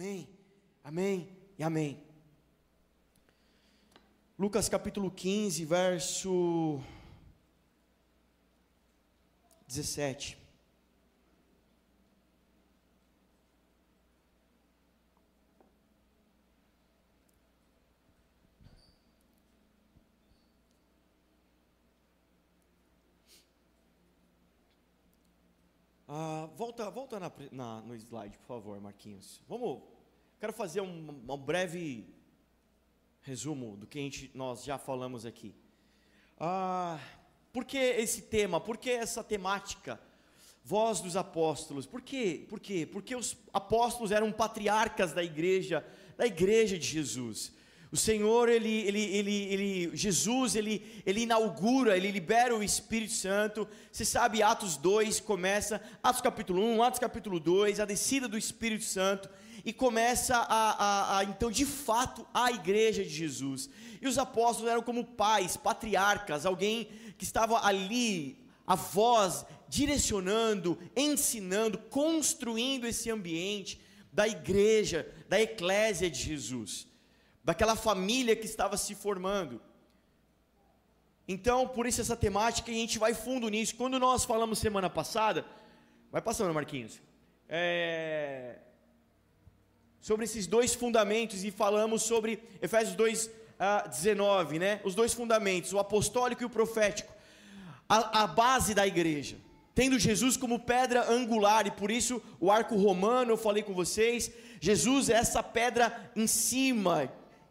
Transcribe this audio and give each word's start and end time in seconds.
Amém, 0.00 0.28
amém 0.84 1.36
e 1.58 1.64
amém. 1.64 2.00
Lucas 4.38 4.68
capítulo 4.68 5.10
15, 5.10 5.64
verso 5.64 6.80
17. 9.66 10.37
Ah, 26.10 26.48
volta 26.56 26.88
volta 26.88 27.20
na, 27.20 27.30
na, 27.52 27.82
no 27.82 27.94
slide, 27.94 28.38
por 28.38 28.46
favor, 28.46 28.80
Marquinhos. 28.80 29.42
Vamos. 29.46 29.82
Quero 30.40 30.54
fazer 30.54 30.80
um, 30.80 31.22
um 31.28 31.36
breve 31.36 32.08
resumo 33.20 33.76
do 33.76 33.86
que 33.86 34.00
gente, 34.00 34.30
nós 34.34 34.64
já 34.64 34.78
falamos 34.78 35.26
aqui. 35.26 35.54
Ah, 36.40 36.98
por 37.52 37.66
que 37.66 37.76
esse 37.76 38.22
tema? 38.22 38.58
Por 38.58 38.78
que 38.78 38.88
essa 38.88 39.22
temática? 39.22 40.00
Voz 40.64 41.02
dos 41.02 41.14
apóstolos. 41.14 41.86
Por 41.86 42.00
quê? 42.00 42.46
Por 42.48 42.58
quê? 42.58 42.86
Porque 42.90 43.14
os 43.14 43.36
apóstolos 43.52 44.10
eram 44.10 44.32
patriarcas 44.32 45.12
da 45.12 45.22
igreja, 45.22 45.86
da 46.16 46.26
igreja 46.26 46.78
de 46.78 46.86
Jesus. 46.86 47.52
O 47.90 47.96
Senhor, 47.96 48.50
ele, 48.50 48.82
ele, 48.86 49.00
ele, 49.00 49.34
ele, 49.44 49.96
Jesus, 49.96 50.54
ele, 50.54 51.02
ele 51.06 51.22
inaugura, 51.22 51.96
ele 51.96 52.10
libera 52.10 52.54
o 52.54 52.62
Espírito 52.62 53.14
Santo. 53.14 53.66
Você 53.90 54.04
sabe, 54.04 54.42
Atos 54.42 54.76
2 54.76 55.20
começa, 55.20 55.80
Atos 56.02 56.20
capítulo 56.20 56.62
1, 56.62 56.82
Atos 56.82 57.00
capítulo 57.00 57.40
2, 57.40 57.80
a 57.80 57.86
descida 57.86 58.28
do 58.28 58.36
Espírito 58.36 58.84
Santo, 58.84 59.30
e 59.64 59.72
começa 59.72 60.36
a, 60.36 60.44
a, 60.44 61.18
a, 61.18 61.24
então, 61.24 61.50
de 61.50 61.64
fato, 61.64 62.26
a 62.34 62.52
igreja 62.52 63.02
de 63.02 63.08
Jesus. 63.08 63.70
E 64.02 64.06
os 64.06 64.18
apóstolos 64.18 64.70
eram 64.70 64.82
como 64.82 65.02
pais, 65.02 65.56
patriarcas, 65.56 66.44
alguém 66.44 66.90
que 67.16 67.24
estava 67.24 67.64
ali, 67.66 68.36
a 68.66 68.74
voz, 68.74 69.46
direcionando, 69.66 70.78
ensinando, 70.94 71.78
construindo 71.78 72.86
esse 72.86 73.10
ambiente 73.10 73.80
da 74.12 74.28
igreja, 74.28 75.10
da 75.26 75.40
eclésia 75.40 76.10
de 76.10 76.18
Jesus 76.22 76.87
daquela 77.48 77.74
família 77.74 78.36
que 78.36 78.44
estava 78.44 78.76
se 78.76 78.94
formando. 78.94 79.58
Então, 81.26 81.66
por 81.66 81.86
isso 81.86 81.98
essa 81.98 82.14
temática, 82.14 82.70
a 82.70 82.74
gente 82.74 82.98
vai 82.98 83.14
fundo 83.14 83.48
nisso. 83.48 83.74
Quando 83.74 83.98
nós 83.98 84.22
falamos 84.22 84.58
semana 84.58 84.90
passada, 84.90 85.46
vai 86.12 86.20
passando, 86.20 86.52
Marquinhos, 86.52 87.00
é, 87.48 88.58
sobre 89.98 90.26
esses 90.26 90.46
dois 90.46 90.74
fundamentos 90.74 91.42
e 91.42 91.50
falamos 91.50 92.02
sobre 92.02 92.38
Efésios 92.60 92.94
2, 92.94 93.26
uh, 93.26 93.88
19, 93.88 94.58
né? 94.58 94.82
Os 94.84 94.94
dois 94.94 95.14
fundamentos, 95.14 95.72
o 95.72 95.78
apostólico 95.78 96.42
e 96.42 96.44
o 96.44 96.50
profético, 96.50 97.10
a, 97.88 98.24
a 98.24 98.26
base 98.26 98.74
da 98.74 98.86
igreja 98.86 99.38
tendo 99.78 99.96
Jesus 99.96 100.36
como 100.36 100.58
pedra 100.58 101.08
angular, 101.08 101.64
e 101.64 101.70
por 101.70 101.88
isso 101.88 102.20
o 102.40 102.50
arco 102.50 102.74
romano, 102.74 103.30
eu 103.30 103.36
falei 103.36 103.62
com 103.62 103.72
vocês, 103.72 104.28
Jesus 104.60 105.08
é 105.08 105.12
essa 105.12 105.40
pedra 105.40 106.10
em 106.16 106.26
cima, 106.26 107.08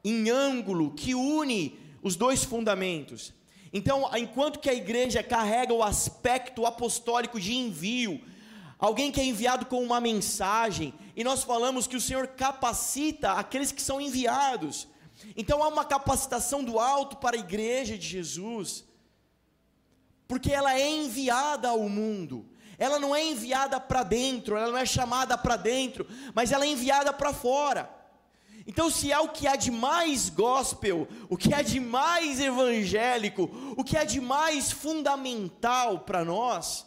em 0.10 0.30
ângulo 0.30 0.92
que 0.92 1.14
une 1.14 1.78
os 2.02 2.16
dois 2.16 2.44
fundamentos. 2.44 3.34
Então, 3.74 4.10
enquanto 4.16 4.60
que 4.60 4.70
a 4.70 4.74
igreja 4.74 5.22
carrega 5.22 5.74
o 5.74 5.84
aspecto 5.84 6.66
apostólico 6.66 7.40
de 7.40 7.54
envio, 7.54 8.22
alguém 8.80 9.12
que 9.12 9.20
é 9.20 9.26
enviado 9.26 9.66
com 9.66 9.84
uma 9.84 10.00
mensagem, 10.00 10.94
e 11.16 11.24
nós 11.24 11.44
falamos 11.44 11.88
que 11.88 11.98
o 11.98 12.02
Senhor 12.02 12.28
capacita 12.28 13.34
aqueles 13.34 13.72
que 13.72 13.82
são 13.82 14.00
enviados. 14.00 14.88
Então 15.36 15.62
há 15.62 15.68
uma 15.68 15.84
capacitação 15.84 16.64
do 16.64 16.80
alto 16.80 17.18
para 17.18 17.36
a 17.36 17.40
igreja 17.40 17.98
de 17.98 18.08
Jesus, 18.08 18.86
porque 20.26 20.52
ela 20.52 20.74
é 20.80 20.90
enviada 20.90 21.68
ao 21.70 21.90
mundo. 21.90 22.46
Ela 22.80 23.00
não 23.00 23.14
é 23.14 23.26
enviada 23.26 23.80
para 23.80 24.04
dentro, 24.04 24.56
ela 24.56 24.72
não 24.72 24.78
é 24.78 24.86
chamada 24.86 25.38
para 25.38 25.58
dentro, 25.58 26.08
mas 26.34 26.52
ela 26.52 26.64
é 26.64 26.68
enviada 26.68 27.12
para 27.12 27.34
fora. 27.34 27.97
Então, 28.70 28.92
se 28.92 29.10
é 29.14 29.18
o 29.18 29.30
que 29.30 29.48
há 29.48 29.56
de 29.56 29.72
mais 29.72 30.30
gospel, 30.30 31.08
o 31.30 31.38
que 31.38 31.54
há 31.54 31.62
de 31.62 31.80
mais 31.80 32.42
evangélico, 32.42 33.50
o 33.78 33.84
que 33.84 33.96
há 33.96 34.04
de 34.04 34.20
mais 34.20 34.70
fundamental 34.70 36.00
para 36.00 36.26
nós, 36.26 36.86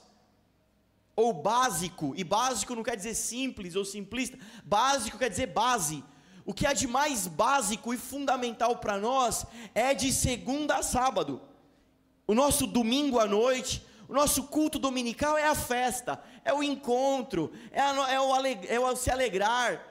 ou 1.16 1.32
básico, 1.32 2.12
e 2.14 2.22
básico 2.22 2.74
não 2.74 2.82
quer 2.82 2.96
dizer 2.96 3.14
simples 3.14 3.76
ou 3.76 3.84
simplista, 3.84 4.38
básico 4.62 5.16
quer 5.16 5.30
dizer 5.30 5.46
base. 5.46 6.04
O 6.44 6.52
que 6.52 6.66
há 6.66 6.74
de 6.74 6.86
mais 6.86 7.26
básico 7.26 7.94
e 7.94 7.96
fundamental 7.96 8.76
para 8.76 8.98
nós 8.98 9.46
é 9.74 9.94
de 9.94 10.12
segunda 10.12 10.76
a 10.76 10.82
sábado. 10.82 11.40
O 12.26 12.34
nosso 12.34 12.66
domingo 12.66 13.19
à 13.19 13.26
noite, 13.26 13.86
o 14.06 14.12
nosso 14.12 14.44
culto 14.44 14.78
dominical 14.78 15.38
é 15.38 15.46
a 15.46 15.54
festa, 15.54 16.22
é 16.44 16.52
o 16.52 16.62
encontro, 16.62 17.52
é, 17.70 17.80
a, 17.80 18.12
é, 18.12 18.20
o, 18.20 18.36
é 18.36 18.80
o 18.80 18.96
se 18.96 19.10
alegrar, 19.10 19.89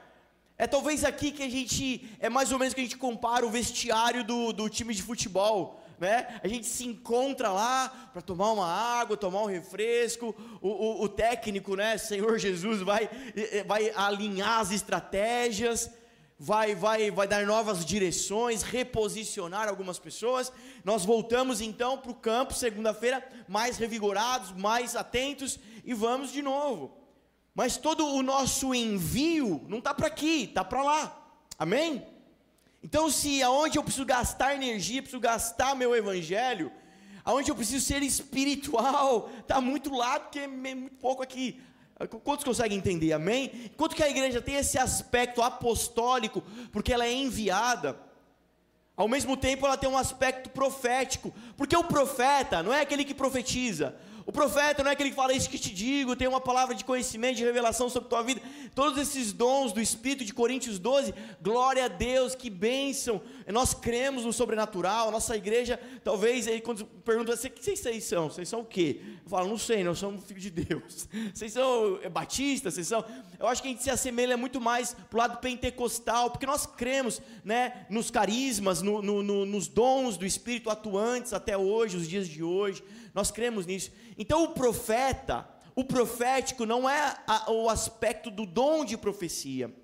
é 0.60 0.66
talvez 0.66 1.04
aqui 1.04 1.32
que 1.32 1.42
a 1.42 1.48
gente, 1.48 2.06
é 2.20 2.28
mais 2.28 2.52
ou 2.52 2.58
menos 2.58 2.74
que 2.74 2.80
a 2.80 2.84
gente 2.84 2.98
compara 2.98 3.46
o 3.46 3.50
vestiário 3.50 4.22
do, 4.22 4.52
do 4.52 4.68
time 4.68 4.92
de 4.92 5.02
futebol. 5.02 5.80
Né? 5.98 6.38
A 6.44 6.46
gente 6.46 6.66
se 6.66 6.84
encontra 6.84 7.48
lá 7.48 8.10
para 8.12 8.20
tomar 8.20 8.52
uma 8.52 8.70
água, 8.70 9.16
tomar 9.16 9.40
um 9.40 9.46
refresco. 9.46 10.34
O, 10.60 10.68
o, 10.68 11.04
o, 11.04 11.08
técnico, 11.08 11.76
né, 11.76 11.96
Senhor 11.96 12.38
Jesus, 12.38 12.82
vai, 12.82 13.08
vai 13.66 13.90
alinhar 13.96 14.60
as 14.60 14.70
estratégias, 14.70 15.90
vai, 16.38 16.74
vai, 16.74 17.10
vai 17.10 17.26
dar 17.26 17.46
novas 17.46 17.82
direções, 17.82 18.62
reposicionar 18.62 19.66
algumas 19.66 19.98
pessoas. 19.98 20.52
Nós 20.84 21.06
voltamos 21.06 21.62
então 21.62 21.96
para 21.96 22.10
o 22.10 22.14
campo 22.14 22.52
segunda-feira, 22.52 23.26
mais 23.48 23.78
revigorados, 23.78 24.52
mais 24.52 24.94
atentos 24.94 25.58
e 25.86 25.94
vamos 25.94 26.30
de 26.30 26.42
novo. 26.42 26.99
Mas 27.60 27.76
todo 27.76 28.06
o 28.06 28.22
nosso 28.22 28.74
envio 28.74 29.62
não 29.68 29.80
está 29.80 29.92
para 29.92 30.06
aqui, 30.06 30.44
está 30.44 30.64
para 30.64 30.82
lá. 30.82 31.30
Amém? 31.58 32.02
Então, 32.82 33.10
se 33.10 33.42
aonde 33.42 33.76
eu 33.76 33.82
preciso 33.82 34.06
gastar 34.06 34.54
energia, 34.54 35.02
preciso 35.02 35.20
gastar 35.20 35.76
meu 35.76 35.94
evangelho, 35.94 36.72
aonde 37.22 37.50
eu 37.50 37.54
preciso 37.54 37.84
ser 37.84 38.02
espiritual, 38.02 39.30
está 39.40 39.60
muito 39.60 39.94
lá, 39.94 40.18
porque 40.18 40.38
é 40.38 40.46
muito 40.46 40.96
pouco 40.96 41.22
aqui. 41.22 41.60
Quantos 42.24 42.46
conseguem 42.46 42.78
entender? 42.78 43.12
Amém? 43.12 43.50
Enquanto 43.66 43.94
que 43.94 44.02
a 44.02 44.08
igreja 44.08 44.40
tem 44.40 44.54
esse 44.54 44.78
aspecto 44.78 45.42
apostólico, 45.42 46.42
porque 46.72 46.94
ela 46.94 47.04
é 47.04 47.12
enviada, 47.12 47.94
ao 48.96 49.06
mesmo 49.06 49.36
tempo 49.36 49.66
ela 49.66 49.76
tem 49.76 49.90
um 49.90 49.98
aspecto 49.98 50.48
profético, 50.48 51.30
porque 51.58 51.76
o 51.76 51.84
profeta 51.84 52.62
não 52.62 52.72
é 52.72 52.80
aquele 52.80 53.04
que 53.04 53.12
profetiza, 53.12 53.94
o 54.26 54.32
profeta 54.32 54.82
não 54.82 54.90
é 54.90 54.94
aquele 54.94 55.10
que 55.10 55.16
fala 55.16 55.32
isso 55.32 55.48
que 55.48 55.58
te 55.58 55.72
digo, 55.72 56.16
tem 56.16 56.28
uma 56.28 56.40
palavra 56.40 56.74
de 56.74 56.84
conhecimento, 56.84 57.36
de 57.36 57.44
revelação 57.44 57.88
sobre 57.88 58.08
tua 58.08 58.22
vida. 58.22 58.40
Todos 58.74 58.98
esses 58.98 59.32
dons 59.32 59.72
do 59.72 59.80
Espírito 59.80 60.24
de 60.24 60.32
Coríntios 60.32 60.78
12, 60.78 61.14
glória 61.40 61.84
a 61.84 61.88
Deus, 61.88 62.34
que 62.34 62.50
bênção. 62.50 63.20
Nós 63.46 63.74
cremos 63.74 64.24
no 64.24 64.32
sobrenatural, 64.32 65.08
a 65.08 65.10
nossa 65.10 65.36
igreja, 65.36 65.80
talvez, 66.04 66.46
aí 66.46 66.60
quando 66.60 66.84
perguntam 66.84 67.34
assim, 67.34 67.48
o 67.48 67.50
que 67.50 67.76
vocês 67.76 68.04
são? 68.04 68.30
Vocês 68.30 68.48
são 68.48 68.60
o 68.60 68.64
quê? 68.64 69.00
Eu 69.24 69.30
falo, 69.30 69.48
não 69.48 69.58
sei, 69.58 69.82
nós 69.82 69.98
somos 69.98 70.24
filhos 70.24 70.42
de 70.42 70.50
Deus. 70.50 71.08
Vocês 71.34 71.52
são 71.52 71.98
é, 72.02 72.08
batistas? 72.08 72.74
Vocês 72.74 72.86
são... 72.86 73.04
Eu 73.38 73.46
acho 73.46 73.62
que 73.62 73.68
a 73.68 73.70
gente 73.70 73.82
se 73.82 73.90
assemelha 73.90 74.36
muito 74.36 74.60
mais 74.60 74.94
para 74.94 75.16
o 75.16 75.18
lado 75.18 75.38
pentecostal, 75.38 76.30
porque 76.30 76.46
nós 76.46 76.66
cremos 76.66 77.20
né, 77.44 77.86
nos 77.88 78.10
carismas, 78.10 78.82
no, 78.82 79.00
no, 79.00 79.22
no, 79.22 79.46
nos 79.46 79.68
dons 79.68 80.16
do 80.16 80.26
Espírito 80.26 80.70
atuantes 80.70 81.32
até 81.32 81.56
hoje, 81.56 81.96
os 81.96 82.08
dias 82.08 82.28
de 82.28 82.42
hoje. 82.42 82.82
Nós 83.14 83.30
cremos 83.30 83.66
nisso. 83.66 83.90
Então 84.16 84.44
o 84.44 84.50
profeta, 84.50 85.48
o 85.74 85.84
profético 85.84 86.64
não 86.64 86.88
é 86.88 87.16
a, 87.26 87.50
o 87.50 87.68
aspecto 87.68 88.30
do 88.30 88.46
dom 88.46 88.84
de 88.84 88.96
profecia. 88.96 89.74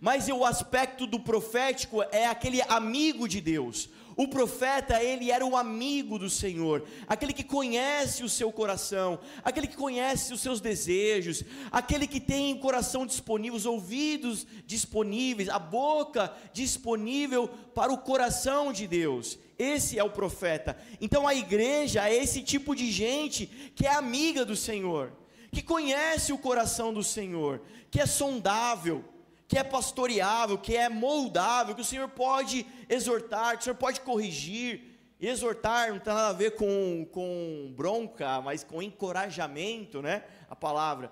Mas 0.00 0.28
o 0.28 0.44
aspecto 0.44 1.06
do 1.06 1.20
profético 1.20 2.02
é 2.04 2.26
aquele 2.26 2.62
amigo 2.62 3.28
de 3.28 3.40
Deus, 3.40 3.90
o 4.18 4.26
profeta, 4.26 5.00
ele 5.00 5.30
era 5.30 5.46
o 5.46 5.56
amigo 5.56 6.18
do 6.18 6.28
Senhor, 6.28 6.84
aquele 7.06 7.32
que 7.32 7.44
conhece 7.44 8.24
o 8.24 8.28
seu 8.28 8.50
coração, 8.50 9.20
aquele 9.44 9.68
que 9.68 9.76
conhece 9.76 10.34
os 10.34 10.40
seus 10.40 10.60
desejos, 10.60 11.44
aquele 11.70 12.04
que 12.04 12.18
tem 12.18 12.52
o 12.52 12.58
coração 12.58 13.06
disponível, 13.06 13.56
os 13.56 13.64
ouvidos 13.64 14.44
disponíveis, 14.66 15.48
a 15.48 15.60
boca 15.60 16.32
disponível 16.52 17.46
para 17.72 17.92
o 17.92 17.98
coração 17.98 18.72
de 18.72 18.88
Deus. 18.88 19.38
Esse 19.56 19.96
é 19.96 20.02
o 20.02 20.10
profeta. 20.10 20.76
Então 21.00 21.24
a 21.24 21.32
igreja 21.32 22.08
é 22.08 22.12
esse 22.12 22.42
tipo 22.42 22.74
de 22.74 22.90
gente 22.90 23.46
que 23.76 23.86
é 23.86 23.94
amiga 23.94 24.44
do 24.44 24.56
Senhor, 24.56 25.12
que 25.52 25.62
conhece 25.62 26.32
o 26.32 26.38
coração 26.38 26.92
do 26.92 27.04
Senhor, 27.04 27.62
que 27.88 28.00
é 28.00 28.06
sondável 28.06 29.04
que 29.48 29.56
é 29.56 29.64
pastoreável, 29.64 30.58
que 30.58 30.76
é 30.76 30.90
moldável, 30.90 31.74
que 31.74 31.80
o 31.80 31.84
Senhor 31.84 32.06
pode 32.10 32.66
exortar, 32.86 33.54
que 33.56 33.62
o 33.62 33.64
Senhor 33.64 33.76
pode 33.76 34.02
corrigir. 34.02 34.98
exortar 35.18 35.90
não 35.90 35.98
tem 35.98 36.12
nada 36.12 36.28
a 36.28 36.32
ver 36.34 36.54
com, 36.54 37.08
com 37.10 37.72
bronca, 37.74 38.42
mas 38.42 38.62
com 38.62 38.82
encorajamento, 38.82 40.02
né? 40.02 40.22
A 40.50 40.54
palavra. 40.54 41.10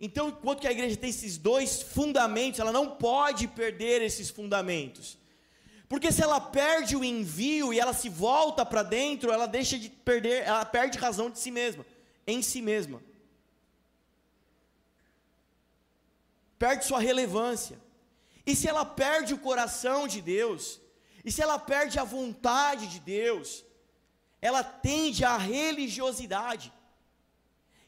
Então, 0.00 0.28
enquanto 0.28 0.60
que 0.60 0.66
a 0.66 0.72
igreja 0.72 0.96
tem 0.96 1.10
esses 1.10 1.36
dois 1.36 1.82
fundamentos, 1.82 2.58
ela 2.58 2.72
não 2.72 2.92
pode 2.92 3.46
perder 3.48 4.00
esses 4.00 4.30
fundamentos. 4.30 5.18
Porque 5.90 6.10
se 6.10 6.22
ela 6.22 6.40
perde 6.40 6.96
o 6.96 7.04
envio 7.04 7.72
e 7.72 7.78
ela 7.78 7.92
se 7.92 8.08
volta 8.08 8.64
para 8.64 8.82
dentro, 8.82 9.30
ela 9.30 9.46
deixa 9.46 9.78
de 9.78 9.90
perder, 9.90 10.44
ela 10.44 10.64
perde 10.64 10.98
razão 10.98 11.28
de 11.28 11.38
si 11.38 11.50
mesma, 11.50 11.84
em 12.26 12.40
si 12.40 12.62
mesma. 12.62 13.02
Perde 16.58 16.84
sua 16.84 16.98
relevância. 16.98 17.78
E 18.44 18.56
se 18.56 18.66
ela 18.66 18.84
perde 18.84 19.34
o 19.34 19.38
coração 19.38 20.08
de 20.08 20.20
Deus, 20.20 20.80
e 21.24 21.30
se 21.30 21.42
ela 21.42 21.58
perde 21.58 21.98
a 21.98 22.04
vontade 22.04 22.86
de 22.86 23.00
Deus, 23.00 23.64
ela 24.40 24.62
tende 24.62 25.24
à 25.24 25.36
religiosidade. 25.36 26.72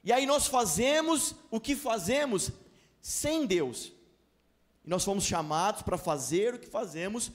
E 0.02 0.12
aí 0.12 0.26
nós 0.26 0.46
fazemos 0.46 1.34
o 1.50 1.60
que 1.60 1.76
fazemos 1.76 2.50
sem 3.00 3.46
Deus. 3.46 3.92
E 4.84 4.88
nós 4.88 5.04
fomos 5.04 5.24
chamados 5.24 5.82
para 5.82 5.98
fazer 5.98 6.54
o 6.54 6.58
que 6.58 6.66
fazemos 6.66 7.30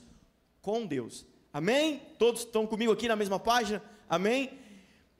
com 0.60 0.86
Deus. 0.86 1.24
Amém? 1.52 2.02
Todos 2.18 2.42
estão 2.42 2.66
comigo 2.66 2.92
aqui 2.92 3.08
na 3.08 3.16
mesma 3.16 3.38
página? 3.38 3.82
Amém? 4.08 4.58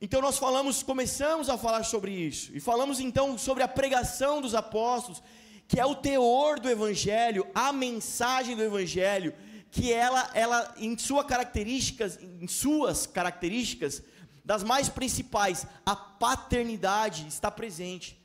Então 0.01 0.21
nós 0.21 0.37
falamos, 0.37 0.83
começamos 0.83 1.49
a 1.49 1.57
falar 1.57 1.85
sobre 1.85 2.13
isso. 2.13 2.55
E 2.55 2.61
falamos 2.61 3.01
então 3.01 3.39
sobre 3.39 3.63
a 3.63 3.69
pregação 3.69 4.41
dos 4.41 4.55
apóstolos, 4.55 5.23
que 5.69 5.81
é 5.81 5.87
o 5.87 5.95
teor 5.95 6.61
do 6.61 6.71
evangelho, 6.71 7.47
a 7.55 7.73
mensagem 7.73 8.57
do 8.57 8.63
evangelho, 8.63 9.35
que 9.71 9.93
ela 9.93 10.31
ela 10.33 10.75
em 10.79 10.97
sua 10.97 11.25
características, 11.25 12.19
em 12.23 12.47
suas 12.47 13.07
características, 13.07 14.03
das 14.45 14.63
mais 14.63 14.89
principais, 14.89 15.67
a 15.85 15.97
paternidade 15.97 17.27
está 17.27 17.51
presente. 17.51 18.17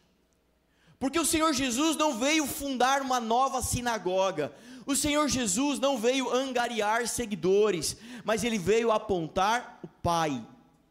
Porque 0.99 1.19
o 1.19 1.25
Senhor 1.25 1.51
Jesus 1.51 1.97
não 1.97 2.19
veio 2.19 2.45
fundar 2.45 3.01
uma 3.01 3.19
nova 3.19 3.59
sinagoga, 3.63 4.53
o 4.85 4.95
Senhor 4.95 5.27
Jesus 5.27 5.79
não 5.79 5.97
veio 5.97 6.31
angariar 6.31 7.07
seguidores, 7.07 7.97
mas 8.23 8.43
ele 8.43 8.59
veio 8.59 8.91
apontar 8.91 9.79
o 9.83 9.87
Pai. 9.87 10.45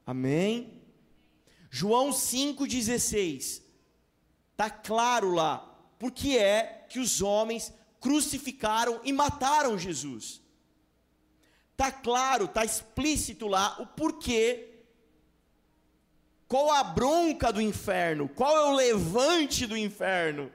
Amém? 0.05 0.83
João 1.71 2.11
5,16. 2.11 3.63
Está 4.51 4.69
claro 4.69 5.33
lá, 5.33 5.70
porque 6.01 6.31
é 6.31 6.87
que 6.89 6.99
os 6.99 7.21
homens 7.21 7.73
crucificaram 8.01 9.03
e 9.05 9.13
mataram 9.13 9.79
Jesus. 9.79 10.41
Está 11.73 11.93
claro, 11.93 12.47
está 12.47 12.65
explícito 12.65 13.47
lá 13.47 13.77
o 13.79 13.87
porquê. 13.87 14.79
Qual 16.49 16.73
a 16.73 16.83
bronca 16.83 17.53
do 17.53 17.61
inferno? 17.61 18.31
Qual 18.31 18.57
é 18.57 18.65
o 18.71 18.75
levante 18.75 19.67
do 19.67 19.77
inferno? 19.77 20.51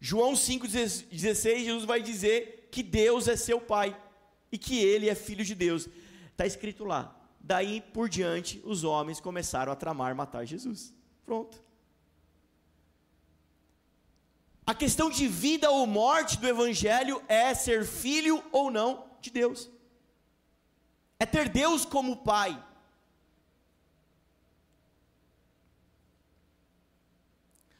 João 0.00 0.32
5,16, 0.32 1.64
Jesus 1.64 1.84
vai 1.84 2.00
dizer 2.02 2.68
que 2.72 2.82
Deus 2.82 3.28
é 3.28 3.36
seu 3.36 3.60
Pai 3.60 3.94
e 4.50 4.56
que 4.56 4.78
ele 4.82 5.10
é 5.10 5.14
filho 5.14 5.44
de 5.44 5.54
Deus. 5.54 5.88
Está 6.30 6.46
escrito 6.46 6.84
lá. 6.84 7.14
Daí 7.38 7.82
por 7.92 8.08
diante, 8.08 8.62
os 8.64 8.82
homens 8.82 9.20
começaram 9.20 9.70
a 9.70 9.76
tramar 9.76 10.14
matar 10.14 10.46
Jesus. 10.46 10.94
Pronto. 11.26 11.63
A 14.66 14.74
questão 14.74 15.10
de 15.10 15.28
vida 15.28 15.70
ou 15.70 15.86
morte 15.86 16.38
do 16.38 16.48
Evangelho 16.48 17.22
é 17.28 17.52
ser 17.54 17.84
filho 17.84 18.42
ou 18.50 18.70
não 18.70 19.06
de 19.20 19.30
Deus, 19.30 19.70
é 21.18 21.26
ter 21.26 21.48
Deus 21.48 21.84
como 21.84 22.16
Pai. 22.18 22.62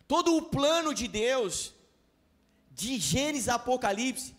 Todo 0.07 0.37
o 0.37 0.43
plano 0.43 0.93
de 0.93 1.09
Deus 1.09 1.75
de 2.71 2.99
Gênesis 2.99 3.49
a 3.49 3.55
Apocalipse 3.55 4.37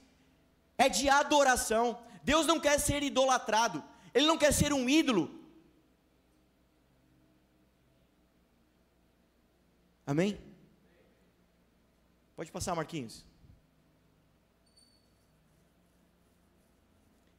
é 0.78 0.88
de 0.88 1.10
adoração. 1.10 2.00
Deus 2.24 2.46
não 2.46 2.60
quer 2.60 2.80
ser 2.80 3.02
idolatrado, 3.02 3.84
Ele 4.14 4.28
não 4.28 4.38
quer 4.38 4.54
ser 4.54 4.72
um 4.72 4.88
ídolo. 4.88 5.44
Amém? 10.06 10.45
Pode 12.36 12.52
passar, 12.52 12.76
Marquinhos. 12.76 13.26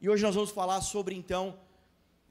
E 0.01 0.09
hoje 0.09 0.23
nós 0.23 0.35
vamos 0.35 0.51
falar 0.51 0.81
sobre 0.81 1.15
então, 1.15 1.59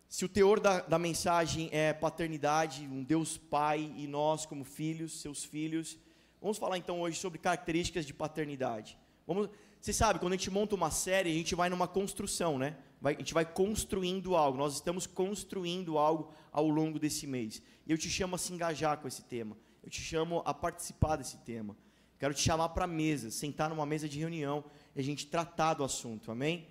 se 0.09 0.25
o 0.25 0.29
teor 0.29 0.61
da, 0.61 0.81
da 0.81 0.99
mensagem 0.99 1.69
é 1.73 1.93
paternidade, 1.93 2.83
um 2.83 3.03
Deus 3.03 3.37
Pai 3.37 3.93
e 3.97 4.07
nós 4.07 4.47
como 4.47 4.65
filhos, 4.65 5.21
seus 5.21 5.45
filhos, 5.45 5.99
Vamos 6.41 6.59
falar 6.59 6.79
então 6.79 7.01
hoje 7.01 7.19
sobre 7.19 7.39
características 7.39 8.07
de 8.07 8.15
paternidade. 8.15 8.99
Vamos, 9.27 9.49
você 9.81 9.93
sabe, 9.93 10.19
quando 10.19 10.35
a 10.35 10.37
gente 10.37 10.51
monta 10.51 10.75
uma 10.75 10.91
série, 10.91 11.31
a 11.31 11.35
gente 11.35 11.55
vai 11.55 11.69
numa 11.69 11.89
construção, 11.89 12.59
né? 12.59 12.77
Vai, 13.01 13.15
a 13.15 13.19
gente 13.19 13.35
vai 13.35 13.45
construindo 13.45 14.37
algo. 14.37 14.57
Nós 14.57 14.75
estamos 14.75 15.07
construindo 15.07 15.99
algo 15.99 16.33
ao 16.53 16.69
longo 16.69 16.99
desse 16.99 17.27
mês. 17.27 17.63
E 17.87 17.91
eu 17.91 17.99
te 17.99 18.09
chamo 18.09 18.37
a 18.37 18.39
se 18.39 18.53
engajar 18.53 18.99
com 18.99 19.09
esse 19.09 19.23
tema. 19.23 19.57
Eu 19.83 19.91
te 19.91 20.01
chamo 20.01 20.43
a 20.45 20.53
participar 20.55 21.17
desse 21.17 21.39
tema. 21.39 21.77
Quero 22.19 22.33
te 22.33 22.41
chamar 22.41 22.71
para 22.71 22.85
a 22.85 22.89
mesa, 22.89 23.31
sentar 23.31 23.69
numa 23.69 23.85
mesa 23.85 24.09
de 24.09 24.19
reunião 24.19 24.65
e 24.95 25.01
a 25.01 25.03
gente 25.03 25.27
tratar 25.27 25.75
do 25.75 25.85
assunto. 25.85 26.31
Amém? 26.31 26.67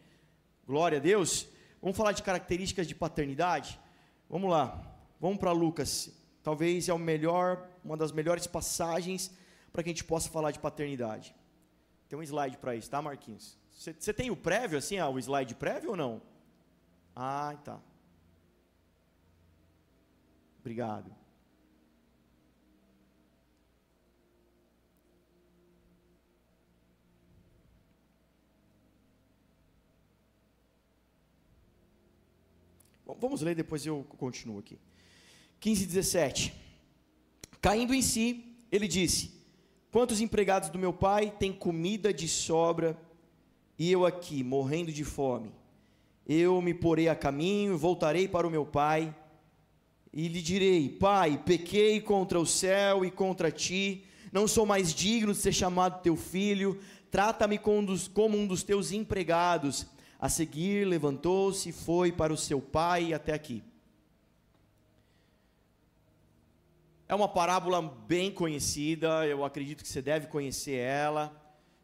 Glória 0.65 0.97
a 0.97 1.01
Deus. 1.01 1.47
Vamos 1.81 1.95
falar 1.95 2.13
de 2.13 2.23
características 2.23 2.87
de 2.87 2.95
paternidade? 2.95 3.79
Vamos 4.29 4.49
lá. 4.49 4.95
Vamos 5.19 5.37
para 5.37 5.51
Lucas. 5.51 6.11
Talvez 6.41 6.89
é 6.89 6.93
o 6.93 6.97
melhor, 6.97 7.69
uma 7.83 7.95
das 7.95 8.11
melhores 8.11 8.47
passagens 8.47 9.31
para 9.71 9.83
que 9.83 9.89
a 9.89 9.93
gente 9.93 10.03
possa 10.03 10.29
falar 10.29 10.51
de 10.51 10.59
paternidade. 10.59 11.35
Tem 12.07 12.17
um 12.17 12.23
slide 12.23 12.57
para 12.57 12.75
isso, 12.75 12.89
tá, 12.89 13.01
Marquinhos? 13.01 13.57
Você 13.71 14.13
tem 14.13 14.31
o 14.31 14.35
prévio, 14.35 14.77
assim, 14.77 14.97
ah, 14.97 15.09
o 15.09 15.19
slide 15.19 15.53
prévio 15.55 15.91
ou 15.91 15.97
não? 15.97 16.21
Ah, 17.15 17.55
tá. 17.63 17.79
Obrigado. 20.59 21.24
Vamos 33.19 33.41
ler, 33.41 33.55
depois 33.55 33.85
eu 33.85 34.03
continuo 34.17 34.59
aqui. 34.59 34.79
15, 35.59 35.85
17. 35.85 36.53
Caindo 37.61 37.93
em 37.93 38.01
si, 38.01 38.43
ele 38.71 38.87
disse: 38.87 39.31
Quantos 39.91 40.19
empregados 40.19 40.69
do 40.69 40.79
meu 40.79 40.91
pai 40.91 41.33
têm 41.39 41.53
comida 41.53 42.13
de 42.13 42.27
sobra 42.27 42.97
e 43.77 43.91
eu 43.91 44.05
aqui, 44.05 44.43
morrendo 44.43 44.91
de 44.91 45.03
fome? 45.03 45.53
Eu 46.27 46.61
me 46.61 46.73
porei 46.73 47.07
a 47.07 47.15
caminho, 47.15 47.77
voltarei 47.77 48.27
para 48.27 48.47
o 48.47 48.51
meu 48.51 48.65
pai 48.65 49.15
e 50.11 50.27
lhe 50.27 50.41
direi: 50.41 50.89
Pai, 50.89 51.41
pequei 51.45 52.01
contra 52.01 52.39
o 52.39 52.45
céu 52.45 53.05
e 53.05 53.11
contra 53.11 53.51
ti, 53.51 54.05
não 54.31 54.47
sou 54.47 54.65
mais 54.65 54.93
digno 54.93 55.33
de 55.33 55.39
ser 55.39 55.53
chamado 55.53 56.01
teu 56.01 56.15
filho, 56.15 56.79
trata-me 57.11 57.59
como 57.59 58.37
um 58.37 58.47
dos 58.47 58.63
teus 58.63 58.91
empregados. 58.91 59.85
A 60.25 60.29
seguir, 60.29 60.87
levantou-se 60.87 61.69
e 61.69 61.71
foi 61.71 62.11
para 62.11 62.33
o 62.33 62.37
seu 62.37 62.59
pai 62.59 63.13
até 63.13 63.31
aqui. 63.31 63.63
É 67.07 67.13
uma 67.13 67.27
parábola 67.27 67.79
bem 68.07 68.31
conhecida, 68.31 69.27
eu 69.27 69.45
acredito 69.45 69.83
que 69.83 69.87
você 69.87 70.01
deve 70.01 70.25
conhecer 70.25 70.77
ela. 70.77 71.31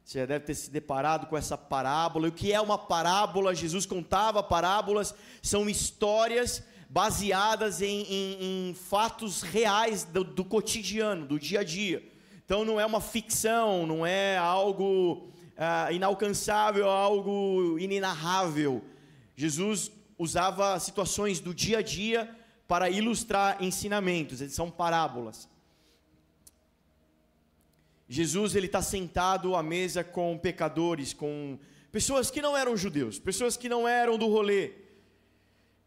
Você 0.04 0.22
já 0.22 0.26
deve 0.26 0.44
ter 0.44 0.56
se 0.56 0.72
deparado 0.72 1.28
com 1.28 1.38
essa 1.38 1.56
parábola. 1.56 2.26
E 2.26 2.30
o 2.32 2.34
que 2.34 2.52
é 2.52 2.60
uma 2.60 2.80
parábola? 2.80 3.54
Jesus 3.54 3.86
contava 3.86 4.42
parábolas, 4.42 5.14
são 5.44 5.70
histórias 5.70 6.64
baseadas 6.90 7.80
em, 7.80 8.02
em, 8.10 8.70
em 8.70 8.74
fatos 8.74 9.44
reais 9.44 10.04
do, 10.04 10.24
do, 10.24 10.44
cotidiano, 10.44 11.28
do 11.28 11.38
dia 11.38 11.60
a 11.60 11.64
dia. 11.64 12.04
Então 12.44 12.66
não 12.66 12.80
é 12.80 12.86
uma 12.88 13.02
ficção, 13.02 13.86
não 13.86 14.04
é 14.04 14.36
algo 14.36 15.30
ah, 15.64 15.92
inalcançável, 15.92 16.90
algo 16.90 17.78
inenarrável. 17.78 18.84
Jesus 19.36 19.92
usava 20.18 20.80
situações 20.80 21.40
do 21.40 21.54
dia 21.54 21.78
a 21.78 21.82
dia 21.84 22.28
para 22.68 22.90
ilustrar 22.90 23.64
ensinamentos, 23.64 24.42
eles 24.42 24.56
são 24.56 24.72
parábolas. 24.72 25.48
Jesus 28.10 28.56
ele 28.56 28.66
está 28.66 28.82
sentado 28.82 29.56
à 29.56 29.62
mesa 29.62 30.04
com 30.04 30.36
pecadores, 30.36 31.14
com 31.14 31.60
pessoas 31.92 32.32
que 32.32 32.42
não 32.42 32.58
eram 32.58 32.76
judeus, 32.76 33.20
pessoas 33.20 33.56
que 33.56 33.70
não 33.70 33.88
eram 33.88 34.18
do 34.18 34.28
rolê. 34.28 34.72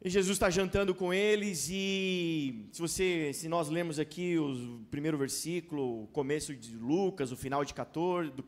E 0.05 0.09
Jesus 0.09 0.37
está 0.37 0.51
jantando 0.51 0.95
com 0.95 1.13
eles 1.13 1.69
e 1.71 2.69
se 2.71 2.81
você, 2.81 3.33
se 3.33 3.49
nós 3.49 3.69
lemos 3.71 3.99
aqui 3.99 4.39
o 4.39 4.85
primeiro 4.91 5.19
versículo, 5.19 6.05
o 6.05 6.07
começo 6.09 6.55
de 6.55 6.77
Lucas, 6.77 7.33
o 7.33 7.37
final 7.37 7.65
de 7.65 7.75
14, 7.75 8.31
do, 8.31 8.45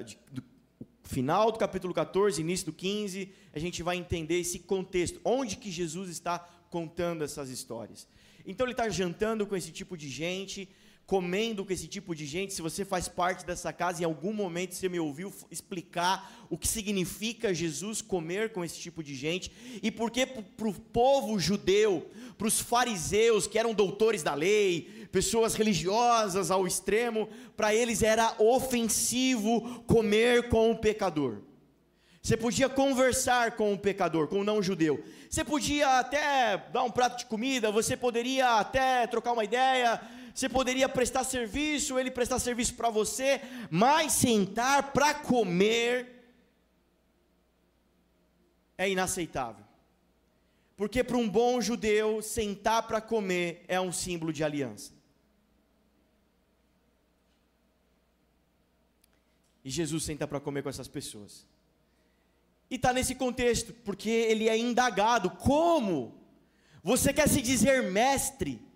uh, 0.00 0.04
de, 0.04 0.18
do 0.30 0.42
final 1.02 1.52
do 1.52 1.58
capítulo 1.58 1.94
14, 1.94 2.40
início 2.40 2.66
do 2.66 2.72
15, 2.72 3.32
a 3.52 3.58
gente 3.58 3.82
vai 3.82 3.96
entender 3.96 4.40
esse 4.40 4.58
contexto, 4.58 5.20
onde 5.24 5.56
que 5.56 5.70
Jesus 5.70 6.10
está 6.10 6.38
contando 6.70 7.22
essas 7.22 7.48
histórias. 7.48 8.08
Então 8.44 8.66
ele 8.66 8.72
está 8.72 8.88
jantando 8.88 9.46
com 9.46 9.56
esse 9.56 9.70
tipo 9.70 9.96
de 9.96 10.08
gente, 10.08 10.68
comendo 11.06 11.64
com 11.64 11.72
esse 11.72 11.86
tipo 11.86 12.14
de 12.16 12.26
gente, 12.26 12.52
se 12.52 12.60
você 12.60 12.84
faz 12.84 13.06
parte 13.06 13.46
dessa 13.46 13.72
casa, 13.72 14.02
em 14.02 14.04
algum 14.04 14.32
momento 14.32 14.74
você 14.74 14.88
me 14.88 14.98
ouviu 14.98 15.32
explicar 15.50 16.46
o 16.50 16.58
que 16.58 16.66
significa 16.66 17.54
Jesus 17.54 18.02
comer 18.02 18.52
com 18.52 18.64
esse 18.64 18.78
tipo 18.80 19.04
de 19.04 19.14
gente, 19.14 19.52
e 19.82 19.90
porque 19.90 20.26
para 20.26 20.68
o 20.68 20.74
povo 20.74 21.38
judeu, 21.38 22.10
para 22.36 22.48
os 22.48 22.58
fariseus, 22.58 23.46
que 23.46 23.58
eram 23.58 23.72
doutores 23.72 24.24
da 24.24 24.34
lei, 24.34 25.06
pessoas 25.12 25.54
religiosas 25.54 26.50
ao 26.50 26.66
extremo, 26.66 27.28
para 27.56 27.72
eles 27.72 28.02
era 28.02 28.34
ofensivo 28.40 29.84
comer 29.86 30.48
com 30.48 30.72
o 30.72 30.76
pecador. 30.76 31.38
Você 32.20 32.36
podia 32.36 32.68
conversar 32.68 33.52
com 33.52 33.72
o 33.72 33.78
pecador, 33.78 34.26
com 34.26 34.40
o 34.40 34.44
não 34.44 34.60
judeu. 34.60 35.00
Você 35.30 35.44
podia 35.44 36.00
até 36.00 36.56
dar 36.72 36.82
um 36.82 36.90
prato 36.90 37.18
de 37.18 37.26
comida, 37.26 37.70
você 37.70 37.96
poderia 37.96 38.58
até 38.58 39.06
trocar 39.06 39.32
uma 39.32 39.44
ideia, 39.44 40.00
você 40.36 40.50
poderia 40.50 40.86
prestar 40.86 41.24
serviço, 41.24 41.98
ele 41.98 42.10
prestar 42.10 42.38
serviço 42.38 42.74
para 42.74 42.90
você, 42.90 43.40
mas 43.70 44.12
sentar 44.12 44.92
para 44.92 45.14
comer 45.14 46.28
é 48.76 48.90
inaceitável. 48.90 49.64
Porque 50.76 51.02
para 51.02 51.16
um 51.16 51.26
bom 51.26 51.58
judeu, 51.58 52.20
sentar 52.20 52.86
para 52.86 53.00
comer 53.00 53.64
é 53.66 53.80
um 53.80 53.90
símbolo 53.90 54.30
de 54.30 54.44
aliança. 54.44 54.92
E 59.64 59.70
Jesus 59.70 60.04
senta 60.04 60.28
para 60.28 60.38
comer 60.38 60.62
com 60.62 60.68
essas 60.68 60.86
pessoas. 60.86 61.46
E 62.70 62.74
está 62.74 62.92
nesse 62.92 63.14
contexto, 63.14 63.72
porque 63.72 64.10
ele 64.10 64.50
é 64.50 64.58
indagado: 64.58 65.30
como 65.30 66.14
você 66.82 67.10
quer 67.10 67.26
se 67.26 67.40
dizer 67.40 67.90
mestre 67.90 68.66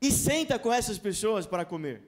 e 0.00 0.10
senta 0.10 0.58
com 0.58 0.72
essas 0.72 0.98
pessoas 0.98 1.46
para 1.46 1.64
comer? 1.64 2.02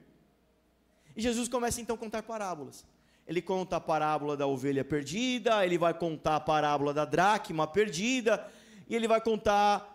E 1.15 1.21
Jesus 1.21 1.47
começa 1.47 1.79
então 1.79 1.95
a 1.95 1.99
contar 1.99 2.23
parábolas. 2.23 2.85
Ele 3.27 3.41
conta 3.41 3.77
a 3.77 3.79
parábola 3.79 4.35
da 4.35 4.47
ovelha 4.47 4.83
perdida, 4.83 5.65
ele 5.65 5.77
vai 5.77 5.93
contar 5.93 6.37
a 6.37 6.39
parábola 6.39 6.93
da 6.93 7.05
dracma 7.05 7.65
perdida, 7.67 8.45
e 8.87 8.95
ele 8.95 9.07
vai 9.07 9.21
contar 9.21 9.89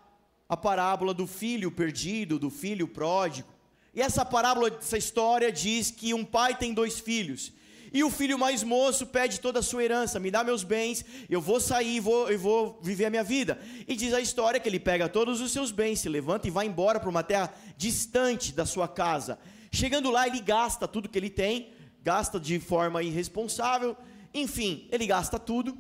a 0.49 0.57
parábola 0.57 1.13
do 1.13 1.27
filho 1.27 1.71
perdido, 1.71 2.39
do 2.39 2.49
filho 2.49 2.89
pródigo. 2.89 3.49
E 3.95 4.01
essa 4.01 4.25
parábola, 4.25 4.69
essa 4.69 4.97
história 4.97 5.53
diz 5.53 5.91
que 5.91 6.15
um 6.15 6.25
pai 6.25 6.57
tem 6.57 6.73
dois 6.73 6.99
filhos, 6.99 7.53
e 7.93 8.05
o 8.05 8.11
filho 8.11 8.39
mais 8.39 8.63
moço 8.63 9.07
pede 9.07 9.41
toda 9.41 9.61
a 9.61 9.63
sua 9.63 9.85
herança, 9.85 10.21
me 10.21 10.31
dá 10.31 10.45
meus 10.45 10.63
bens, 10.63 11.05
eu 11.29 11.41
vou 11.41 11.61
sair 11.61 12.01
vou, 12.01 12.31
eu 12.31 12.39
vou 12.39 12.79
viver 12.83 13.07
a 13.07 13.11
minha 13.11 13.25
vida. 13.25 13.59
E 13.87 13.95
diz 13.95 14.13
a 14.13 14.21
história 14.21 14.61
que 14.61 14.69
ele 14.69 14.81
pega 14.81 15.09
todos 15.09 15.41
os 15.41 15.53
seus 15.53 15.71
bens, 15.71 16.01
se 16.01 16.09
levanta 16.09 16.47
e 16.47 16.51
vai 16.51 16.67
embora 16.67 17.01
para 17.01 17.09
uma 17.09 17.23
terra 17.23 17.53
distante 17.77 18.53
da 18.53 18.67
sua 18.67 18.89
casa. 18.89 19.39
Chegando 19.71 20.11
lá, 20.11 20.27
ele 20.27 20.41
gasta 20.41 20.89
tudo 20.89 21.09
que 21.09 21.19
ele 21.19 21.31
tem, 21.31 21.73
gasta 22.03 22.39
de 22.39 22.59
forma 22.59 23.03
irresponsável, 23.03 23.97
enfim, 24.33 24.89
ele 24.91 25.07
gasta 25.07 25.39
tudo. 25.39 25.77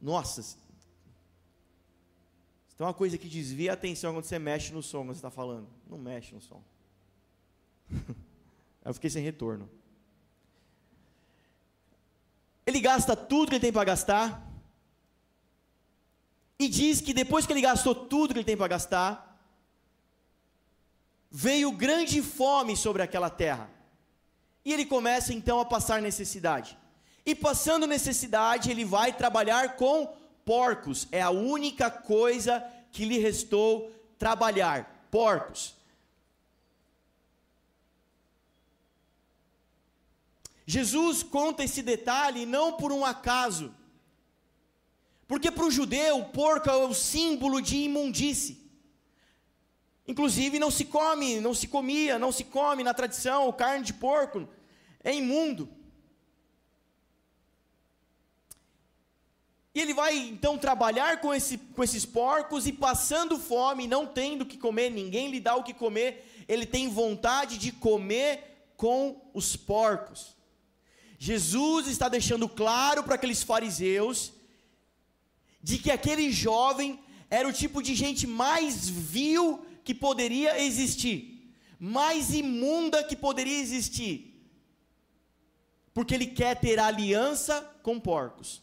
Nossa, 0.00 0.56
tem 2.76 2.86
uma 2.86 2.94
coisa 2.94 3.16
que 3.16 3.28
desvia 3.28 3.70
a 3.70 3.74
atenção 3.74 4.12
quando 4.12 4.24
você 4.24 4.38
mexe 4.38 4.72
no 4.72 4.82
som, 4.82 5.02
quando 5.02 5.14
você 5.14 5.18
está 5.18 5.30
falando. 5.30 5.68
Não 5.88 5.96
mexe 5.96 6.34
no 6.34 6.40
som. 6.40 6.60
eu 8.84 8.94
fiquei 8.94 9.08
sem 9.08 9.22
retorno. 9.22 9.70
Ele 12.66 12.80
gasta 12.80 13.16
tudo 13.16 13.48
que 13.48 13.54
ele 13.54 13.60
tem 13.60 13.72
para 13.72 13.84
gastar. 13.84 14.42
E 16.58 16.68
diz 16.68 17.00
que 17.00 17.12
depois 17.12 17.44
que 17.44 17.52
ele 17.52 17.60
gastou 17.60 17.94
tudo 17.94 18.32
que 18.32 18.38
ele 18.38 18.46
tem 18.46 18.56
para 18.56 18.68
gastar, 18.68 19.36
veio 21.30 21.72
grande 21.72 22.22
fome 22.22 22.76
sobre 22.76 23.02
aquela 23.02 23.28
terra. 23.30 23.68
E 24.64 24.72
ele 24.72 24.84
começa 24.84 25.34
então 25.34 25.58
a 25.58 25.64
passar 25.64 26.00
necessidade. 26.00 26.78
E 27.24 27.34
passando 27.34 27.86
necessidade, 27.86 28.70
ele 28.70 28.84
vai 28.84 29.12
trabalhar 29.12 29.76
com 29.76 30.14
porcos. 30.44 31.08
É 31.10 31.20
a 31.20 31.30
única 31.30 31.90
coisa 31.90 32.64
que 32.92 33.04
lhe 33.04 33.18
restou 33.18 33.90
trabalhar: 34.18 35.06
porcos. 35.10 35.74
Jesus 40.72 41.22
conta 41.22 41.62
esse 41.62 41.82
detalhe 41.82 42.46
não 42.46 42.72
por 42.72 42.90
um 42.92 43.04
acaso, 43.04 43.74
porque 45.28 45.50
para 45.50 45.66
o 45.66 45.70
judeu 45.70 46.20
o 46.20 46.24
porco 46.30 46.70
é 46.70 46.74
o 46.74 46.94
símbolo 46.94 47.60
de 47.60 47.76
imundície. 47.76 48.58
Inclusive 50.08 50.58
não 50.58 50.70
se 50.70 50.86
come, 50.86 51.40
não 51.40 51.52
se 51.52 51.68
comia, 51.68 52.18
não 52.18 52.32
se 52.32 52.44
come 52.44 52.82
na 52.82 52.94
tradição 52.94 53.52
carne 53.52 53.84
de 53.84 53.92
porco, 53.92 54.48
é 55.04 55.14
imundo. 55.14 55.68
E 59.74 59.80
ele 59.82 59.92
vai 59.92 60.16
então 60.16 60.56
trabalhar 60.56 61.20
com, 61.20 61.34
esse, 61.34 61.58
com 61.58 61.84
esses 61.84 62.06
porcos 62.06 62.66
e 62.66 62.72
passando 62.72 63.38
fome, 63.38 63.86
não 63.86 64.06
tendo 64.06 64.40
o 64.40 64.46
que 64.46 64.56
comer, 64.56 64.90
ninguém 64.90 65.30
lhe 65.30 65.38
dá 65.38 65.54
o 65.54 65.62
que 65.62 65.74
comer, 65.74 66.46
ele 66.48 66.64
tem 66.64 66.88
vontade 66.88 67.58
de 67.58 67.72
comer 67.72 68.72
com 68.74 69.20
os 69.34 69.54
porcos. 69.54 70.40
Jesus 71.24 71.86
está 71.86 72.08
deixando 72.08 72.48
claro 72.48 73.04
para 73.04 73.14
aqueles 73.14 73.44
fariseus 73.44 74.32
de 75.62 75.78
que 75.78 75.88
aquele 75.88 76.32
jovem 76.32 76.98
era 77.30 77.46
o 77.48 77.52
tipo 77.52 77.80
de 77.80 77.94
gente 77.94 78.26
mais 78.26 78.88
vil 78.88 79.64
que 79.84 79.94
poderia 79.94 80.60
existir, 80.60 81.54
mais 81.78 82.34
imunda 82.34 83.04
que 83.04 83.14
poderia 83.14 83.60
existir, 83.60 84.44
porque 85.94 86.12
ele 86.12 86.26
quer 86.26 86.58
ter 86.58 86.80
aliança 86.80 87.60
com 87.84 88.00
porcos. 88.00 88.60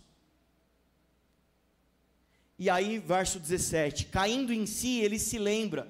E 2.57 2.69
aí, 2.69 2.99
verso 2.99 3.39
17: 3.39 4.07
caindo 4.07 4.51
em 4.51 4.65
si, 4.65 4.99
ele 4.99 5.17
se 5.17 5.37
lembra 5.37 5.89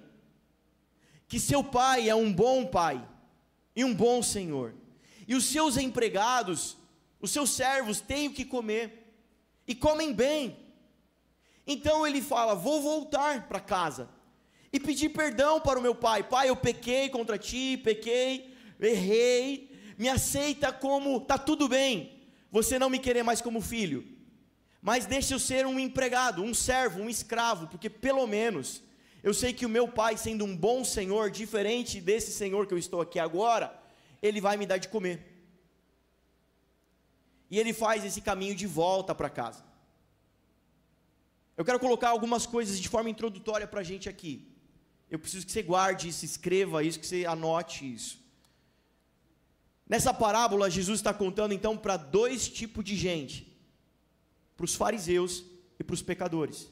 que 1.27 1.39
seu 1.39 1.63
pai 1.63 2.07
é 2.07 2.13
um 2.13 2.31
bom 2.31 2.67
pai 2.67 3.03
e 3.75 3.83
um 3.83 3.91
bom 3.91 4.21
senhor 4.21 4.75
e 5.29 5.35
os 5.35 5.45
seus 5.45 5.77
empregados, 5.77 6.75
os 7.21 7.29
seus 7.29 7.51
servos 7.51 8.01
têm 8.01 8.29
o 8.29 8.33
que 8.33 8.43
comer, 8.43 9.13
e 9.67 9.75
comem 9.75 10.11
bem. 10.11 10.57
Então 11.67 12.05
ele 12.07 12.19
fala: 12.19 12.55
Vou 12.55 12.81
voltar 12.81 13.47
para 13.47 13.59
casa 13.59 14.09
e 14.73 14.79
pedir 14.79 15.09
perdão 15.09 15.61
para 15.61 15.77
o 15.77 15.81
meu 15.83 15.93
pai. 15.93 16.23
Pai, 16.23 16.49
eu 16.49 16.55
pequei 16.55 17.09
contra 17.09 17.37
ti, 17.37 17.77
pequei, 17.77 18.55
errei, 18.79 19.71
me 19.99 20.09
aceita 20.09 20.73
como, 20.73 21.17
está 21.17 21.37
tudo 21.37 21.69
bem, 21.69 22.23
você 22.49 22.79
não 22.79 22.89
me 22.89 22.97
querer 22.97 23.21
mais 23.21 23.39
como 23.39 23.61
filho, 23.61 24.03
mas 24.81 25.05
deixa 25.05 25.35
eu 25.35 25.39
ser 25.39 25.67
um 25.67 25.79
empregado, 25.79 26.41
um 26.41 26.55
servo, 26.55 27.01
um 27.01 27.09
escravo, 27.09 27.67
porque 27.67 27.87
pelo 27.87 28.25
menos 28.25 28.81
eu 29.21 29.33
sei 29.33 29.53
que 29.53 29.65
o 29.65 29.69
meu 29.69 29.87
pai, 29.87 30.17
sendo 30.17 30.43
um 30.43 30.57
bom 30.57 30.83
senhor, 30.83 31.29
diferente 31.29 32.01
desse 32.01 32.31
senhor 32.31 32.65
que 32.65 32.73
eu 32.73 32.79
estou 32.79 32.99
aqui 32.99 33.19
agora, 33.19 33.78
ele 34.21 34.41
vai 34.41 34.57
me 34.57 34.65
dar 34.65 34.77
de 34.77 34.87
comer. 34.87 35.17
E 37.49 37.57
ele 37.57 37.73
faz 37.73 38.05
esse 38.05 38.21
caminho 38.21 38.55
de 38.55 38.67
volta 38.67 39.15
para 39.15 39.29
casa. 39.29 39.63
Eu 41.57 41.65
quero 41.65 41.79
colocar 41.79 42.09
algumas 42.09 42.45
coisas 42.45 42.79
de 42.79 42.87
forma 42.87 43.09
introdutória 43.09 43.67
para 43.67 43.81
a 43.81 43.83
gente 43.83 44.07
aqui. 44.07 44.47
Eu 45.09 45.19
preciso 45.19 45.45
que 45.45 45.51
você 45.51 45.63
guarde 45.63 46.07
isso, 46.07 46.23
escreva 46.23 46.83
isso, 46.83 46.99
que 46.99 47.07
você 47.07 47.25
anote 47.25 47.91
isso. 47.93 48.19
Nessa 49.87 50.13
parábola, 50.13 50.69
Jesus 50.69 50.99
está 50.99 51.13
contando 51.13 51.51
então 51.51 51.75
para 51.75 51.97
dois 51.97 52.47
tipos 52.47 52.85
de 52.85 52.95
gente: 52.95 53.59
para 54.55 54.65
os 54.65 54.75
fariseus 54.75 55.43
e 55.79 55.83
para 55.83 55.95
os 55.95 56.01
pecadores. 56.03 56.69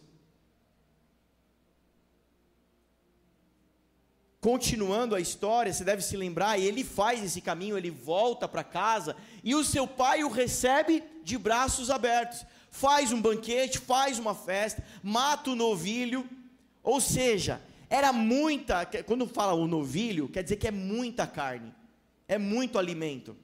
Continuando 4.39 5.15
a 5.15 5.19
história, 5.19 5.73
você 5.73 5.83
deve 5.83 6.01
se 6.01 6.15
lembrar, 6.15 6.59
ele 6.59 6.83
faz 6.83 7.23
esse 7.23 7.41
caminho, 7.41 7.77
ele 7.77 7.89
volta 7.89 8.47
para 8.47 8.63
casa, 8.63 9.15
e 9.43 9.55
o 9.55 9.63
seu 9.63 9.87
pai 9.87 10.23
o 10.23 10.29
recebe 10.29 11.03
de 11.23 11.37
braços 11.37 11.89
abertos. 11.89 12.45
Faz 12.69 13.11
um 13.11 13.21
banquete, 13.21 13.79
faz 13.79 14.19
uma 14.19 14.35
festa, 14.35 14.83
mata 15.01 15.49
o 15.49 15.55
novilho, 15.55 16.29
ou 16.83 17.01
seja, 17.01 17.61
era 17.89 18.13
muita, 18.13 18.85
quando 19.05 19.27
fala 19.27 19.53
o 19.53 19.67
novilho, 19.67 20.29
quer 20.29 20.43
dizer 20.43 20.57
que 20.57 20.67
é 20.67 20.71
muita 20.71 21.25
carne, 21.25 21.73
é 22.27 22.37
muito 22.37 22.77
alimento. 22.77 23.35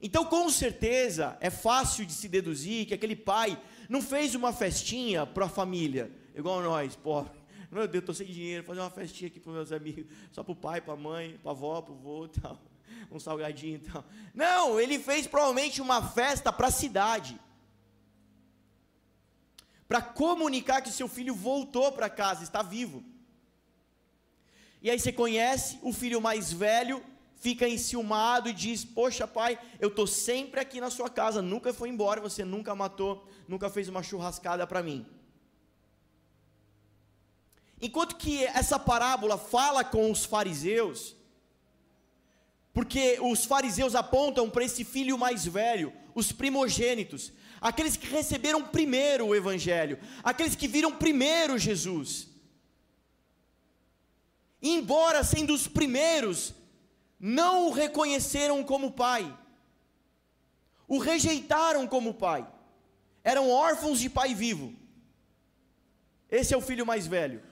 Então, 0.00 0.24
com 0.24 0.48
certeza, 0.50 1.36
é 1.40 1.50
fácil 1.50 2.04
de 2.04 2.12
se 2.12 2.28
deduzir 2.28 2.86
que 2.86 2.94
aquele 2.94 3.16
pai 3.16 3.58
não 3.88 4.02
fez 4.02 4.34
uma 4.34 4.52
festinha 4.52 5.26
para 5.26 5.46
a 5.46 5.48
família, 5.48 6.10
igual 6.34 6.60
nós, 6.60 6.94
pobre 6.96 7.41
meu 7.72 7.88
Deus, 7.88 8.02
estou 8.02 8.14
sem 8.14 8.26
dinheiro, 8.26 8.62
fazer 8.64 8.80
uma 8.80 8.90
festinha 8.90 9.28
aqui 9.28 9.40
para 9.40 9.50
meus 9.50 9.72
amigos, 9.72 10.04
só 10.30 10.42
para 10.42 10.52
o 10.52 10.56
pai, 10.56 10.80
para 10.82 10.92
a 10.92 10.96
mãe, 10.96 11.38
para 11.42 11.52
a 11.52 11.54
avó, 11.54 11.80
para 11.80 11.94
o 11.94 11.96
vô 11.96 12.28
tal. 12.40 12.60
Um 13.10 13.18
salgadinho 13.18 13.76
e 13.76 13.78
tal. 13.78 14.04
Não, 14.34 14.78
ele 14.78 14.98
fez 14.98 15.26
provavelmente 15.26 15.80
uma 15.80 16.06
festa 16.06 16.52
para 16.52 16.68
a 16.68 16.70
cidade. 16.70 17.40
Para 19.88 20.02
comunicar 20.02 20.82
que 20.82 20.90
seu 20.90 21.08
filho 21.08 21.34
voltou 21.34 21.90
para 21.92 22.10
casa, 22.10 22.42
está 22.42 22.62
vivo. 22.62 23.02
E 24.82 24.90
aí 24.90 24.98
você 24.98 25.12
conhece 25.12 25.78
o 25.82 25.92
filho 25.92 26.20
mais 26.20 26.52
velho, 26.52 27.02
fica 27.36 27.66
enciumado 27.66 28.50
e 28.50 28.52
diz: 28.52 28.84
Poxa, 28.84 29.26
pai, 29.26 29.58
eu 29.80 29.88
estou 29.88 30.06
sempre 30.06 30.60
aqui 30.60 30.80
na 30.80 30.90
sua 30.90 31.08
casa, 31.08 31.40
nunca 31.40 31.72
foi 31.72 31.88
embora, 31.88 32.20
você 32.20 32.44
nunca 32.44 32.74
matou, 32.74 33.26
nunca 33.48 33.70
fez 33.70 33.88
uma 33.88 34.02
churrascada 34.02 34.66
para 34.66 34.82
mim. 34.82 35.06
Enquanto 37.84 38.14
que 38.14 38.44
essa 38.44 38.78
parábola 38.78 39.36
fala 39.36 39.82
com 39.82 40.08
os 40.08 40.24
fariseus, 40.24 41.16
porque 42.72 43.18
os 43.20 43.44
fariseus 43.44 43.96
apontam 43.96 44.48
para 44.48 44.64
esse 44.64 44.84
filho 44.84 45.18
mais 45.18 45.44
velho, 45.44 45.92
os 46.14 46.30
primogênitos, 46.30 47.32
aqueles 47.60 47.96
que 47.96 48.06
receberam 48.06 48.62
primeiro 48.62 49.26
o 49.26 49.34
Evangelho, 49.34 49.98
aqueles 50.22 50.54
que 50.54 50.68
viram 50.68 50.92
primeiro 50.92 51.58
Jesus. 51.58 52.28
embora 54.62 55.24
sendo 55.24 55.52
os 55.52 55.66
primeiros, 55.66 56.54
não 57.18 57.66
o 57.66 57.72
reconheceram 57.72 58.62
como 58.62 58.92
pai, 58.92 59.36
o 60.86 60.98
rejeitaram 60.98 61.84
como 61.88 62.14
pai, 62.14 62.46
eram 63.24 63.50
órfãos 63.50 63.98
de 63.98 64.08
pai 64.08 64.36
vivo. 64.36 64.72
Esse 66.30 66.54
é 66.54 66.56
o 66.56 66.60
filho 66.60 66.86
mais 66.86 67.08
velho. 67.08 67.42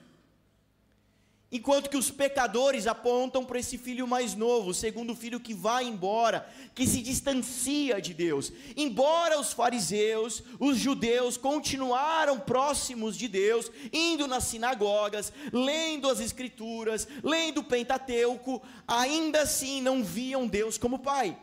Enquanto 1.53 1.89
que 1.89 1.97
os 1.97 2.09
pecadores 2.09 2.87
apontam 2.87 3.43
para 3.43 3.59
esse 3.59 3.77
filho 3.77 4.07
mais 4.07 4.35
novo, 4.35 4.69
o 4.69 4.73
segundo 4.73 5.13
filho 5.13 5.37
que 5.37 5.53
vai 5.53 5.83
embora, 5.83 6.47
que 6.73 6.87
se 6.87 7.01
distancia 7.01 7.99
de 7.99 8.13
Deus. 8.13 8.53
Embora 8.77 9.37
os 9.37 9.51
fariseus, 9.51 10.41
os 10.57 10.77
judeus 10.77 11.35
continuaram 11.35 12.39
próximos 12.39 13.17
de 13.17 13.27
Deus, 13.27 13.69
indo 13.91 14.27
nas 14.27 14.45
sinagogas, 14.45 15.33
lendo 15.51 16.09
as 16.09 16.21
escrituras, 16.21 17.05
lendo 17.21 17.57
o 17.57 17.65
Pentateuco, 17.65 18.61
ainda 18.87 19.41
assim 19.41 19.81
não 19.81 20.01
viam 20.01 20.47
Deus 20.47 20.77
como 20.77 20.99
pai. 20.99 21.37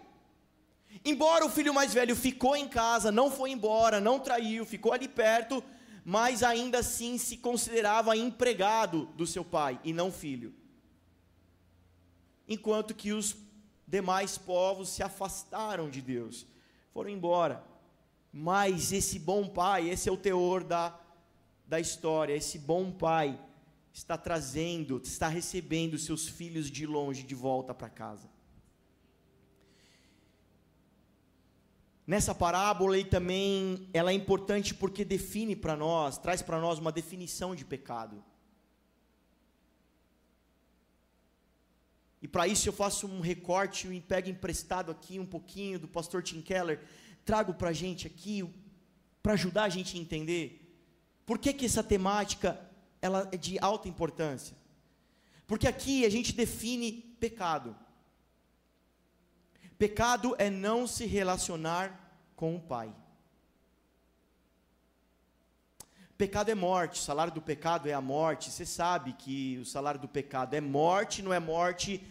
Embora 1.04 1.44
o 1.44 1.50
filho 1.50 1.74
mais 1.74 1.92
velho 1.92 2.16
ficou 2.16 2.56
em 2.56 2.66
casa, 2.66 3.12
não 3.12 3.30
foi 3.30 3.50
embora, 3.50 4.00
não 4.00 4.18
traiu, 4.18 4.64
ficou 4.64 4.94
ali 4.94 5.06
perto, 5.06 5.62
mas 6.10 6.42
ainda 6.42 6.78
assim 6.78 7.18
se 7.18 7.36
considerava 7.36 8.16
empregado 8.16 9.04
do 9.14 9.26
seu 9.26 9.44
pai 9.44 9.78
e 9.84 9.92
não 9.92 10.10
filho. 10.10 10.54
Enquanto 12.48 12.94
que 12.94 13.12
os 13.12 13.36
demais 13.86 14.38
povos 14.38 14.88
se 14.88 15.02
afastaram 15.02 15.90
de 15.90 16.00
Deus, 16.00 16.46
foram 16.94 17.10
embora. 17.10 17.62
Mas 18.32 18.90
esse 18.90 19.18
bom 19.18 19.46
pai, 19.50 19.90
esse 19.90 20.08
é 20.08 20.12
o 20.12 20.16
teor 20.16 20.64
da, 20.64 20.98
da 21.66 21.78
história, 21.78 22.32
esse 22.32 22.58
bom 22.58 22.90
pai 22.90 23.38
está 23.92 24.16
trazendo, 24.16 25.02
está 25.04 25.28
recebendo 25.28 25.98
seus 25.98 26.26
filhos 26.26 26.70
de 26.70 26.86
longe 26.86 27.22
de 27.22 27.34
volta 27.34 27.74
para 27.74 27.90
casa. 27.90 28.30
Nessa 32.08 32.34
parábola 32.34 32.98
e 32.98 33.04
também 33.04 33.86
ela 33.92 34.10
é 34.10 34.14
importante 34.14 34.74
porque 34.74 35.04
define 35.04 35.54
para 35.54 35.76
nós, 35.76 36.16
traz 36.16 36.40
para 36.40 36.58
nós 36.58 36.78
uma 36.78 36.90
definição 36.90 37.54
de 37.54 37.66
pecado. 37.66 38.24
E 42.22 42.26
para 42.26 42.48
isso 42.48 42.66
eu 42.66 42.72
faço 42.72 43.06
um 43.06 43.20
recorte 43.20 43.86
e 43.88 44.00
pego 44.00 44.30
emprestado 44.30 44.90
aqui 44.90 45.20
um 45.20 45.26
pouquinho 45.26 45.78
do 45.78 45.86
pastor 45.86 46.22
Tim 46.22 46.40
Keller, 46.40 46.80
trago 47.26 47.52
para 47.52 47.68
a 47.68 47.74
gente 47.74 48.06
aqui, 48.06 48.42
para 49.22 49.34
ajudar 49.34 49.64
a 49.64 49.68
gente 49.68 49.98
a 49.98 50.00
entender, 50.00 50.82
por 51.26 51.38
que, 51.38 51.52
que 51.52 51.66
essa 51.66 51.82
temática 51.82 52.58
ela 53.02 53.28
é 53.30 53.36
de 53.36 53.58
alta 53.58 53.86
importância. 53.86 54.56
Porque 55.46 55.68
aqui 55.68 56.06
a 56.06 56.08
gente 56.08 56.32
define 56.32 56.90
pecado. 57.20 57.76
Pecado 59.78 60.34
é 60.38 60.50
não 60.50 60.86
se 60.88 61.06
relacionar 61.06 62.12
com 62.34 62.56
o 62.56 62.60
Pai. 62.60 62.92
Pecado 66.16 66.50
é 66.50 66.54
morte, 66.54 67.00
o 67.00 67.04
salário 67.04 67.32
do 67.32 67.40
pecado 67.40 67.88
é 67.88 67.92
a 67.92 68.00
morte. 68.00 68.50
Você 68.50 68.66
sabe 68.66 69.12
que 69.12 69.56
o 69.62 69.64
salário 69.64 70.00
do 70.00 70.08
pecado 70.08 70.54
é 70.54 70.60
morte, 70.60 71.22
não 71.22 71.32
é 71.32 71.38
morte 71.38 72.04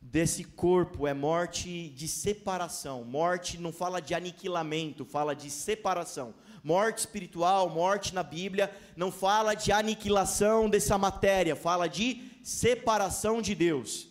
desse 0.00 0.44
corpo, 0.44 1.08
é 1.08 1.12
morte 1.12 1.88
de 1.88 2.06
separação. 2.06 3.02
Morte 3.04 3.58
não 3.58 3.72
fala 3.72 4.00
de 4.00 4.14
aniquilamento, 4.14 5.04
fala 5.04 5.34
de 5.34 5.50
separação. 5.50 6.34
Morte 6.62 6.98
espiritual, 6.98 7.68
morte 7.68 8.14
na 8.14 8.22
Bíblia, 8.22 8.74
não 8.96 9.10
fala 9.10 9.54
de 9.54 9.72
aniquilação 9.72 10.70
dessa 10.70 10.96
matéria, 10.96 11.56
fala 11.56 11.88
de 11.88 12.30
separação 12.44 13.42
de 13.42 13.56
Deus. 13.56 14.07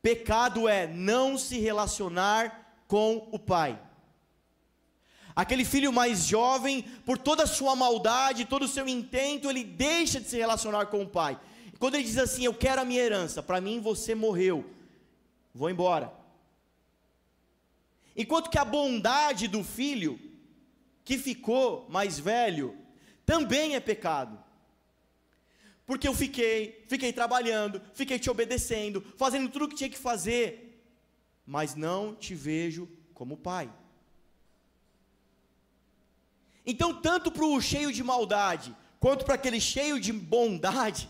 Pecado 0.00 0.68
é 0.68 0.86
não 0.86 1.36
se 1.36 1.58
relacionar 1.58 2.82
com 2.86 3.28
o 3.32 3.38
pai. 3.38 3.78
Aquele 5.34 5.64
filho 5.64 5.92
mais 5.92 6.26
jovem, 6.26 6.82
por 7.04 7.18
toda 7.18 7.44
a 7.44 7.46
sua 7.46 7.76
maldade, 7.76 8.44
todo 8.44 8.64
o 8.64 8.68
seu 8.68 8.88
intento, 8.88 9.48
ele 9.48 9.62
deixa 9.62 10.20
de 10.20 10.28
se 10.28 10.36
relacionar 10.36 10.86
com 10.86 11.02
o 11.02 11.08
pai. 11.08 11.38
Quando 11.78 11.94
ele 11.94 12.04
diz 12.04 12.18
assim: 12.18 12.44
Eu 12.44 12.54
quero 12.54 12.80
a 12.80 12.84
minha 12.84 13.02
herança, 13.02 13.42
para 13.42 13.60
mim 13.60 13.80
você 13.80 14.14
morreu, 14.14 14.64
vou 15.54 15.70
embora. 15.70 16.12
Enquanto 18.16 18.50
que 18.50 18.58
a 18.58 18.64
bondade 18.64 19.46
do 19.46 19.62
filho, 19.62 20.18
que 21.04 21.16
ficou 21.16 21.86
mais 21.88 22.18
velho, 22.18 22.76
também 23.24 23.76
é 23.76 23.80
pecado 23.80 24.47
porque 25.88 26.06
eu 26.06 26.12
fiquei, 26.12 26.84
fiquei 26.86 27.14
trabalhando, 27.14 27.80
fiquei 27.94 28.18
te 28.18 28.28
obedecendo, 28.28 29.02
fazendo 29.16 29.48
tudo 29.48 29.64
o 29.64 29.68
que 29.68 29.74
tinha 29.74 29.88
que 29.88 29.96
fazer, 29.96 30.84
mas 31.46 31.74
não 31.74 32.14
te 32.14 32.34
vejo 32.34 32.86
como 33.14 33.38
pai. 33.38 33.72
Então, 36.66 37.00
tanto 37.00 37.32
para 37.32 37.46
o 37.46 37.58
cheio 37.58 37.90
de 37.90 38.04
maldade, 38.04 38.76
quanto 39.00 39.24
para 39.24 39.36
aquele 39.36 39.58
cheio 39.58 39.98
de 39.98 40.12
bondade, 40.12 41.08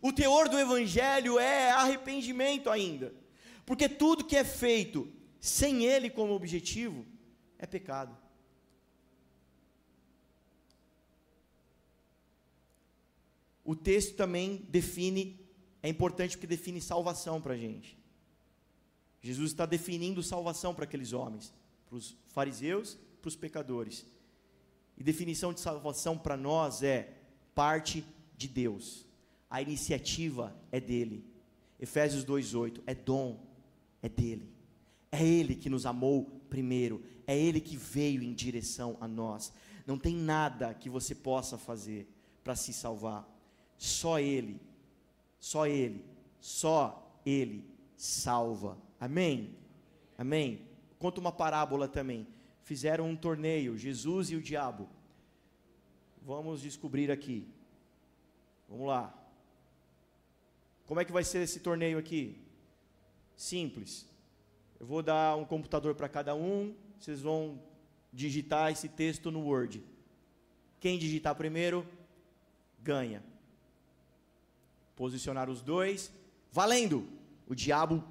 o 0.00 0.12
teor 0.12 0.48
do 0.48 0.56
Evangelho 0.56 1.36
é 1.36 1.72
arrependimento 1.72 2.70
ainda, 2.70 3.12
porque 3.66 3.88
tudo 3.88 4.24
que 4.24 4.36
é 4.36 4.44
feito 4.44 5.12
sem 5.40 5.84
Ele 5.84 6.08
como 6.08 6.34
objetivo 6.34 7.04
é 7.58 7.66
pecado. 7.66 8.16
O 13.64 13.74
texto 13.74 14.16
também 14.16 14.66
define, 14.68 15.38
é 15.82 15.88
importante 15.88 16.36
porque 16.36 16.46
define 16.46 16.80
salvação 16.80 17.40
para 17.40 17.54
a 17.54 17.56
gente. 17.56 17.98
Jesus 19.22 19.50
está 19.50 19.66
definindo 19.66 20.22
salvação 20.22 20.74
para 20.74 20.84
aqueles 20.84 21.12
homens, 21.12 21.52
para 21.86 21.96
os 21.96 22.16
fariseus, 22.28 22.98
para 23.20 23.28
os 23.28 23.36
pecadores. 23.36 24.06
E 24.96 25.04
definição 25.04 25.52
de 25.52 25.60
salvação 25.60 26.16
para 26.16 26.36
nós 26.36 26.82
é 26.82 27.14
parte 27.54 28.04
de 28.36 28.48
Deus. 28.48 29.06
A 29.48 29.60
iniciativa 29.60 30.56
é 30.72 30.80
dele. 30.80 31.24
Efésios 31.78 32.24
2:8 32.24 32.82
é 32.86 32.94
dom, 32.94 33.44
é 34.02 34.08
dele. 34.08 34.48
É 35.12 35.26
ele 35.26 35.54
que 35.54 35.68
nos 35.68 35.86
amou 35.86 36.24
primeiro, 36.48 37.02
é 37.26 37.38
ele 37.38 37.60
que 37.60 37.76
veio 37.76 38.22
em 38.22 38.32
direção 38.32 38.96
a 39.00 39.08
nós. 39.08 39.52
Não 39.86 39.98
tem 39.98 40.14
nada 40.14 40.72
que 40.72 40.88
você 40.88 41.14
possa 41.14 41.58
fazer 41.58 42.08
para 42.44 42.54
se 42.54 42.72
salvar. 42.72 43.28
Só 43.80 44.20
Ele, 44.20 44.60
só 45.38 45.66
Ele, 45.66 46.04
só 46.38 47.18
Ele 47.24 47.64
salva. 47.96 48.76
Amém? 49.00 49.56
Amém? 50.18 50.68
Conta 50.98 51.18
uma 51.18 51.32
parábola 51.32 51.88
também. 51.88 52.26
Fizeram 52.62 53.08
um 53.08 53.16
torneio, 53.16 53.78
Jesus 53.78 54.30
e 54.30 54.36
o 54.36 54.42
diabo. 54.42 54.86
Vamos 56.20 56.60
descobrir 56.60 57.10
aqui. 57.10 57.48
Vamos 58.68 58.86
lá. 58.86 59.14
Como 60.84 61.00
é 61.00 61.04
que 61.06 61.10
vai 61.10 61.24
ser 61.24 61.40
esse 61.40 61.60
torneio 61.60 61.96
aqui? 61.96 62.38
Simples. 63.34 64.06
Eu 64.78 64.84
vou 64.84 65.02
dar 65.02 65.38
um 65.38 65.44
computador 65.46 65.94
para 65.94 66.06
cada 66.06 66.34
um, 66.34 66.74
vocês 66.98 67.22
vão 67.22 67.58
digitar 68.12 68.70
esse 68.70 68.90
texto 68.90 69.30
no 69.30 69.40
Word. 69.40 69.82
Quem 70.78 70.98
digitar 70.98 71.34
primeiro, 71.34 71.86
ganha 72.78 73.29
posicionar 75.00 75.48
os 75.48 75.62
dois, 75.62 76.12
valendo. 76.52 77.08
O 77.48 77.54
diabo. 77.54 78.04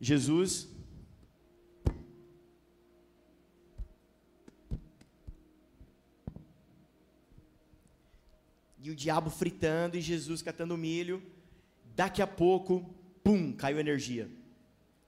Jesus. 0.00 0.68
E 8.80 8.90
o 8.90 8.96
diabo 8.96 9.30
fritando 9.30 9.96
e 9.96 10.00
Jesus 10.00 10.42
catando 10.42 10.76
milho. 10.76 11.22
Daqui 11.94 12.20
a 12.20 12.26
pouco, 12.26 12.92
pum, 13.22 13.52
caiu 13.52 13.78
energia. 13.78 14.28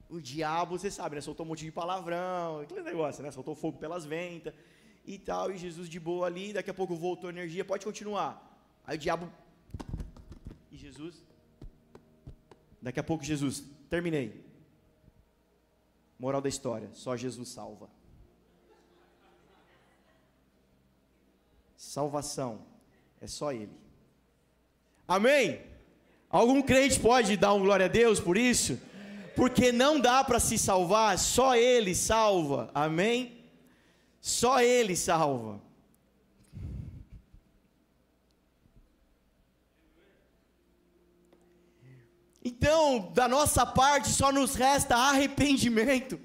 O 0.08 0.20
diabo, 0.20 0.78
você 0.78 0.88
sabe, 0.88 1.16
né? 1.16 1.20
Soltou 1.20 1.44
um 1.44 1.48
monte 1.48 1.64
de 1.64 1.72
palavrão, 1.72 2.60
aquele 2.60 2.84
negócio, 2.84 3.24
né? 3.24 3.32
Soltou 3.32 3.56
fogo 3.56 3.78
pelas 3.78 4.04
ventas 4.04 4.54
e 5.04 5.18
tal, 5.18 5.50
e 5.50 5.58
Jesus 5.58 5.88
de 5.88 6.00
boa 6.00 6.26
ali, 6.26 6.52
daqui 6.52 6.70
a 6.70 6.74
pouco 6.74 6.96
voltou 6.96 7.28
a 7.28 7.32
energia, 7.32 7.64
pode 7.64 7.84
continuar. 7.84 8.32
Aí 8.86 8.96
o 8.96 9.00
diabo. 9.00 9.30
E 10.72 10.76
Jesus. 10.76 11.22
Daqui 12.80 13.00
a 13.00 13.02
pouco, 13.02 13.24
Jesus. 13.24 13.64
Terminei. 13.88 14.44
Moral 16.18 16.40
da 16.40 16.48
história: 16.48 16.88
só 16.94 17.16
Jesus 17.16 17.48
salva. 17.48 17.88
Salvação 21.76 22.62
é 23.20 23.26
só 23.26 23.52
Ele. 23.52 23.76
Amém? 25.06 25.60
Algum 26.30 26.62
crente 26.62 26.98
pode 26.98 27.36
dar 27.36 27.52
um 27.52 27.60
glória 27.60 27.86
a 27.86 27.88
Deus 27.88 28.18
por 28.18 28.36
isso? 28.36 28.80
Porque 29.36 29.70
não 29.70 30.00
dá 30.00 30.24
para 30.24 30.40
se 30.40 30.56
salvar, 30.56 31.18
só 31.18 31.54
Ele 31.54 31.94
salva. 31.94 32.70
Amém? 32.74 33.43
Só 34.24 34.62
Ele 34.62 34.96
salva. 34.96 35.60
Então, 42.42 43.12
da 43.12 43.28
nossa 43.28 43.66
parte, 43.66 44.08
só 44.08 44.32
nos 44.32 44.54
resta 44.54 44.96
arrependimento, 44.96 46.18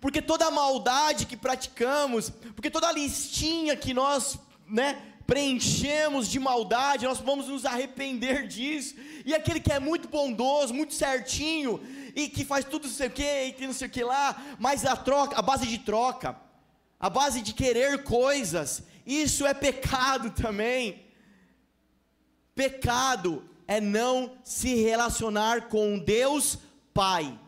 porque 0.00 0.22
toda 0.22 0.48
maldade 0.48 1.26
que 1.26 1.36
praticamos, 1.36 2.30
porque 2.54 2.70
toda 2.70 2.92
listinha 2.92 3.74
que 3.74 3.92
nós, 3.92 4.38
né, 4.68 5.02
preenchemos 5.26 6.28
de 6.28 6.38
maldade, 6.38 7.04
nós 7.04 7.18
vamos 7.18 7.48
nos 7.48 7.66
arrepender 7.66 8.46
disso. 8.46 8.94
E 9.26 9.34
aquele 9.34 9.58
que 9.58 9.72
é 9.72 9.80
muito 9.80 10.06
bondoso, 10.06 10.72
muito 10.72 10.94
certinho, 10.94 11.80
e 12.14 12.28
que 12.28 12.44
faz 12.44 12.64
tudo 12.64 12.86
não 12.86 12.94
sei 12.94 13.08
o 13.08 13.10
que, 13.10 13.44
e 13.46 13.52
que 13.52 13.66
não 13.66 13.74
sei 13.74 13.88
o 13.88 13.90
que 13.90 14.04
lá, 14.04 14.40
mas 14.56 14.86
a 14.86 14.94
troca, 14.94 15.36
a 15.36 15.42
base 15.42 15.66
de 15.66 15.78
troca, 15.78 16.49
a 17.00 17.08
base 17.08 17.40
de 17.40 17.54
querer 17.54 18.04
coisas, 18.04 18.82
isso 19.06 19.46
é 19.46 19.54
pecado 19.54 20.30
também. 20.30 21.06
Pecado 22.54 23.48
é 23.66 23.80
não 23.80 24.38
se 24.44 24.74
relacionar 24.74 25.68
com 25.68 25.98
Deus 25.98 26.58
Pai. 26.92 27.40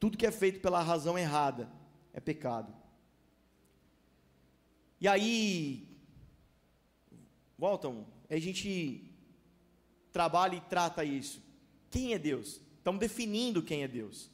Tudo 0.00 0.18
que 0.18 0.26
é 0.26 0.32
feito 0.32 0.58
pela 0.60 0.82
razão 0.82 1.16
errada 1.16 1.70
é 2.12 2.18
pecado. 2.18 2.74
E 5.00 5.06
aí, 5.06 5.86
voltam, 7.56 8.06
a 8.28 8.38
gente 8.38 9.08
trabalha 10.10 10.56
e 10.56 10.60
trata 10.62 11.04
isso. 11.04 11.40
Quem 11.90 12.12
é 12.12 12.18
Deus? 12.18 12.60
Estamos 12.78 12.98
definindo 12.98 13.62
quem 13.62 13.84
é 13.84 13.88
Deus. 13.88 14.30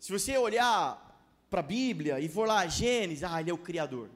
Se 0.00 0.10
você 0.10 0.38
olhar 0.38 0.98
para 1.50 1.60
a 1.60 1.62
Bíblia 1.62 2.18
e 2.18 2.26
for 2.26 2.48
lá, 2.48 2.66
Gênesis, 2.66 3.22
ah, 3.22 3.38
ele 3.38 3.50
é 3.50 3.54
o 3.54 3.58
Criador. 3.58 4.08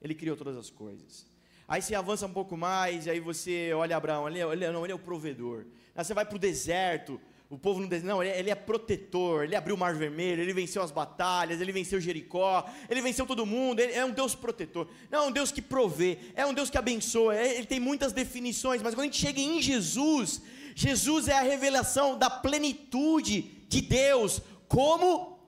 Ele 0.00 0.14
criou 0.14 0.36
todas 0.36 0.58
as 0.58 0.68
coisas. 0.68 1.26
Aí 1.66 1.80
você 1.80 1.94
avança 1.94 2.26
um 2.26 2.32
pouco 2.32 2.54
mais, 2.54 3.08
aí 3.08 3.18
você 3.18 3.72
olha 3.72 3.96
Abraão, 3.96 4.28
ele, 4.28 4.40
é, 4.40 4.42
ele, 4.44 4.64
é, 4.66 4.70
não, 4.70 4.84
ele 4.84 4.92
é 4.92 4.94
o 4.94 4.98
provedor. 4.98 5.64
Aí 5.94 6.04
você 6.04 6.12
vai 6.12 6.26
para 6.26 6.36
o 6.36 6.38
deserto, 6.38 7.18
o 7.48 7.56
povo 7.56 7.80
não 7.80 7.88
deserto, 7.88 8.08
não, 8.08 8.22
ele, 8.22 8.30
é, 8.30 8.38
ele, 8.38 8.50
é 8.50 8.54
protetor, 8.54 9.44
ele 9.44 9.56
abriu 9.56 9.74
o 9.74 9.78
mar 9.78 9.94
vermelho, 9.94 10.42
ele 10.42 10.52
venceu 10.52 10.82
as 10.82 10.90
batalhas, 10.90 11.62
ele 11.62 11.72
venceu 11.72 11.98
Jericó, 11.98 12.68
ele 12.90 13.00
venceu 13.00 13.24
todo 13.24 13.46
mundo, 13.46 13.80
ele 13.80 13.94
é 13.94 14.04
um 14.04 14.10
Deus 14.10 14.34
protetor. 14.34 14.86
Não, 15.10 15.24
é 15.24 15.26
um 15.28 15.32
Deus 15.32 15.50
que 15.50 15.62
provê, 15.62 16.18
é 16.34 16.44
um 16.44 16.52
Deus 16.52 16.68
que 16.68 16.76
abençoa, 16.76 17.34
ele 17.34 17.66
tem 17.66 17.80
muitas 17.80 18.12
definições, 18.12 18.82
mas 18.82 18.94
quando 18.94 19.04
a 19.04 19.06
gente 19.06 19.18
chega 19.18 19.40
em 19.40 19.62
Jesus, 19.62 20.42
Jesus 20.74 21.26
é 21.26 21.38
a 21.38 21.42
revelação 21.42 22.18
da 22.18 22.28
plenitude 22.28 23.56
de 23.66 23.80
Deus 23.80 24.40
como 24.68 25.38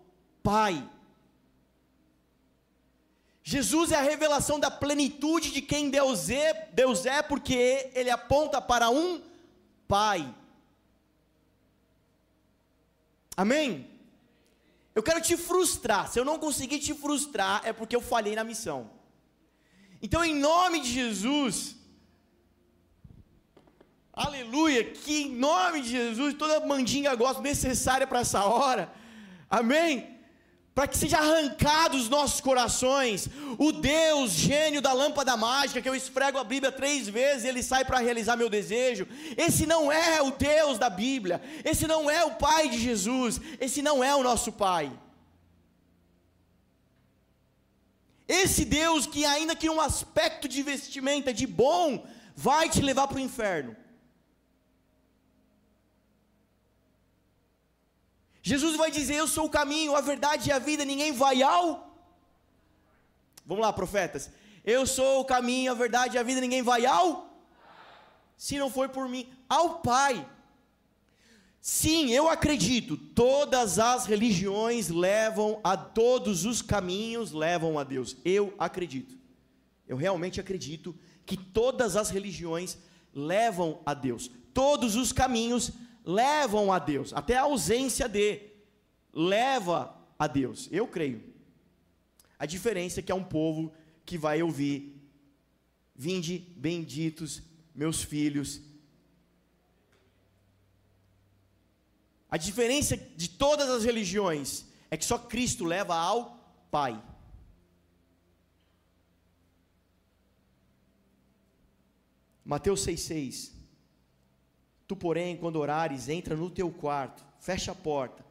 Pai. 0.43 0.89
Jesus 3.43 3.93
é 3.93 3.97
a 3.97 4.03
revelação 4.03 4.61
da 4.61 4.71
plenitude 4.71 5.51
de 5.51 5.63
quem 5.63 5.89
Deus 5.89 6.29
é, 6.29 6.69
Deus 6.73 7.07
é, 7.07 7.23
porque 7.23 7.91
ele 7.95 8.11
aponta 8.11 8.61
para 8.61 8.91
um 8.91 9.23
Pai. 9.87 10.35
Amém? 13.35 13.89
Eu 14.95 15.03
quero 15.03 15.21
te 15.21 15.37
frustrar. 15.37 16.11
Se 16.11 16.19
eu 16.19 16.25
não 16.25 16.39
conseguir 16.39 16.81
te 16.81 16.93
frustrar, 16.93 17.63
é 17.65 17.73
porque 17.73 17.95
eu 17.95 18.01
falhei 18.01 18.35
na 18.35 18.43
missão. 18.43 18.91
Então, 20.03 20.25
em 20.25 20.35
nome 20.35 20.81
de 20.81 20.93
Jesus, 20.93 21.77
aleluia, 24.13 24.85
que 24.85 25.23
em 25.23 25.35
nome 25.35 25.83
de 25.83 25.89
Jesus, 25.89 26.35
toda 26.35 26.67
mandinga 26.67 27.15
gosto 27.15 27.41
necessária 27.41 28.07
para 28.07 28.21
essa 28.21 28.45
hora, 28.45 28.93
amém? 29.51 30.19
para 30.79 30.87
que 30.87 30.97
seja 30.97 31.19
arrancado 31.19 31.97
dos 31.97 32.09
nossos 32.09 32.41
corações 32.41 33.29
o 33.59 33.73
Deus 33.73 34.31
gênio 34.31 34.81
da 34.81 34.93
lâmpada 34.93 35.37
mágica, 35.37 35.83
que 35.83 35.89
eu 35.89 35.95
esfrego 35.97 36.39
a 36.39 36.45
Bíblia 36.45 36.71
três 36.71 37.09
vezes 37.09 37.43
e 37.43 37.49
ele 37.49 37.65
sai 37.65 37.85
para 37.85 37.99
realizar 37.99 38.37
meu 38.37 38.49
desejo. 38.49 39.05
Esse 39.37 39.67
não 39.67 39.91
é 39.91 40.23
o 40.23 40.31
Deus 40.31 40.79
da 40.79 40.89
Bíblia, 40.89 41.43
esse 41.65 41.85
não 41.89 42.09
é 42.09 42.25
o 42.25 42.37
Pai 42.37 42.69
de 42.69 42.79
Jesus, 42.79 43.41
esse 43.59 43.83
não 43.83 44.05
é 44.05 44.15
o 44.15 44.23
nosso 44.23 44.53
Pai. 44.53 44.93
Esse 48.29 48.65
Deus 48.65 49.05
que, 49.05 49.25
ainda 49.25 49.57
que 49.57 49.69
um 49.69 49.81
aspecto 49.81 50.47
de 50.47 50.63
vestimenta 50.63 51.35
de 51.35 51.45
bom, 51.45 52.07
vai 52.37 52.69
te 52.69 52.81
levar 52.81 53.09
para 53.09 53.17
o 53.17 53.27
inferno. 53.29 53.77
Jesus 58.49 58.77
vai 58.77 58.91
dizer: 58.91 59.17
Eu 59.17 59.29
sou 59.29 59.45
o 59.47 59.51
caminho, 59.51 59.95
a 59.95 60.01
verdade 60.01 60.49
e 60.49 60.53
a 60.53 60.59
vida, 60.59 60.83
ninguém 60.83 61.13
vai 61.13 61.43
ao. 61.43 61.67
Vamos 63.45 63.63
lá, 63.63 63.71
profetas. 63.73 64.31
Eu 64.65 64.87
sou 64.87 65.21
o 65.21 65.25
caminho, 65.25 65.71
a 65.71 65.75
verdade 65.75 66.17
e 66.17 66.19
a 66.19 66.23
vida, 66.23 66.41
ninguém 66.41 66.63
vai 66.63 66.87
ao. 66.87 67.09
Se 68.39 68.59
não 68.59 68.71
for 68.71 68.89
por 68.89 69.07
mim, 69.07 69.29
ao 69.49 69.81
Pai. 69.81 70.27
Sim, 71.61 72.11
eu 72.11 72.27
acredito, 72.31 72.97
todas 72.97 73.79
as 73.79 74.07
religiões 74.07 74.89
levam 74.89 75.61
a 75.63 75.77
todos 75.77 76.47
os 76.47 76.63
caminhos 76.63 77.33
levam 77.33 77.79
a 77.79 77.85
Deus. 77.85 78.17
Eu 78.25 78.55
acredito. 78.59 79.15
Eu 79.87 79.99
realmente 79.99 80.41
acredito 80.41 80.97
que 81.27 81.37
todas 81.37 81.97
as 81.97 82.09
religiões 82.09 82.79
levam 83.13 83.83
a 83.85 83.93
Deus. 83.93 84.31
Todos 84.55 84.97
os 84.97 85.13
caminhos 85.13 85.71
levam 85.71 85.88
a 86.73 86.79
Deus, 86.79 87.12
até 87.12 87.37
a 87.37 87.42
ausência 87.42 88.09
de 88.09 88.40
leva 89.12 89.94
a 90.18 90.27
Deus. 90.27 90.66
Eu 90.73 90.88
creio. 90.88 91.23
A 92.38 92.47
diferença 92.47 93.01
é 93.01 93.03
que 93.03 93.12
é 93.12 93.14
um 93.14 93.23
povo 93.23 93.75
que 94.07 94.16
vai 94.16 94.42
ouvir: 94.42 94.99
Vinde, 95.94 96.38
benditos 96.57 97.42
meus 97.75 98.03
filhos. 98.03 98.62
A 102.31 102.38
diferença 102.38 102.97
de 102.97 103.29
todas 103.29 103.68
as 103.68 103.85
religiões 103.85 104.64
é 104.90 104.97
que 104.97 105.05
só 105.05 105.18
Cristo 105.18 105.64
leva 105.64 105.94
ao 105.94 106.38
Pai. 106.71 107.03
Mateus 112.44 112.87
6,6 112.87 113.58
Tu, 114.88 114.96
porém, 114.96 115.37
quando 115.37 115.57
orares, 115.57 116.09
entra 116.09 116.35
no 116.35 116.48
teu 116.48 116.70
quarto, 116.72 117.22
fecha 117.38 117.72
a 117.72 117.74
porta 117.74 118.24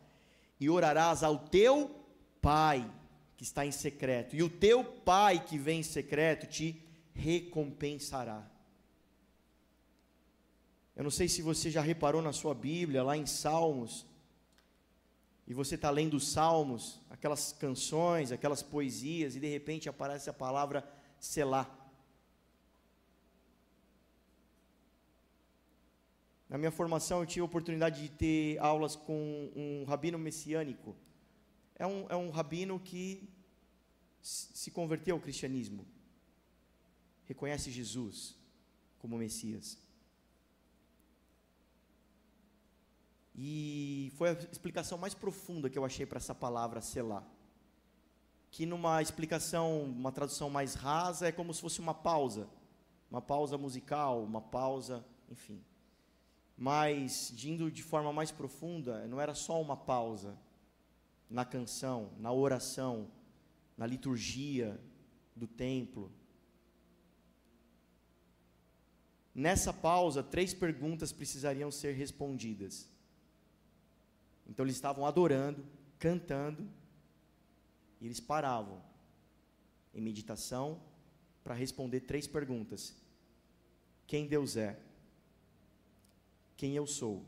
e 0.59 0.69
orarás 0.69 1.23
ao 1.23 1.37
teu 1.37 1.95
Pai 2.41 2.89
que 3.35 3.43
está 3.43 3.65
em 3.65 3.71
secreto, 3.71 4.35
e 4.35 4.41
o 4.41 4.49
teu 4.49 4.83
Pai 4.83 5.43
que 5.43 5.57
vem 5.59 5.81
em 5.81 5.83
secreto 5.83 6.47
te 6.47 6.81
recompensará. 7.13 8.43
Eu 10.95 11.03
não 11.03 11.11
sei 11.11 11.27
se 11.27 11.43
você 11.43 11.69
já 11.69 11.81
reparou 11.81 12.21
na 12.21 12.33
sua 12.33 12.55
Bíblia, 12.55 13.03
lá 13.03 13.15
em 13.15 13.27
Salmos, 13.27 14.07
e 15.45 15.53
você 15.53 15.75
está 15.75 15.91
lendo 15.91 16.15
os 16.15 16.27
Salmos, 16.27 16.99
aquelas 17.09 17.51
canções, 17.51 18.31
aquelas 18.31 18.63
poesias, 18.63 19.35
e 19.35 19.39
de 19.39 19.47
repente 19.47 19.87
aparece 19.87 20.29
a 20.29 20.33
palavra 20.33 20.83
selar. 21.19 21.76
Na 26.49 26.57
minha 26.57 26.71
formação, 26.71 27.19
eu 27.19 27.25
tive 27.25 27.41
a 27.41 27.45
oportunidade 27.45 28.01
de 28.01 28.09
ter 28.09 28.57
aulas 28.59 28.95
com 28.95 29.51
um 29.55 29.83
rabino 29.85 30.17
messiânico. 30.17 30.95
É 31.75 31.85
um, 31.85 32.05
é 32.09 32.15
um 32.15 32.29
rabino 32.29 32.79
que 32.79 33.29
se 34.21 34.71
converteu 34.71 35.15
ao 35.15 35.21
cristianismo, 35.21 35.85
reconhece 37.25 37.69
Jesus 37.69 38.35
como 38.97 39.17
Messias. 39.17 39.77
E 43.35 44.11
foi 44.15 44.29
a 44.29 44.33
explicação 44.33 44.97
mais 44.97 45.13
profunda 45.13 45.69
que 45.69 45.77
eu 45.77 45.85
achei 45.85 46.05
para 46.05 46.17
essa 46.17 46.33
palavra 46.33 46.81
selar. 46.81 47.23
Que 48.49 48.65
numa 48.65 49.01
explicação, 49.01 49.83
uma 49.83 50.11
tradução 50.11 50.49
mais 50.49 50.73
rasa, 50.73 51.27
é 51.27 51.31
como 51.31 51.53
se 51.53 51.61
fosse 51.61 51.79
uma 51.79 51.93
pausa. 51.93 52.49
Uma 53.11 53.21
pausa 53.21 53.57
musical, 53.57 54.23
uma 54.23 54.41
pausa, 54.41 55.05
enfim 55.29 55.61
mas 56.57 57.31
indo 57.45 57.69
de 57.69 57.83
forma 57.83 58.11
mais 58.11 58.31
profunda, 58.31 59.05
não 59.07 59.21
era 59.21 59.35
só 59.35 59.61
uma 59.61 59.77
pausa, 59.77 60.35
na 61.29 61.45
canção, 61.45 62.11
na 62.17 62.31
oração, 62.31 63.11
na 63.77 63.85
liturgia 63.85 64.79
do 65.35 65.45
templo. 65.45 66.11
Nessa 69.35 69.71
pausa, 69.71 70.23
três 70.23 70.53
perguntas 70.53 71.11
precisariam 71.11 71.69
ser 71.69 71.93
respondidas. 71.93 72.89
Então 74.47 74.65
eles 74.65 74.75
estavam 74.75 75.05
adorando, 75.05 75.63
cantando, 75.99 76.67
e 77.99 78.05
eles 78.05 78.19
paravam 78.19 78.81
em 79.93 80.01
meditação 80.01 80.81
para 81.43 81.53
responder 81.53 82.01
três 82.01 82.25
perguntas: 82.25 82.95
Quem 84.07 84.27
Deus 84.27 84.55
é? 84.55 84.79
Quem 86.57 86.75
eu 86.75 86.87
sou? 86.87 87.23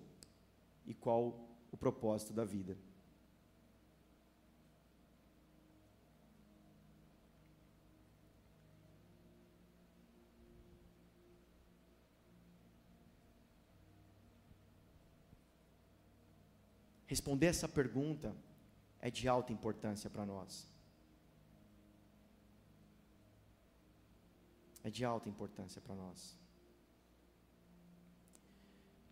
E 0.87 0.93
qual 0.93 1.47
o 1.71 1.77
propósito 1.77 2.33
da 2.33 2.43
vida? 2.43 2.75
Responder 17.05 17.47
essa 17.47 17.67
pergunta 17.67 18.35
é 18.99 19.11
de 19.11 19.27
alta 19.27 19.53
importância 19.53 20.09
para 20.09 20.25
nós. 20.25 20.67
É 24.83 24.89
de 24.89 25.03
alta 25.03 25.27
importância 25.27 25.81
para 25.81 25.95
nós. 25.95 26.38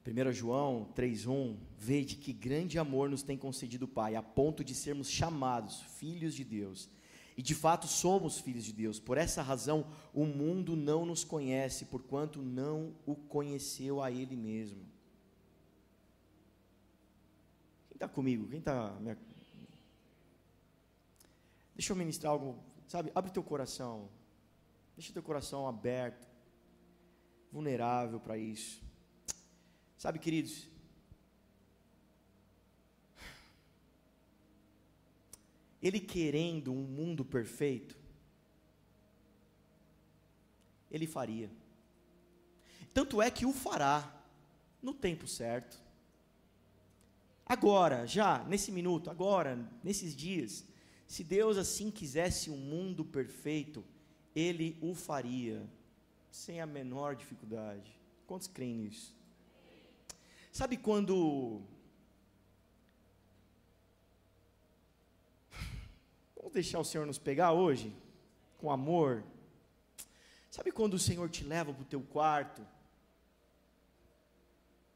1 0.07 0.31
João 0.31 0.87
3,1: 0.95 1.57
Vede 1.77 2.15
que 2.15 2.31
grande 2.31 2.79
amor 2.79 3.09
nos 3.09 3.23
tem 3.23 3.37
concedido 3.37 3.85
o 3.85 3.89
Pai, 3.89 4.15
a 4.15 4.23
ponto 4.23 4.63
de 4.63 4.73
sermos 4.73 5.09
chamados 5.09 5.81
filhos 5.81 6.33
de 6.33 6.45
Deus. 6.45 6.89
E 7.35 7.41
de 7.41 7.53
fato 7.53 7.87
somos 7.87 8.39
filhos 8.39 8.63
de 8.63 8.71
Deus. 8.71 8.99
Por 8.99 9.17
essa 9.17 9.41
razão, 9.41 9.85
o 10.13 10.25
mundo 10.25 10.75
não 10.75 11.05
nos 11.05 11.23
conhece, 11.23 11.85
porquanto 11.85 12.41
não 12.41 12.95
o 13.05 13.15
conheceu 13.15 14.01
a 14.01 14.09
Ele 14.09 14.35
mesmo. 14.35 14.79
Quem 17.89 17.95
está 17.95 18.07
comigo? 18.07 18.47
Quem 18.47 18.59
está. 18.59 18.97
Minha... 19.01 19.17
Deixa 21.75 21.91
eu 21.91 21.97
ministrar 21.97 22.31
algo, 22.31 22.57
sabe? 22.87 23.11
Abre 23.13 23.29
teu 23.29 23.43
coração. 23.43 24.09
Deixa 24.95 25.13
teu 25.13 25.21
coração 25.21 25.67
aberto, 25.67 26.27
vulnerável 27.51 28.19
para 28.19 28.35
isso. 28.35 28.86
Sabe, 29.97 30.19
queridos? 30.19 30.67
Ele 35.81 35.99
querendo 35.99 36.71
um 36.71 36.83
mundo 36.83 37.25
perfeito, 37.25 37.97
ele 40.91 41.07
faria. 41.07 41.49
Tanto 42.93 43.21
é 43.21 43.29
que 43.31 43.45
o 43.45 43.53
fará 43.53 44.13
no 44.81 44.93
tempo 44.93 45.27
certo. 45.27 45.79
Agora, 47.45 48.05
já, 48.05 48.43
nesse 48.43 48.71
minuto, 48.71 49.09
agora, 49.09 49.57
nesses 49.83 50.15
dias, 50.15 50.65
se 51.07 51.23
Deus 51.23 51.57
assim 51.57 51.89
quisesse 51.89 52.51
um 52.51 52.57
mundo 52.57 53.05
perfeito, 53.05 53.83
Ele 54.35 54.77
o 54.81 54.93
faria, 54.93 55.65
sem 56.29 56.59
a 56.59 56.65
menor 56.65 57.15
dificuldade. 57.15 57.97
Quantos 58.27 58.47
creem 58.47 58.75
nisso? 58.75 59.16
Sabe 60.57 60.75
quando. 60.75 61.61
Vamos 66.35 66.51
deixar 66.51 66.79
o 66.79 66.83
Senhor 66.83 67.05
nos 67.05 67.19
pegar 67.19 67.51
hoje? 67.51 67.95
Com 68.57 68.71
amor. 68.71 69.23
Sabe 70.49 70.71
quando 70.71 70.95
o 70.95 70.99
Senhor 70.99 71.29
te 71.29 71.43
leva 71.43 71.71
para 71.71 71.83
o 71.83 71.85
teu 71.85 72.01
quarto? 72.01 72.65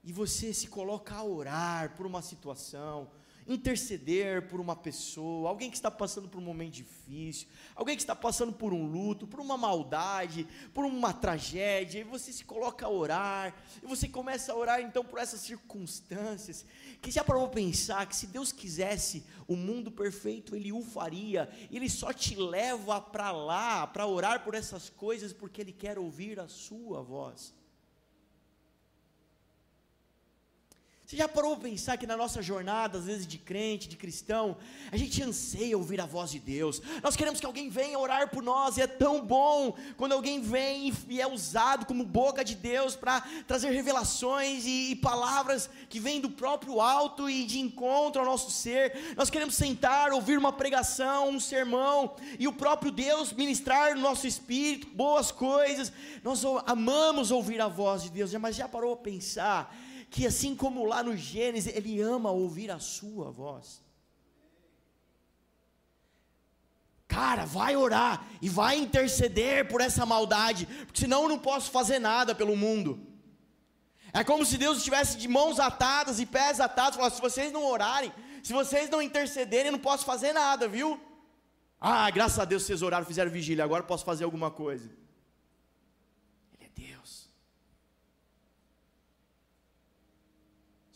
e 0.03 0.11
você 0.11 0.51
se 0.51 0.67
coloca 0.67 1.13
a 1.15 1.23
orar 1.23 1.95
por 1.95 2.05
uma 2.07 2.21
situação, 2.21 3.11
interceder 3.47 4.47
por 4.47 4.59
uma 4.59 4.75
pessoa, 4.75 5.49
alguém 5.49 5.69
que 5.69 5.75
está 5.75 5.91
passando 5.91 6.27
por 6.27 6.39
um 6.39 6.45
momento 6.45 6.73
difícil, 6.73 7.47
alguém 7.75 7.95
que 7.95 8.01
está 8.01 8.15
passando 8.15 8.53
por 8.53 8.73
um 8.73 8.85
luto, 8.85 9.27
por 9.27 9.39
uma 9.39 9.57
maldade, 9.57 10.47
por 10.73 10.85
uma 10.85 11.13
tragédia, 11.13 11.99
e 11.99 12.03
você 12.03 12.31
se 12.31 12.45
coloca 12.45 12.85
a 12.85 12.89
orar, 12.89 13.55
e 13.81 13.85
você 13.85 14.07
começa 14.07 14.51
a 14.51 14.55
orar 14.55 14.81
então 14.81 15.03
por 15.03 15.19
essas 15.19 15.41
circunstâncias, 15.41 16.65
que 17.01 17.11
já 17.11 17.23
parou 17.23 17.49
pensar 17.49 18.05
que 18.07 18.15
se 18.15 18.27
Deus 18.27 18.51
quisesse 18.51 19.23
o 19.47 19.55
mundo 19.55 19.91
perfeito, 19.91 20.55
Ele 20.55 20.71
o 20.71 20.81
faria, 20.81 21.49
Ele 21.71 21.89
só 21.89 22.13
te 22.13 22.35
leva 22.35 23.01
para 23.01 23.31
lá, 23.31 23.87
para 23.87 24.05
orar 24.05 24.43
por 24.43 24.55
essas 24.55 24.89
coisas, 24.89 25.33
porque 25.33 25.61
Ele 25.61 25.73
quer 25.73 25.97
ouvir 25.97 26.39
a 26.39 26.47
sua 26.47 27.01
voz. 27.01 27.60
Você 31.11 31.17
já 31.17 31.27
parou 31.27 31.57
para 31.57 31.67
pensar 31.67 31.97
que 31.97 32.07
na 32.07 32.15
nossa 32.15 32.41
jornada, 32.41 32.97
às 32.97 33.03
vezes 33.03 33.27
de 33.27 33.37
crente, 33.37 33.89
de 33.89 33.97
cristão, 33.97 34.55
a 34.89 34.95
gente 34.95 35.21
anseia 35.21 35.77
ouvir 35.77 35.99
a 35.99 36.05
voz 36.05 36.31
de 36.31 36.39
Deus. 36.39 36.81
Nós 37.03 37.17
queremos 37.17 37.37
que 37.37 37.45
alguém 37.45 37.69
venha 37.69 37.99
orar 37.99 38.29
por 38.29 38.41
nós, 38.41 38.77
e 38.77 38.81
é 38.81 38.87
tão 38.87 39.19
bom 39.19 39.75
quando 39.97 40.13
alguém 40.13 40.39
vem 40.39 40.93
e 41.09 41.19
é 41.19 41.27
usado 41.27 41.85
como 41.85 42.05
boca 42.05 42.45
de 42.45 42.55
Deus 42.55 42.95
para 42.95 43.19
trazer 43.45 43.71
revelações 43.71 44.65
e, 44.65 44.91
e, 44.91 44.95
palavras 44.95 45.69
que 45.89 45.99
vêm 45.99 46.21
do 46.21 46.29
próprio 46.29 46.79
alto 46.79 47.29
e 47.29 47.43
de 47.45 47.59
encontro 47.59 48.21
ao 48.21 48.25
nosso 48.25 48.49
ser. 48.49 49.13
Nós 49.17 49.29
queremos 49.29 49.55
sentar, 49.55 50.13
ouvir 50.13 50.37
uma 50.37 50.53
pregação, 50.53 51.27
um 51.27 51.41
sermão, 51.41 52.15
e 52.39 52.47
o 52.47 52.53
próprio 52.53 52.89
Deus 52.89 53.33
ministrar 53.33 53.95
no 53.95 54.01
nosso 54.01 54.25
espírito 54.25 54.87
boas 54.95 55.29
coisas. 55.29 55.91
Nós 56.23 56.41
amamos 56.65 57.31
ouvir 57.31 57.59
a 57.59 57.67
voz 57.67 58.03
de 58.03 58.09
Deus, 58.09 58.33
mas 58.35 58.55
já 58.55 58.69
parou 58.69 58.95
para 58.95 59.11
pensar? 59.11 59.90
Que 60.11 60.27
assim 60.27 60.53
como 60.53 60.85
lá 60.85 61.01
no 61.01 61.15
Gênesis, 61.15 61.73
ele 61.73 62.01
ama 62.01 62.29
ouvir 62.29 62.69
a 62.69 62.79
sua 62.79 63.31
voz. 63.31 63.81
Cara, 67.07 67.45
vai 67.45 67.77
orar 67.77 68.25
e 68.41 68.49
vai 68.49 68.77
interceder 68.77 69.69
por 69.69 69.79
essa 69.79 70.05
maldade, 70.05 70.65
porque 70.85 70.99
senão 70.99 71.23
eu 71.23 71.29
não 71.29 71.39
posso 71.39 71.71
fazer 71.71 71.97
nada 71.97 72.35
pelo 72.35 72.57
mundo. 72.57 73.07
É 74.11 74.21
como 74.21 74.45
se 74.45 74.57
Deus 74.57 74.79
estivesse 74.79 75.17
de 75.17 75.29
mãos 75.29 75.61
atadas 75.61 76.19
e 76.19 76.25
pés 76.25 76.59
atados, 76.59 76.97
falasse: 76.97 77.15
se 77.15 77.21
vocês 77.21 77.51
não 77.53 77.65
orarem, 77.65 78.11
se 78.43 78.51
vocês 78.51 78.89
não 78.89 79.01
intercederem, 79.01 79.67
eu 79.67 79.71
não 79.71 79.79
posso 79.79 80.03
fazer 80.03 80.33
nada, 80.33 80.67
viu? 80.67 80.99
Ah, 81.79 82.09
graças 82.11 82.37
a 82.37 82.43
Deus 82.43 82.63
vocês 82.63 82.81
oraram, 82.81 83.05
fizeram 83.05 83.31
vigília, 83.31 83.63
agora 83.63 83.81
posso 83.81 84.03
fazer 84.03 84.25
alguma 84.25 84.51
coisa. 84.51 84.89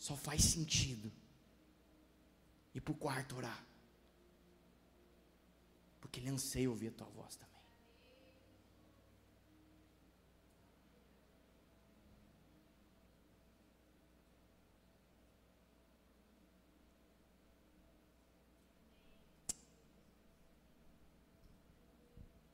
Só 0.06 0.14
faz 0.14 0.40
sentido 0.44 1.10
ir 2.72 2.80
para 2.80 2.92
o 2.92 2.96
quarto 2.96 3.34
orar. 3.34 3.66
Porque 6.00 6.20
ele 6.20 6.28
anseia 6.28 6.70
ouvir 6.70 6.88
a 6.88 6.92
tua 6.92 7.08
voz 7.08 7.34
também. 7.34 7.60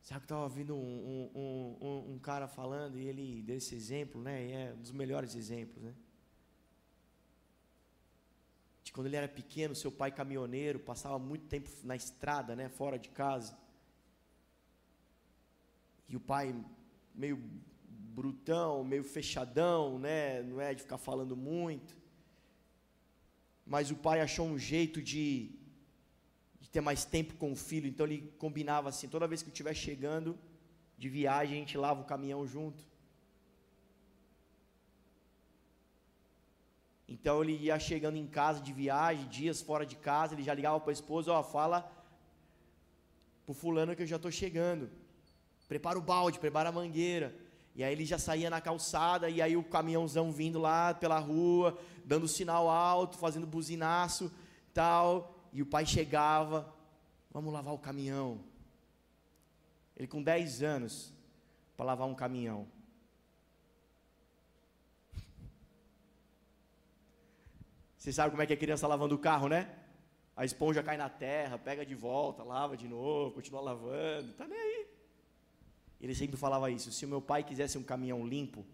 Sabe 0.00 0.20
que 0.20 0.24
estava 0.24 0.44
ouvindo 0.44 0.74
um, 0.74 1.30
um, 1.34 1.78
um, 1.82 2.12
um, 2.14 2.18
cara 2.18 2.48
falando 2.48 2.98
e 2.98 3.06
ele 3.06 3.42
deu 3.42 3.58
esse 3.58 3.74
exemplo, 3.74 4.22
né? 4.22 4.42
E 4.42 4.52
é 4.52 4.72
um 4.72 4.80
dos 4.80 4.92
melhores 4.92 5.34
exemplos, 5.34 5.82
né? 5.82 5.94
Quando 8.92 9.06
ele 9.06 9.16
era 9.16 9.28
pequeno, 9.28 9.74
seu 9.74 9.90
pai 9.90 10.12
caminhoneiro, 10.12 10.78
passava 10.78 11.18
muito 11.18 11.46
tempo 11.46 11.70
na 11.82 11.96
estrada, 11.96 12.54
né, 12.54 12.68
fora 12.68 12.98
de 12.98 13.08
casa. 13.08 13.56
E 16.08 16.14
o 16.14 16.20
pai 16.20 16.54
meio 17.14 17.42
brutão, 17.88 18.84
meio 18.84 19.02
fechadão, 19.02 19.98
né, 19.98 20.42
não 20.42 20.60
é 20.60 20.74
de 20.74 20.82
ficar 20.82 20.98
falando 20.98 21.34
muito. 21.34 21.96
Mas 23.64 23.90
o 23.90 23.96
pai 23.96 24.20
achou 24.20 24.46
um 24.46 24.58
jeito 24.58 25.00
de, 25.00 25.50
de 26.60 26.68
ter 26.68 26.82
mais 26.82 27.04
tempo 27.04 27.34
com 27.36 27.52
o 27.52 27.56
filho, 27.56 27.88
então 27.88 28.04
ele 28.04 28.30
combinava 28.38 28.90
assim, 28.90 29.08
toda 29.08 29.26
vez 29.26 29.42
que 29.42 29.48
eu 29.48 29.52
estiver 29.52 29.74
chegando 29.74 30.38
de 30.98 31.08
viagem, 31.08 31.56
a 31.56 31.58
gente 31.60 31.78
lava 31.78 32.02
o 32.02 32.04
caminhão 32.04 32.46
junto. 32.46 32.84
Então 37.08 37.42
ele 37.42 37.56
ia 37.56 37.78
chegando 37.78 38.16
em 38.16 38.26
casa 38.26 38.60
de 38.60 38.72
viagem, 38.72 39.26
dias 39.28 39.60
fora 39.60 39.84
de 39.84 39.96
casa, 39.96 40.34
ele 40.34 40.42
já 40.42 40.54
ligava 40.54 40.80
para 40.80 40.90
a 40.90 40.92
esposa, 40.92 41.32
ó, 41.32 41.42
fala 41.42 41.90
pro 43.44 43.54
fulano 43.54 43.94
que 43.94 44.02
eu 44.02 44.06
já 44.06 44.16
estou 44.16 44.30
chegando. 44.30 44.88
Prepara 45.68 45.98
o 45.98 46.02
balde, 46.02 46.38
prepara 46.38 46.68
a 46.68 46.72
mangueira. 46.72 47.34
E 47.74 47.82
aí 47.82 47.92
ele 47.92 48.04
já 48.04 48.18
saía 48.18 48.50
na 48.50 48.60
calçada, 48.60 49.30
e 49.30 49.40
aí 49.40 49.56
o 49.56 49.64
caminhãozão 49.64 50.30
vindo 50.30 50.58
lá 50.58 50.92
pela 50.92 51.18
rua, 51.18 51.78
dando 52.04 52.28
sinal 52.28 52.68
alto, 52.68 53.16
fazendo 53.16 53.46
buzinaço, 53.46 54.30
tal. 54.74 55.34
e 55.52 55.62
o 55.62 55.66
pai 55.66 55.84
chegava, 55.84 56.72
vamos 57.30 57.52
lavar 57.52 57.74
o 57.74 57.78
caminhão. 57.78 58.40
Ele 59.96 60.06
com 60.06 60.22
10 60.22 60.62
anos, 60.62 61.12
para 61.76 61.86
lavar 61.86 62.06
um 62.06 62.14
caminhão. 62.14 62.66
Você 68.02 68.12
sabe 68.12 68.32
como 68.32 68.42
é 68.42 68.46
que 68.46 68.52
é 68.52 68.56
criança 68.56 68.84
lavando 68.88 69.14
o 69.14 69.18
carro, 69.18 69.46
né? 69.46 69.72
A 70.34 70.44
esponja 70.44 70.82
cai 70.82 70.96
na 70.96 71.08
terra, 71.08 71.56
pega 71.56 71.86
de 71.86 71.94
volta, 71.94 72.42
lava 72.42 72.76
de 72.76 72.88
novo, 72.88 73.30
continua 73.30 73.60
lavando, 73.60 74.32
tá 74.32 74.44
nem 74.44 74.58
aí. 74.58 74.86
Ele 76.00 76.12
sempre 76.12 76.36
falava 76.36 76.68
isso: 76.68 76.90
se 76.90 77.06
o 77.06 77.08
meu 77.08 77.22
pai 77.22 77.44
quisesse 77.44 77.78
um 77.78 77.82
caminhão 77.84 78.26
limpo, 78.26 78.66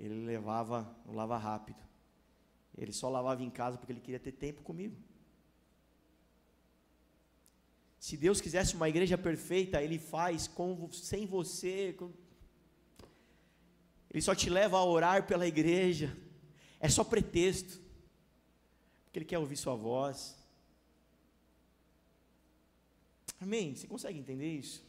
ele 0.00 0.24
levava 0.24 0.90
no 1.04 1.12
lava 1.12 1.36
rápido. 1.36 1.82
Ele 2.78 2.92
só 2.92 3.10
lavava 3.10 3.42
em 3.42 3.50
casa 3.50 3.76
porque 3.76 3.92
ele 3.92 4.00
queria 4.00 4.18
ter 4.18 4.32
tempo 4.32 4.62
comigo. 4.62 4.96
Se 8.00 8.16
Deus 8.16 8.40
quisesse 8.40 8.74
uma 8.74 8.88
igreja 8.88 9.18
perfeita, 9.18 9.82
Ele 9.82 9.98
faz 9.98 10.48
com, 10.48 10.90
sem 10.92 11.26
você. 11.26 11.92
Com... 11.92 12.10
Ele 14.10 14.22
só 14.22 14.34
te 14.34 14.48
leva 14.48 14.78
a 14.78 14.84
orar 14.84 15.26
pela 15.26 15.46
igreja. 15.46 16.16
É 16.80 16.88
só 16.88 17.04
pretexto. 17.04 17.87
Porque 19.18 19.18
Ele 19.18 19.24
quer 19.24 19.38
ouvir 19.38 19.56
sua 19.56 19.74
voz. 19.74 20.36
Amém? 23.40 23.74
Você 23.74 23.88
consegue 23.88 24.16
entender 24.16 24.46
isso? 24.46 24.84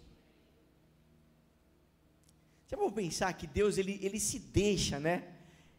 Você 2.67 2.77
pode 2.77 2.93
pensar 2.93 3.33
que 3.33 3.47
Deus 3.47 3.79
ele, 3.79 3.97
ele 4.03 4.19
se 4.19 4.37
deixa, 4.37 4.99
né? 4.99 5.33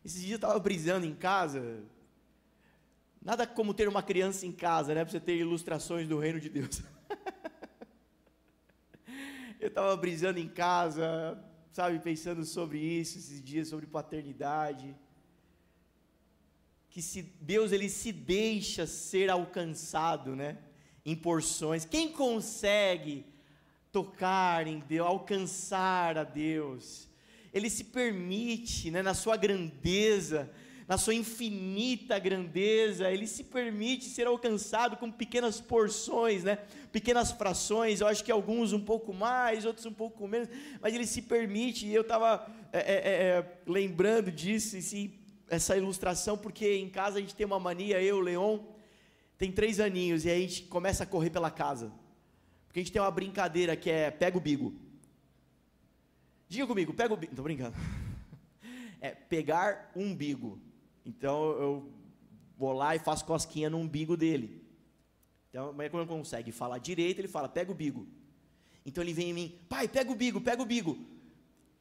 Esses 0.05 0.21
dias 0.21 0.33
eu 0.33 0.37
estava 0.37 0.59
brisando 0.59 1.07
em 1.07 1.15
casa. 1.15 1.85
Nada 3.23 3.47
como 3.47 3.73
ter 3.73 3.87
uma 3.87 4.03
criança 4.03 4.45
em 4.45 4.53
casa, 4.53 4.95
né? 4.95 5.05
Para 5.05 5.13
você 5.13 5.21
ter 5.21 5.37
ilustrações 5.37 6.09
do 6.09 6.19
reino 6.19 6.41
de 6.41 6.49
Deus. 6.49 6.83
eu 9.61 9.69
estava 9.69 9.97
brisando 9.97 10.41
em 10.41 10.49
casa, 10.49 11.41
sabe, 11.73 12.01
pensando 12.01 12.45
sobre 12.45 12.79
isso 12.79 13.19
esses 13.19 13.41
dias, 13.41 13.69
sobre 13.69 13.87
paternidade. 13.87 14.97
Que 16.91 17.01
se 17.01 17.23
Deus 17.41 17.73
ele 17.73 17.89
se 17.89 18.13
deixa 18.13 18.87
ser 18.87 19.31
alcançado, 19.31 20.37
né? 20.37 20.59
Em 21.05 21.17
porções. 21.17 21.85
Quem 21.85 22.13
consegue 22.13 23.25
tocar 23.91 24.67
em 24.67 24.81
Deus, 24.81 25.07
alcançar 25.07 26.19
a 26.19 26.25
Deus? 26.25 27.09
Ele 27.53 27.71
se 27.71 27.85
permite, 27.85 28.91
né, 28.91 29.03
na 29.03 29.15
sua 29.15 29.37
grandeza, 29.37 30.51
na 30.91 30.99
sua 30.99 31.15
infinita 31.15 32.19
grandeza, 32.19 33.09
ele 33.09 33.25
se 33.25 33.45
permite 33.45 34.07
ser 34.07 34.27
alcançado 34.27 34.97
com 34.97 35.09
pequenas 35.09 35.61
porções, 35.61 36.43
né? 36.43 36.59
pequenas 36.91 37.31
frações, 37.31 38.01
eu 38.01 38.09
acho 38.09 38.25
que 38.25 38.33
alguns 38.33 38.73
um 38.73 38.81
pouco 38.81 39.15
mais, 39.15 39.65
outros 39.65 39.87
um 39.87 39.93
pouco 39.93 40.27
menos, 40.27 40.49
mas 40.81 40.93
ele 40.93 41.07
se 41.07 41.23
permite, 41.23 41.87
e 41.87 41.95
eu 41.95 42.03
estava 42.03 42.45
é, 42.73 42.79
é, 42.79 42.95
é, 42.95 43.59
lembrando 43.69 44.33
disso, 44.33 44.77
esse, 44.77 45.20
essa 45.51 45.77
ilustração, 45.77 46.39
porque 46.39 46.77
em 46.77 46.89
casa 46.89 47.19
a 47.19 47.21
gente 47.21 47.35
tem 47.35 47.45
uma 47.45 47.59
mania, 47.59 48.01
eu, 48.01 48.21
Leon, 48.21 48.61
tem 49.37 49.51
três 49.51 49.81
aninhos, 49.81 50.25
e 50.25 50.31
a 50.31 50.39
gente 50.39 50.63
começa 50.63 51.03
a 51.03 51.07
correr 51.07 51.31
pela 51.31 51.51
casa, 51.51 51.93
porque 52.67 52.79
a 52.79 52.83
gente 52.83 52.93
tem 52.93 53.03
uma 53.03 53.11
brincadeira 53.11 53.77
que 53.77 53.91
é 53.91 54.11
pega 54.11 54.39
o 54.39 54.41
bigo. 54.41 54.73
Diga 56.49 56.67
comigo, 56.67 56.95
pega 56.95 57.13
o 57.13 57.17
bigo. 57.17 57.33
Estou 57.33 57.45
brincando. 57.45 57.77
É 59.03 59.15
pegar 59.15 59.91
um 59.97 60.09
umbigo. 60.09 60.61
Então 61.07 61.53
eu 61.53 61.91
vou 62.55 62.75
lá 62.75 62.95
e 62.95 62.99
faço 62.99 63.25
cosquinha 63.25 63.71
no 63.71 63.79
umbigo 63.79 64.15
dele. 64.15 64.63
Então, 65.49 65.73
mas 65.73 65.91
quando 65.91 66.07
consegue 66.07 66.53
falar 66.53 66.77
direito, 66.77 67.19
ele 67.19 67.27
fala, 67.27 67.49
pega 67.49 67.73
o 67.73 67.75
bigo. 67.75 68.07
Então 68.85 69.03
ele 69.03 69.15
vem 69.15 69.31
em 69.31 69.33
mim, 69.33 69.59
pai, 69.71 69.89
pega 69.89 70.13
o 70.13 70.15
bigo, 70.15 70.39
pega 70.39 70.63
o 70.63 70.67
bigo. 70.67 70.99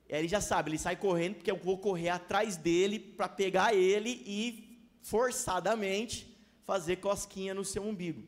Ele 0.10 0.28
já 0.28 0.42
sabe, 0.42 0.72
ele 0.72 0.78
sai 0.80 0.96
correndo, 0.96 1.36
porque 1.36 1.52
eu 1.52 1.58
vou 1.58 1.78
correr 1.78 2.10
atrás 2.10 2.58
dele 2.58 2.98
para 2.98 3.30
pegar 3.30 3.76
ele 3.76 4.24
e 4.26 4.90
forçadamente 5.04 6.36
fazer 6.64 6.96
cosquinha 6.96 7.54
no 7.54 7.64
seu 7.64 7.84
umbigo. 7.84 8.28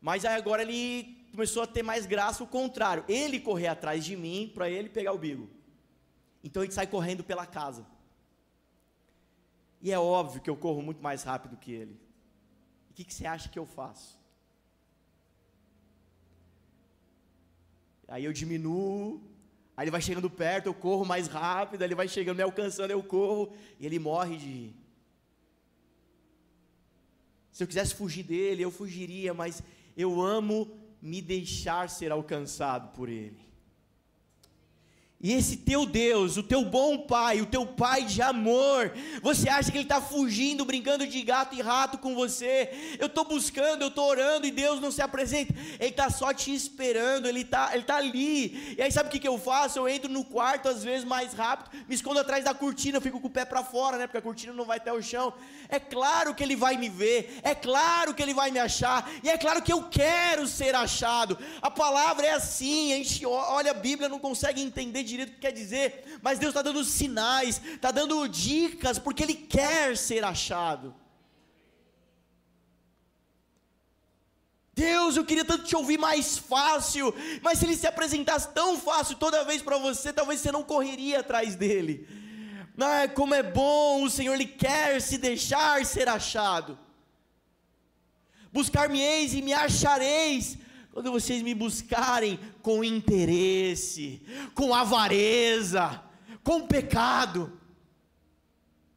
Mas 0.00 0.24
aí 0.24 0.34
agora 0.34 0.62
ele 0.62 1.28
começou 1.30 1.62
a 1.62 1.66
ter 1.66 1.82
mais 1.82 2.06
graça 2.06 2.42
o 2.42 2.46
contrário. 2.46 3.04
Ele 3.06 3.38
correr 3.38 3.68
atrás 3.68 4.02
de 4.02 4.16
mim 4.16 4.50
para 4.54 4.70
ele 4.70 4.88
pegar 4.88 5.12
o 5.12 5.18
bigo. 5.18 5.50
Então 6.42 6.62
gente 6.62 6.74
sai 6.74 6.86
correndo 6.86 7.22
pela 7.22 7.44
casa. 7.44 7.86
E 9.82 9.92
é 9.92 9.98
óbvio 9.98 10.40
que 10.40 10.48
eu 10.48 10.56
corro 10.56 10.82
muito 10.82 11.02
mais 11.02 11.22
rápido 11.22 11.56
que 11.58 11.72
ele. 11.72 12.00
O 12.90 12.94
que, 12.94 13.04
que 13.04 13.12
você 13.12 13.26
acha 13.26 13.48
que 13.48 13.58
eu 13.58 13.66
faço? 13.66 14.18
Aí 18.08 18.24
eu 18.24 18.32
diminuo, 18.32 19.22
aí 19.80 19.84
ele 19.84 19.90
vai 19.90 20.02
chegando 20.02 20.28
perto, 20.28 20.66
eu 20.66 20.74
corro 20.74 21.06
mais 21.06 21.26
rápido, 21.26 21.82
ele 21.82 21.94
vai 21.94 22.06
chegando, 22.06 22.36
me 22.36 22.42
alcançando, 22.42 22.90
eu 22.90 23.02
corro, 23.02 23.50
e 23.78 23.86
ele 23.86 23.98
morre 23.98 24.36
de. 24.36 24.74
Se 27.50 27.62
eu 27.62 27.66
quisesse 27.66 27.94
fugir 27.94 28.22
dele, 28.22 28.60
eu 28.60 28.70
fugiria, 28.70 29.32
mas 29.32 29.62
eu 29.96 30.20
amo 30.20 30.70
me 31.00 31.22
deixar 31.22 31.88
ser 31.88 32.12
alcançado 32.12 32.92
por 32.92 33.08
ele. 33.08 33.40
E 35.22 35.34
esse 35.34 35.58
teu 35.58 35.84
Deus, 35.84 36.38
o 36.38 36.42
teu 36.42 36.64
bom 36.64 36.96
pai, 36.96 37.42
o 37.42 37.46
teu 37.46 37.66
pai 37.66 38.04
de 38.04 38.22
amor, 38.22 38.90
você 39.20 39.50
acha 39.50 39.70
que 39.70 39.76
ele 39.76 39.84
está 39.84 40.00
fugindo, 40.00 40.64
brincando 40.64 41.06
de 41.06 41.20
gato 41.20 41.54
e 41.54 41.60
rato 41.60 41.98
com 41.98 42.14
você? 42.14 42.96
Eu 42.98 43.06
estou 43.06 43.26
buscando, 43.26 43.82
eu 43.82 43.88
estou 43.88 44.08
orando 44.08 44.46
e 44.46 44.50
Deus 44.50 44.80
não 44.80 44.90
se 44.90 45.02
apresenta. 45.02 45.52
Ele 45.78 45.90
está 45.90 46.08
só 46.08 46.32
te 46.32 46.54
esperando, 46.54 47.26
ele 47.26 47.42
está 47.42 47.74
ele 47.74 47.82
tá 47.82 47.96
ali. 47.96 48.74
E 48.78 48.82
aí 48.82 48.90
sabe 48.90 49.10
o 49.10 49.12
que, 49.12 49.18
que 49.18 49.28
eu 49.28 49.36
faço? 49.36 49.78
Eu 49.78 49.86
entro 49.86 50.10
no 50.10 50.24
quarto 50.24 50.70
às 50.70 50.82
vezes 50.82 51.04
mais 51.04 51.34
rápido, 51.34 51.70
me 51.86 51.94
escondo 51.94 52.18
atrás 52.18 52.42
da 52.42 52.54
cortina, 52.54 52.96
eu 52.96 53.02
fico 53.02 53.20
com 53.20 53.26
o 53.26 53.30
pé 53.30 53.44
para 53.44 53.62
fora, 53.62 53.98
né? 53.98 54.06
Porque 54.06 54.16
a 54.16 54.22
cortina 54.22 54.54
não 54.54 54.64
vai 54.64 54.78
até 54.78 54.90
o 54.90 55.02
chão. 55.02 55.34
É 55.68 55.78
claro 55.78 56.34
que 56.34 56.42
ele 56.42 56.56
vai 56.56 56.78
me 56.78 56.88
ver, 56.88 57.40
é 57.42 57.54
claro 57.54 58.14
que 58.14 58.22
ele 58.22 58.32
vai 58.32 58.50
me 58.50 58.58
achar, 58.58 59.10
e 59.22 59.28
é 59.28 59.36
claro 59.36 59.60
que 59.60 59.72
eu 59.72 59.82
quero 59.82 60.46
ser 60.46 60.74
achado. 60.74 61.36
A 61.60 61.70
palavra 61.70 62.26
é 62.26 62.32
assim, 62.32 62.94
a 62.94 62.96
gente 62.96 63.26
olha 63.26 63.72
a 63.72 63.74
Bíblia 63.74 64.08
não 64.08 64.18
consegue 64.18 64.62
entender 64.62 65.09
direito 65.10 65.30
o 65.30 65.34
que 65.34 65.40
quer 65.40 65.52
dizer, 65.52 66.18
mas 66.22 66.38
Deus 66.38 66.50
está 66.50 66.62
dando 66.62 66.82
sinais, 66.84 67.60
está 67.74 67.90
dando 67.90 68.26
dicas, 68.28 68.98
porque 68.98 69.22
Ele 69.22 69.34
quer 69.34 69.96
ser 69.96 70.24
achado. 70.24 70.94
Deus, 74.72 75.16
eu 75.16 75.24
queria 75.24 75.44
tanto 75.44 75.64
te 75.64 75.76
ouvir 75.76 75.98
mais 75.98 76.38
fácil, 76.38 77.14
mas 77.42 77.58
se 77.58 77.66
Ele 77.66 77.76
se 77.76 77.86
apresentasse 77.86 78.48
tão 78.48 78.78
fácil 78.78 79.16
toda 79.16 79.44
vez 79.44 79.60
para 79.60 79.76
você, 79.76 80.12
talvez 80.12 80.40
você 80.40 80.50
não 80.50 80.62
correria 80.62 81.20
atrás 81.20 81.54
dele. 81.54 82.08
Ah, 82.78 83.06
como 83.08 83.34
é 83.34 83.42
bom, 83.42 84.04
o 84.04 84.10
Senhor 84.10 84.32
Ele 84.32 84.46
quer 84.46 85.02
se 85.02 85.18
deixar 85.18 85.84
ser 85.84 86.08
achado. 86.08 86.78
Buscar-me-eis 88.50 89.34
e 89.34 89.42
me 89.42 89.52
achareis, 89.52 90.56
quando 90.92 91.10
vocês 91.10 91.42
me 91.42 91.54
buscarem 91.54 92.38
com 92.62 92.82
interesse, 92.82 94.22
com 94.54 94.74
avareza, 94.74 96.02
com 96.42 96.66
pecado. 96.66 97.58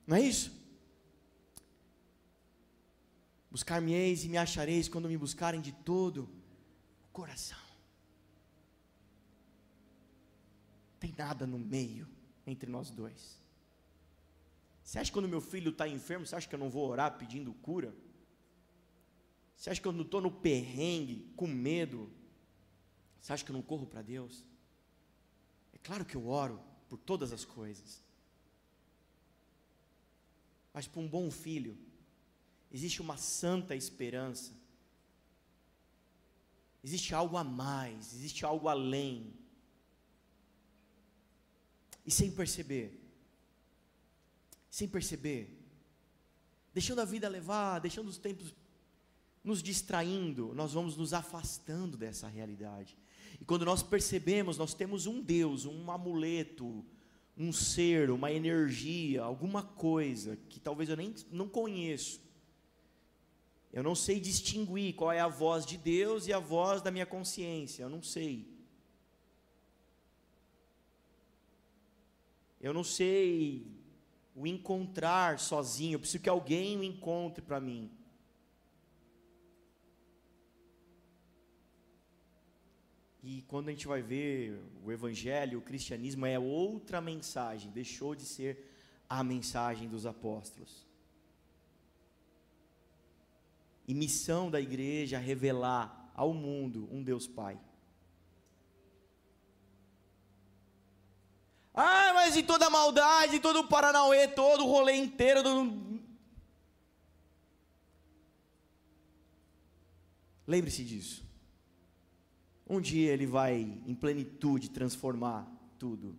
Não 0.05 0.17
é 0.17 0.21
isso? 0.21 0.51
Buscar-me-eis 3.51 4.23
e 4.25 4.29
me 4.29 4.37
achareis 4.37 4.89
quando 4.89 5.07
me 5.07 5.17
buscarem 5.17 5.61
de 5.61 5.71
todo 5.71 6.29
o 7.03 7.07
coração. 7.11 7.57
Tem 10.99 11.13
nada 11.17 11.45
no 11.45 11.59
meio 11.59 12.07
entre 12.47 12.69
nós 12.69 12.89
dois. 12.89 13.39
Você 14.83 14.99
acha 14.99 15.09
que 15.09 15.13
quando 15.13 15.29
meu 15.29 15.41
filho 15.41 15.69
está 15.69 15.87
enfermo, 15.87 16.25
você 16.25 16.35
acha 16.35 16.47
que 16.47 16.55
eu 16.55 16.59
não 16.59 16.69
vou 16.69 16.89
orar 16.89 17.17
pedindo 17.17 17.53
cura? 17.53 17.93
Você 19.63 19.69
acha 19.69 19.81
que 19.81 19.87
eu 19.87 19.93
não 19.93 20.01
estou 20.01 20.19
no 20.19 20.29
perrengue, 20.29 21.25
com 21.37 21.47
medo? 21.47 22.11
Você 23.21 23.31
acha 23.31 23.45
que 23.45 23.49
eu 23.49 23.53
não 23.53 23.61
corro 23.61 23.87
para 23.87 24.01
Deus? 24.01 24.43
É 25.71 25.77
claro 25.77 26.03
que 26.03 26.17
eu 26.17 26.27
oro 26.27 26.61
por 26.89 26.97
todas 26.97 27.31
as 27.31 27.45
coisas. 27.45 28.03
Mas 30.73 30.85
para 30.85 30.99
um 30.99 31.07
bom 31.07 31.31
filho, 31.31 31.77
existe 32.69 33.01
uma 33.01 33.15
santa 33.15 33.73
esperança. 33.73 34.51
Existe 36.83 37.15
algo 37.15 37.37
a 37.37 37.43
mais, 37.45 38.13
existe 38.13 38.43
algo 38.43 38.67
além. 38.67 39.33
E 42.05 42.11
sem 42.11 42.29
perceber, 42.29 43.01
sem 44.69 44.89
perceber, 44.89 45.57
deixando 46.73 46.99
a 46.99 47.05
vida 47.05 47.29
levar, 47.29 47.79
deixando 47.79 48.09
os 48.09 48.17
tempos 48.17 48.53
nos 49.43 49.61
distraindo, 49.61 50.53
nós 50.55 50.73
vamos 50.73 50.95
nos 50.95 51.13
afastando 51.13 51.97
dessa 51.97 52.27
realidade. 52.27 52.97
E 53.41 53.45
quando 53.45 53.65
nós 53.65 53.83
percebemos, 53.83 54.57
nós 54.57 54.73
temos 54.73 55.05
um 55.05 55.21
Deus, 55.21 55.65
um 55.65 55.91
amuleto, 55.91 56.85
um 57.37 57.51
ser, 57.51 58.09
uma 58.09 58.31
energia, 58.31 59.23
alguma 59.23 59.63
coisa 59.63 60.37
que 60.49 60.59
talvez 60.59 60.89
eu 60.89 60.95
nem 60.95 61.13
não 61.31 61.49
conheço. 61.49 62.21
Eu 63.71 63.81
não 63.81 63.95
sei 63.95 64.19
distinguir 64.19 64.93
qual 64.93 65.11
é 65.11 65.19
a 65.19 65.27
voz 65.27 65.65
de 65.65 65.77
Deus 65.77 66.27
e 66.27 66.33
a 66.33 66.39
voz 66.39 66.81
da 66.81 66.91
minha 66.91 67.07
consciência. 67.07 67.83
Eu 67.83 67.89
não 67.89 68.03
sei. 68.03 68.47
Eu 72.61 72.71
não 72.71 72.83
sei 72.83 73.65
o 74.35 74.45
encontrar 74.45 75.39
sozinho. 75.39 75.95
Eu 75.95 75.99
preciso 75.99 76.23
que 76.23 76.29
alguém 76.29 76.77
o 76.77 76.83
encontre 76.83 77.41
para 77.41 77.59
mim. 77.59 77.89
E 83.23 83.41
quando 83.43 83.69
a 83.69 83.71
gente 83.71 83.87
vai 83.87 84.01
ver 84.01 84.61
o 84.83 84.91
Evangelho, 84.91 85.59
o 85.59 85.61
cristianismo 85.61 86.25
é 86.25 86.37
outra 86.37 86.99
mensagem, 86.99 87.71
deixou 87.71 88.13
de 88.13 88.25
ser 88.25 88.69
a 89.09 89.23
mensagem 89.23 89.87
dos 89.87 90.05
apóstolos. 90.05 90.85
E 93.87 93.93
missão 93.93 94.51
da 94.51 94.59
igreja 94.59 95.19
revelar 95.19 96.11
ao 96.13 96.33
mundo 96.33 96.89
um 96.91 97.01
Deus 97.01 97.25
Pai. 97.25 97.57
Ah, 101.73 102.11
mas 102.13 102.35
em 102.35 102.43
toda 102.43 102.67
a 102.67 102.69
maldade, 102.69 103.39
todo 103.39 103.61
o 103.61 103.67
Paranauê, 103.67 104.27
todo 104.27 104.65
o 104.65 104.67
rolê 104.69 104.95
inteiro. 104.95 105.41
Lembre-se 110.45 110.83
disso. 110.83 111.22
Um 112.67 112.79
dia 112.79 113.11
ele 113.11 113.25
vai, 113.25 113.61
em 113.85 113.93
plenitude, 113.93 114.69
transformar 114.69 115.45
tudo. 115.77 116.15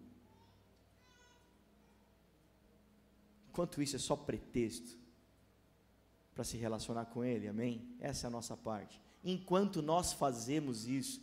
Enquanto 3.48 3.80
isso 3.80 3.96
é 3.96 3.98
só 3.98 4.16
pretexto 4.16 4.98
para 6.34 6.44
se 6.44 6.56
relacionar 6.56 7.06
com 7.06 7.24
Ele, 7.24 7.46
amém? 7.46 7.96
Essa 8.00 8.26
é 8.26 8.28
a 8.28 8.30
nossa 8.30 8.56
parte. 8.56 9.00
Enquanto 9.22 9.80
nós 9.80 10.12
fazemos 10.12 10.86
isso, 10.86 11.22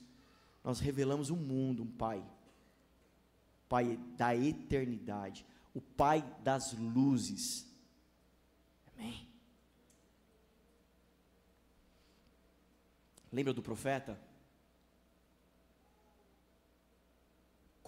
nós 0.64 0.80
revelamos 0.80 1.30
um 1.30 1.36
mundo, 1.36 1.84
um 1.84 1.92
Pai, 1.92 2.26
Pai 3.68 3.98
da 4.18 4.36
eternidade, 4.36 5.46
o 5.74 5.82
Pai 5.82 6.24
das 6.44 6.74
luzes, 6.74 7.68
amém? 8.96 9.28
Lembra 13.32 13.54
do 13.54 13.62
profeta? 13.62 14.20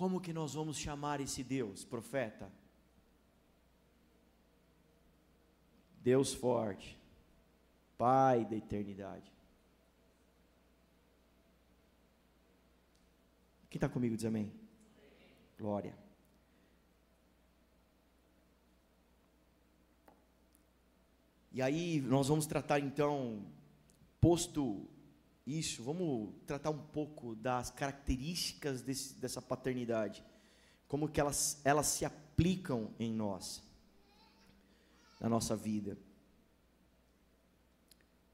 Como 0.04 0.20
que 0.20 0.34
nós 0.34 0.54
vamos 0.54 0.78
chamar 0.78 1.22
esse 1.22 1.42
Deus, 1.46 1.86
profeta? 1.86 2.52
Deus 6.02 6.34
forte, 6.34 7.00
Pai 7.98 8.44
da 8.44 8.54
eternidade. 8.54 9.32
Quem 13.70 13.78
está 13.78 13.88
comigo 13.88 14.18
diz 14.18 14.26
amém? 14.26 14.52
Glória. 15.58 15.98
E 21.54 21.62
aí 21.62 22.02
nós 22.02 22.28
vamos 22.28 22.46
tratar 22.46 22.80
então, 22.80 23.42
posto 24.20 24.86
isso, 25.46 25.84
vamos 25.84 26.34
tratar 26.48 26.70
um 26.70 26.80
pouco 26.80 27.36
das 27.36 27.70
características 27.70 28.82
desse, 28.82 29.14
dessa 29.16 29.42
paternidade, 29.42 30.24
como 30.88 31.10
que 31.10 31.20
elas, 31.20 31.60
elas 31.66 31.88
se 31.88 32.06
aplicam 32.06 32.94
em 32.98 33.12
nós, 33.12 33.62
na 35.20 35.28
nossa 35.28 35.56
vida. 35.56 35.98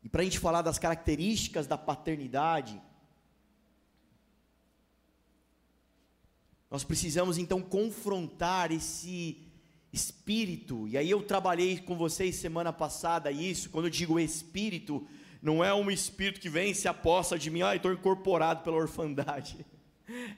E 0.03 0.09
para 0.09 0.21
a 0.21 0.23
gente 0.23 0.39
falar 0.39 0.61
das 0.61 0.77
características 0.77 1.65
da 1.65 1.77
paternidade, 1.77 2.79
nós 6.69 6.83
precisamos 6.83 7.39
então 7.39 7.59
confrontar 7.59 8.71
esse 8.71 9.47
espírito, 9.91 10.87
e 10.87 10.95
aí 10.95 11.09
eu 11.09 11.23
trabalhei 11.23 11.79
com 11.79 11.97
vocês 11.97 12.35
semana 12.35 12.71
passada 12.71 13.31
isso, 13.31 13.71
quando 13.71 13.85
eu 13.85 13.91
digo 13.91 14.19
espírito, 14.19 15.07
não 15.41 15.63
é 15.63 15.73
um 15.73 15.89
espírito 15.89 16.39
que 16.39 16.49
vem 16.49 16.71
e 16.71 16.75
se 16.75 16.87
aposta 16.87 17.37
de 17.37 17.49
mim, 17.49 17.61
ah, 17.61 17.75
estou 17.75 17.93
incorporado 17.93 18.63
pela 18.63 18.77
orfandade. 18.77 19.65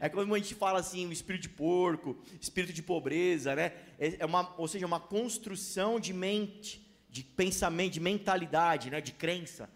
É 0.02 0.10
quando 0.10 0.36
a 0.36 0.38
gente 0.38 0.54
fala 0.54 0.80
assim, 0.80 1.08
o 1.08 1.14
espírito 1.14 1.44
de 1.44 1.50
porco, 1.50 2.22
espírito 2.42 2.74
de 2.74 2.84
pobreza, 2.84 3.56
né? 3.56 3.72
É, 3.98 4.18
é 4.20 4.26
uma, 4.26 4.54
ou 4.58 4.68
seja, 4.68 4.86
uma 4.86 5.00
construção 5.00 5.98
de 5.98 6.12
mente, 6.12 6.86
de 7.10 7.24
pensamento, 7.24 7.94
de 7.94 8.02
mentalidade, 8.02 8.90
né? 8.90 9.00
de 9.00 9.14
crença. 9.14 9.70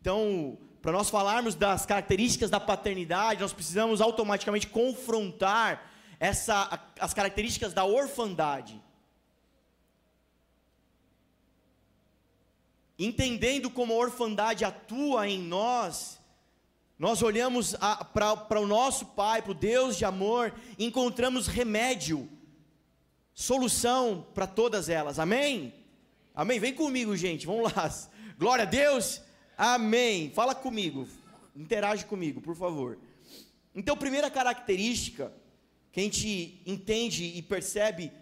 Então, 0.00 0.56
para 0.80 0.92
nós 0.92 1.10
falarmos 1.10 1.54
das 1.54 1.84
características 1.84 2.48
da 2.48 2.58
paternidade, 2.58 3.42
nós 3.42 3.52
precisamos 3.52 4.00
automaticamente 4.00 4.66
confrontar 4.66 5.92
essa, 6.18 6.80
as 6.98 7.12
características 7.12 7.72
da 7.72 7.84
orfandade. 7.84 8.80
Entendendo 12.98 13.70
como 13.70 13.92
a 13.92 13.96
orfandade 13.96 14.64
atua 14.64 15.28
em 15.28 15.40
nós, 15.40 16.20
nós 16.98 17.22
olhamos 17.22 17.74
para 18.12 18.60
o 18.60 18.66
nosso 18.66 19.06
Pai, 19.06 19.42
para 19.42 19.50
o 19.50 19.54
Deus 19.54 19.96
de 19.96 20.04
amor, 20.04 20.54
e 20.78 20.84
encontramos 20.84 21.46
remédio, 21.46 22.28
solução 23.34 24.26
para 24.34 24.46
todas 24.46 24.88
elas, 24.88 25.18
amém? 25.18 25.74
Amém? 26.34 26.60
Vem 26.60 26.74
comigo, 26.74 27.16
gente, 27.16 27.46
vamos 27.46 27.72
lá. 27.72 27.92
Glória 28.38 28.62
a 28.62 28.66
Deus, 28.66 29.20
amém. 29.56 30.30
Fala 30.30 30.54
comigo, 30.54 31.08
interage 31.56 32.04
comigo, 32.04 32.40
por 32.40 32.54
favor. 32.54 32.98
Então, 33.74 33.96
primeira 33.96 34.30
característica 34.30 35.32
que 35.90 36.00
a 36.00 36.02
gente 36.02 36.62
entende 36.64 37.24
e 37.24 37.42
percebe 37.42 38.12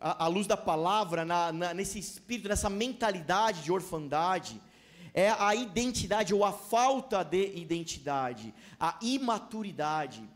à, 0.00 0.26
luz 0.26 0.46
da 0.46 0.56
palavra, 0.56 1.24
na, 1.24 1.52
na, 1.52 1.74
nesse 1.74 1.98
espírito, 1.98 2.48
nessa 2.48 2.70
mentalidade 2.70 3.62
de 3.62 3.72
orfandade, 3.72 4.60
é 5.12 5.30
a 5.30 5.54
identidade 5.54 6.34
ou 6.34 6.44
a 6.44 6.52
falta 6.52 7.22
de 7.22 7.54
identidade, 7.56 8.52
a 8.80 8.98
imaturidade. 9.00 10.28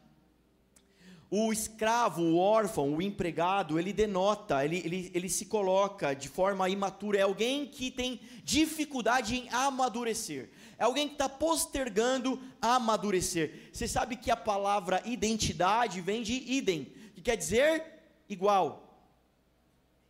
O 1.31 1.53
escravo, 1.53 2.23
o 2.23 2.39
órfão, 2.39 2.95
o 2.95 3.03
empregado, 3.03 3.79
ele 3.79 3.93
denota, 3.93 4.65
ele, 4.65 4.79
ele, 4.79 5.11
ele 5.13 5.29
se 5.29 5.45
coloca 5.45 6.15
de 6.15 6.27
forma 6.27 6.71
imatura, 6.71 7.19
é 7.19 7.23
alguém 7.23 7.67
que 7.67 7.91
tem 7.91 8.21
dificuldade 8.45 9.37
em 9.37 9.49
amadurecer, 9.51 10.49
é 10.79 10.85
alguém 10.85 11.07
que 11.07 11.15
está 11.15 11.29
postergando 11.29 12.41
amadurecer. 12.63 13.69
Você 13.71 13.87
sabe 13.87 14.17
que 14.17 14.31
a 14.31 14.37
palavra 14.37 15.03
identidade 15.05 16.01
vem 16.01 16.23
de 16.23 16.35
idem, 16.51 16.91
que 17.15 17.21
quer 17.21 17.37
dizer 17.37 17.85
igual. 18.27 18.88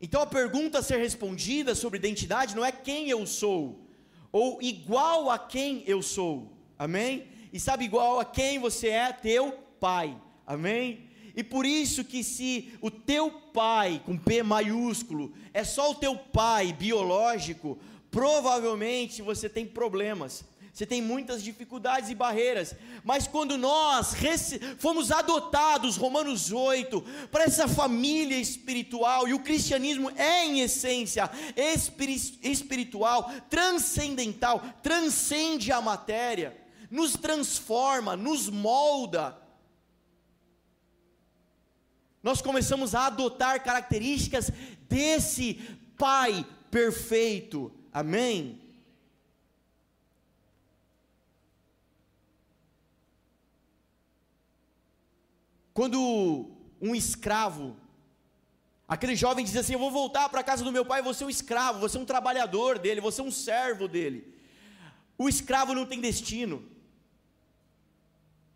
Então 0.01 0.23
a 0.23 0.27
pergunta 0.27 0.79
a 0.79 0.83
ser 0.83 0.99
respondida 0.99 1.75
sobre 1.75 1.99
identidade 1.99 2.55
não 2.55 2.65
é 2.65 2.71
quem 2.71 3.09
eu 3.09 3.27
sou, 3.27 3.87
ou 4.31 4.63
igual 4.63 5.31
a 5.31 5.39
quem 5.39 5.83
eu 5.87 6.03
sou, 6.03 6.53
amém? 6.79 7.27
E 7.53 7.59
sabe 7.59 7.85
igual 7.85 8.21
a 8.21 8.25
quem 8.25 8.59
você 8.59 8.89
é? 8.89 9.13
Teu 9.13 9.53
pai, 9.81 10.17
amém? 10.47 11.09
E 11.35 11.43
por 11.43 11.65
isso 11.65 12.05
que 12.05 12.23
se 12.23 12.73
o 12.81 12.91
teu 12.91 13.31
pai, 13.31 14.01
com 14.05 14.17
P 14.17 14.43
maiúsculo, 14.43 15.33
é 15.53 15.65
só 15.65 15.91
o 15.91 15.95
teu 15.95 16.17
pai 16.17 16.73
biológico, 16.73 17.79
provavelmente 18.11 19.23
você 19.23 19.49
tem 19.49 19.67
problemas 19.67 20.45
você 20.79 20.87
tem 20.87 21.03
muitas 21.03 21.43
dificuldades 21.43 22.09
e 22.09 22.15
barreiras, 22.15 22.73
mas 23.03 23.27
quando 23.27 23.59
nós 23.59 24.15
fomos 24.79 25.11
adotados, 25.11 25.97
Romanos 25.97 26.53
8, 26.53 27.03
para 27.33 27.43
essa 27.43 27.67
família 27.67 28.39
espiritual, 28.39 29.27
e 29.27 29.35
o 29.35 29.41
cristianismo 29.41 30.09
é 30.11 30.45
em 30.45 30.61
essência 30.61 31.29
espiritual, 32.45 33.29
transcendental, 33.51 34.63
transcende 34.81 35.73
a 35.73 35.81
matéria, 35.81 36.57
nos 36.89 37.15
transforma, 37.15 38.15
nos 38.15 38.49
molda. 38.49 39.37
Nós 42.23 42.41
começamos 42.41 42.95
a 42.95 43.07
adotar 43.07 43.65
características 43.65 44.53
desse 44.89 45.55
Pai 45.97 46.47
perfeito, 46.71 47.73
amém? 47.93 48.68
Quando 55.79 56.51
um 56.83 56.93
escravo, 56.93 57.77
aquele 58.89 59.15
jovem 59.15 59.45
diz 59.45 59.55
assim: 59.55 59.75
Eu 59.75 59.79
vou 59.79 59.93
voltar 59.93 60.29
para 60.29 60.41
a 60.41 60.43
casa 60.43 60.65
do 60.65 60.73
meu 60.73 60.85
pai, 60.85 61.01
vou 61.01 61.15
ser 61.15 61.25
um 61.25 61.31
escravo, 61.31 61.79
vou 61.79 61.89
ser 61.89 61.99
um 61.99 62.05
trabalhador 62.05 62.81
dele, 62.81 63.01
vou 63.01 63.13
ser 63.13 63.23
um 63.23 63.31
servo 63.31 63.87
dele. 63.87 64.27
O 65.17 65.29
escravo 65.29 65.75
não 65.75 65.87
tem 65.87 66.01
destino. 66.01 66.69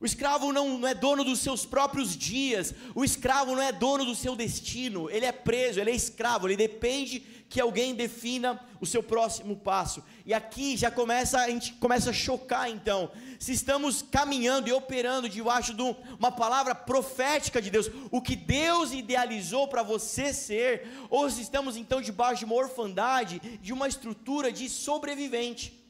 O 0.03 0.05
escravo 0.05 0.53
não, 0.53 0.79
não, 0.79 0.89
é 0.89 0.95
dono 0.95 1.23
dos 1.23 1.39
seus 1.39 1.65
próprios 1.65 2.17
dias, 2.17 2.75
o 2.93 3.05
escravo 3.05 3.55
não 3.55 3.63
é 3.63 3.71
dono 3.71 4.05
do 4.05 4.17
seu 4.17 4.35
destino, 4.35 5.09
ele 5.09 5.25
é 5.25 5.31
preso, 5.31 5.79
ele 5.79 5.93
é 5.93 5.95
escravo, 5.95 6.49
ele 6.49 6.57
depende 6.57 7.21
que 7.49 7.61
alguém 7.61 7.95
defina 7.95 8.61
o 8.81 8.87
seu 8.87 9.01
próximo 9.01 9.55
passo. 9.55 10.03
E 10.27 10.35
aqui 10.35 10.77
já 10.77 10.91
começa, 10.91 11.39
a 11.39 11.49
gente 11.49 11.75
começa 11.75 12.11
a 12.11 12.13
chocar 12.13 12.69
então, 12.69 13.13
se 13.39 13.53
estamos 13.53 14.03
caminhando 14.03 14.69
e 14.69 14.73
operando 14.73 15.29
debaixo 15.29 15.73
de 15.73 15.83
uma 16.19 16.33
palavra 16.33 16.75
profética 16.75 17.63
de 17.63 17.71
Deus, 17.71 17.89
o 18.11 18.21
que 18.21 18.35
Deus 18.35 18.93
idealizou 18.93 19.69
para 19.69 19.85
você 19.85 20.33
ser, 20.33 20.85
ou 21.11 21.31
se 21.31 21.43
estamos 21.43 21.77
então 21.77 22.01
debaixo 22.01 22.41
de 22.41 22.45
uma 22.47 22.57
orfandade, 22.57 23.39
de 23.63 23.73
uma 23.73 23.87
estrutura 23.87 24.51
de 24.51 24.69
sobrevivente. 24.69 25.81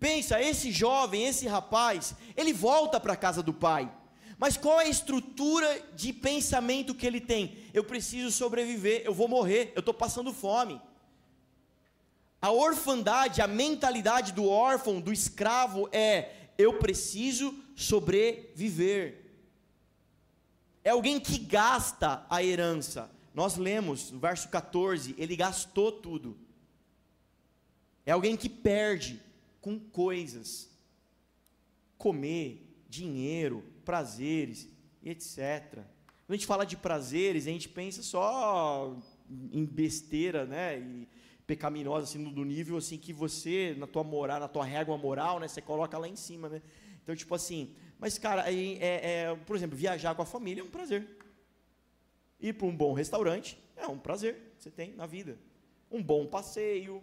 Pensa, 0.00 0.40
esse 0.40 0.72
jovem, 0.72 1.26
esse 1.26 1.46
rapaz, 1.46 2.14
ele 2.34 2.54
volta 2.54 2.98
para 2.98 3.12
a 3.12 3.16
casa 3.16 3.42
do 3.42 3.52
pai. 3.52 3.92
Mas 4.38 4.56
qual 4.56 4.80
é 4.80 4.84
a 4.84 4.88
estrutura 4.88 5.68
de 5.94 6.14
pensamento 6.14 6.94
que 6.94 7.06
ele 7.06 7.20
tem? 7.20 7.58
Eu 7.74 7.84
preciso 7.84 8.30
sobreviver, 8.30 9.02
eu 9.04 9.12
vou 9.12 9.28
morrer, 9.28 9.70
eu 9.74 9.80
estou 9.80 9.92
passando 9.92 10.32
fome. 10.32 10.80
A 12.40 12.50
orfandade, 12.50 13.42
a 13.42 13.46
mentalidade 13.46 14.32
do 14.32 14.48
órfão, 14.48 14.98
do 14.98 15.12
escravo 15.12 15.90
é: 15.92 16.32
eu 16.56 16.78
preciso 16.78 17.54
sobreviver. 17.76 19.20
É 20.82 20.88
alguém 20.88 21.20
que 21.20 21.38
gasta 21.38 22.24
a 22.30 22.42
herança. 22.42 23.10
Nós 23.34 23.58
lemos 23.58 24.10
no 24.10 24.18
verso 24.18 24.48
14: 24.48 25.14
ele 25.18 25.36
gastou 25.36 25.92
tudo. 25.92 26.38
É 28.06 28.12
alguém 28.12 28.38
que 28.38 28.48
perde, 28.48 29.20
com 29.60 29.78
coisas. 29.78 30.70
Comer, 31.98 32.66
dinheiro, 32.88 33.62
prazeres 33.84 34.68
etc. 35.04 35.72
Quando 35.72 36.30
a 36.30 36.34
gente 36.34 36.46
fala 36.46 36.64
de 36.64 36.76
prazeres, 36.76 37.46
a 37.46 37.50
gente 37.50 37.68
pensa 37.68 38.02
só 38.02 38.96
em 39.52 39.64
besteira, 39.64 40.44
né? 40.44 40.78
E 40.78 41.08
pecaminosa, 41.46 42.04
assim, 42.04 42.22
do 42.22 42.44
nível 42.44 42.76
assim 42.76 42.96
que 42.96 43.12
você, 43.12 43.74
na 43.76 43.86
tua 43.86 44.04
moral, 44.04 44.38
na 44.38 44.46
tua 44.46 44.64
régua 44.64 44.96
moral, 44.96 45.40
né? 45.40 45.48
Você 45.48 45.60
coloca 45.60 45.98
lá 45.98 46.08
em 46.08 46.16
cima, 46.16 46.48
né? 46.48 46.62
Então, 47.02 47.16
tipo 47.16 47.34
assim, 47.34 47.74
mas 47.98 48.18
cara, 48.18 48.44
é, 48.52 49.24
é, 49.24 49.36
por 49.46 49.56
exemplo, 49.56 49.76
viajar 49.76 50.14
com 50.14 50.22
a 50.22 50.26
família 50.26 50.60
é 50.60 50.64
um 50.64 50.70
prazer. 50.70 51.08
Ir 52.38 52.54
para 52.54 52.66
um 52.66 52.76
bom 52.76 52.92
restaurante 52.92 53.58
é 53.76 53.86
um 53.86 53.98
prazer 53.98 54.34
que 54.56 54.62
você 54.62 54.70
tem 54.70 54.92
na 54.94 55.06
vida. 55.06 55.38
Um 55.90 56.02
bom 56.02 56.26
passeio, 56.26 57.02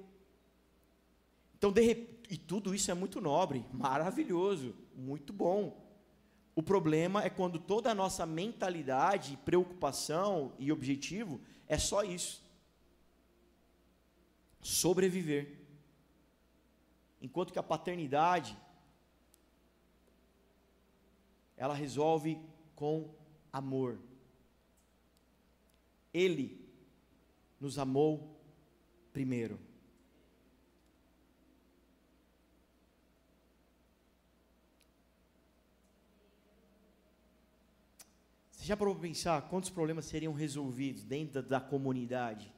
então, 1.57 1.71
de, 1.71 1.95
e 2.29 2.37
tudo 2.37 2.73
isso 2.75 2.91
é 2.91 2.93
muito 2.93 3.21
nobre, 3.21 3.65
maravilhoso, 3.71 4.75
muito 4.95 5.31
bom. 5.31 5.85
O 6.55 6.63
problema 6.63 7.23
é 7.23 7.29
quando 7.29 7.59
toda 7.59 7.91
a 7.91 7.95
nossa 7.95 8.25
mentalidade, 8.25 9.37
preocupação 9.45 10.53
e 10.57 10.71
objetivo 10.71 11.39
é 11.67 11.77
só 11.77 12.03
isso. 12.03 12.43
Sobreviver. 14.61 15.59
Enquanto 17.21 17.53
que 17.53 17.59
a 17.59 17.63
paternidade 17.63 18.57
ela 21.57 21.73
resolve 21.73 22.39
com 22.75 23.09
amor. 23.51 23.99
Ele 26.13 26.63
nos 27.59 27.79
amou 27.79 28.39
primeiro. 29.11 29.59
Já 38.67 38.75
parou 38.75 38.93
para 38.93 39.03
pensar 39.03 39.41
quantos 39.49 39.69
problemas 39.69 40.05
seriam 40.05 40.33
resolvidos 40.33 41.03
dentro 41.03 41.41
da, 41.41 41.59
da 41.59 41.61
comunidade, 41.61 42.53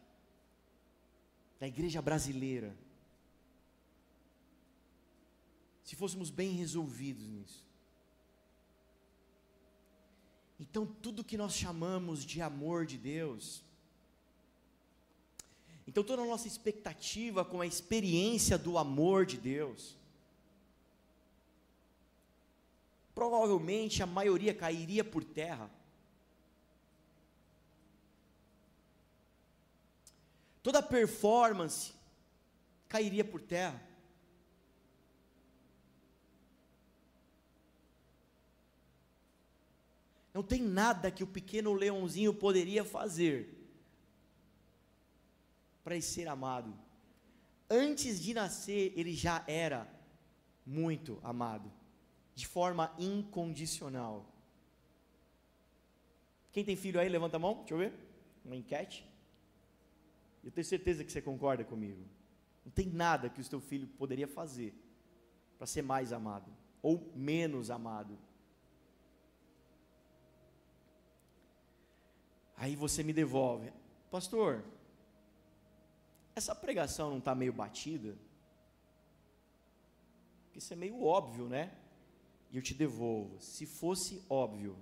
da 1.60 1.68
igreja 1.68 2.02
brasileira, 2.02 2.76
se 5.84 5.96
fôssemos 5.96 6.30
bem 6.30 6.52
resolvidos 6.54 7.28
nisso? 7.28 7.64
Então, 10.60 10.86
tudo 10.86 11.24
que 11.24 11.38
nós 11.38 11.54
chamamos 11.54 12.26
de 12.26 12.42
amor 12.42 12.86
de 12.86 12.98
Deus, 12.98 13.64
então 15.88 16.04
toda 16.04 16.24
a 16.24 16.26
nossa 16.26 16.48
expectativa 16.48 17.46
com 17.46 17.62
a 17.62 17.68
experiência 17.68 18.58
do 18.58 18.78
amor 18.78 19.26
de 19.26 19.38
Deus, 19.38 19.96
provavelmente 23.14 24.02
a 24.02 24.06
maioria 24.06 24.54
cairia 24.54 25.04
por 25.04 25.24
terra. 25.24 25.79
Toda 30.70 30.84
performance 30.84 31.96
cairia 32.88 33.26
por 33.26 33.42
terra. 33.42 33.82
Não 40.32 40.44
tem 40.44 40.62
nada 40.62 41.10
que 41.10 41.24
o 41.24 41.28
pequeno 41.28 41.74
leãozinho 41.74 42.36
poderia 42.36 42.86
fazer 42.86 43.68
para 45.84 46.00
ser 46.02 46.28
amado. 46.28 46.72
Antes 47.68 48.22
de 48.22 48.36
nascer, 48.36 48.94
ele 48.96 49.16
já 49.16 49.44
era 49.48 49.92
muito 50.64 51.20
amado, 51.24 51.72
de 52.36 52.46
forma 52.46 52.94
incondicional. 53.00 54.24
Quem 56.52 56.64
tem 56.64 56.76
filho 56.76 57.00
aí, 57.00 57.10
levanta 57.10 57.38
a 57.38 57.40
mão, 57.40 57.56
deixa 57.56 57.74
eu 57.74 57.80
ver. 57.80 57.94
Uma 58.46 58.56
enquete. 58.56 59.09
Eu 60.50 60.52
tenho 60.52 60.66
certeza 60.66 61.04
que 61.04 61.12
você 61.12 61.22
concorda 61.22 61.64
comigo. 61.64 62.04
Não 62.66 62.72
tem 62.72 62.88
nada 62.88 63.30
que 63.30 63.40
o 63.40 63.44
seu 63.44 63.62
filho 63.62 63.86
poderia 63.86 64.28
fazer 64.28 64.74
para 65.60 65.68
ser 65.68 65.84
mais 65.84 66.12
amado 66.12 66.52
ou 66.82 67.12
menos 67.16 67.70
amado. 67.70 68.18
Aí 72.58 72.76
você 72.76 73.04
me 73.04 73.14
devolve, 73.14 73.72
pastor. 74.10 74.66
Essa 76.36 76.56
pregação 76.56 77.12
não 77.12 77.20
está 77.20 77.36
meio 77.36 77.54
batida? 77.54 78.18
Isso 80.56 80.74
é 80.74 80.76
meio 80.76 81.04
óbvio, 81.04 81.48
né? 81.48 81.78
E 82.50 82.58
eu 82.58 82.64
te 82.64 82.74
devolvo. 82.74 83.40
Se 83.40 83.68
fosse 83.68 84.26
óbvio, 84.28 84.76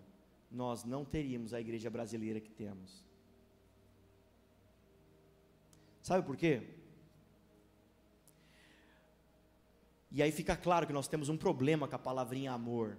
nós 0.50 0.86
não 0.86 1.04
teríamos 1.04 1.54
a 1.54 1.60
igreja 1.60 1.90
brasileira 1.90 2.40
que 2.40 2.52
temos. 2.52 3.06
Sabe 6.08 6.26
por 6.26 6.38
quê? 6.38 6.62
E 10.10 10.24
aí 10.24 10.32
fica 10.32 10.56
claro 10.56 10.88
que 10.88 10.94
nós 10.94 11.06
temos 11.06 11.28
um 11.28 11.36
problema 11.36 11.86
com 11.86 11.98
a 11.98 12.00
palavrinha 12.00 12.54
amor. 12.54 12.98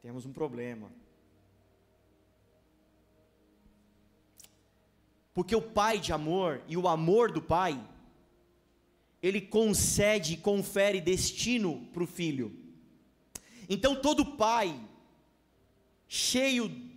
Temos 0.00 0.24
um 0.24 0.32
problema. 0.32 0.90
Porque 5.34 5.54
o 5.54 5.60
pai 5.60 5.98
de 5.98 6.10
amor 6.10 6.62
e 6.66 6.78
o 6.78 6.88
amor 6.88 7.30
do 7.30 7.42
pai, 7.42 7.78
ele 9.22 9.42
concede, 9.42 10.38
confere 10.38 10.98
destino 10.98 11.86
para 11.92 12.02
o 12.02 12.06
filho. 12.06 12.58
Então 13.68 14.00
todo 14.00 14.34
pai, 14.38 14.82
cheio 16.08 16.93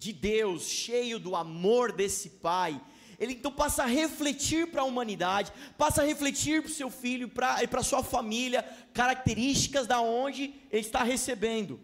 de 0.00 0.14
Deus, 0.14 0.62
cheio 0.62 1.18
do 1.18 1.36
amor 1.36 1.92
desse 1.92 2.30
Pai, 2.30 2.80
ele 3.18 3.34
então 3.34 3.52
passa 3.52 3.82
a 3.82 3.86
refletir 3.86 4.68
para 4.68 4.80
a 4.80 4.84
humanidade, 4.86 5.52
passa 5.76 6.00
a 6.00 6.06
refletir 6.06 6.62
para 6.62 6.70
o 6.70 6.74
seu 6.74 6.90
filho 6.90 7.28
pra, 7.28 7.62
e 7.62 7.66
para 7.66 7.80
a 7.80 7.84
sua 7.84 8.02
família, 8.02 8.64
características 8.94 9.86
da 9.86 10.00
onde 10.00 10.54
ele 10.72 10.80
está 10.80 11.02
recebendo. 11.02 11.78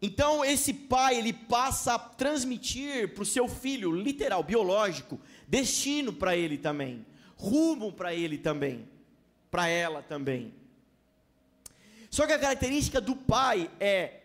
Então 0.00 0.42
esse 0.42 0.72
pai 0.72 1.18
ele 1.18 1.34
passa 1.34 1.96
a 1.96 1.98
transmitir 1.98 3.12
para 3.12 3.22
o 3.22 3.26
seu 3.26 3.46
filho, 3.46 3.92
literal, 3.92 4.42
biológico, 4.42 5.20
destino 5.46 6.14
para 6.14 6.34
ele 6.34 6.56
também, 6.56 7.04
rumo 7.36 7.92
para 7.92 8.14
ele 8.14 8.38
também, 8.38 8.88
para 9.50 9.68
ela 9.68 10.02
também. 10.02 10.54
Só 12.08 12.26
que 12.26 12.32
a 12.32 12.38
característica 12.38 13.02
do 13.02 13.14
pai 13.14 13.70
é 13.78 14.22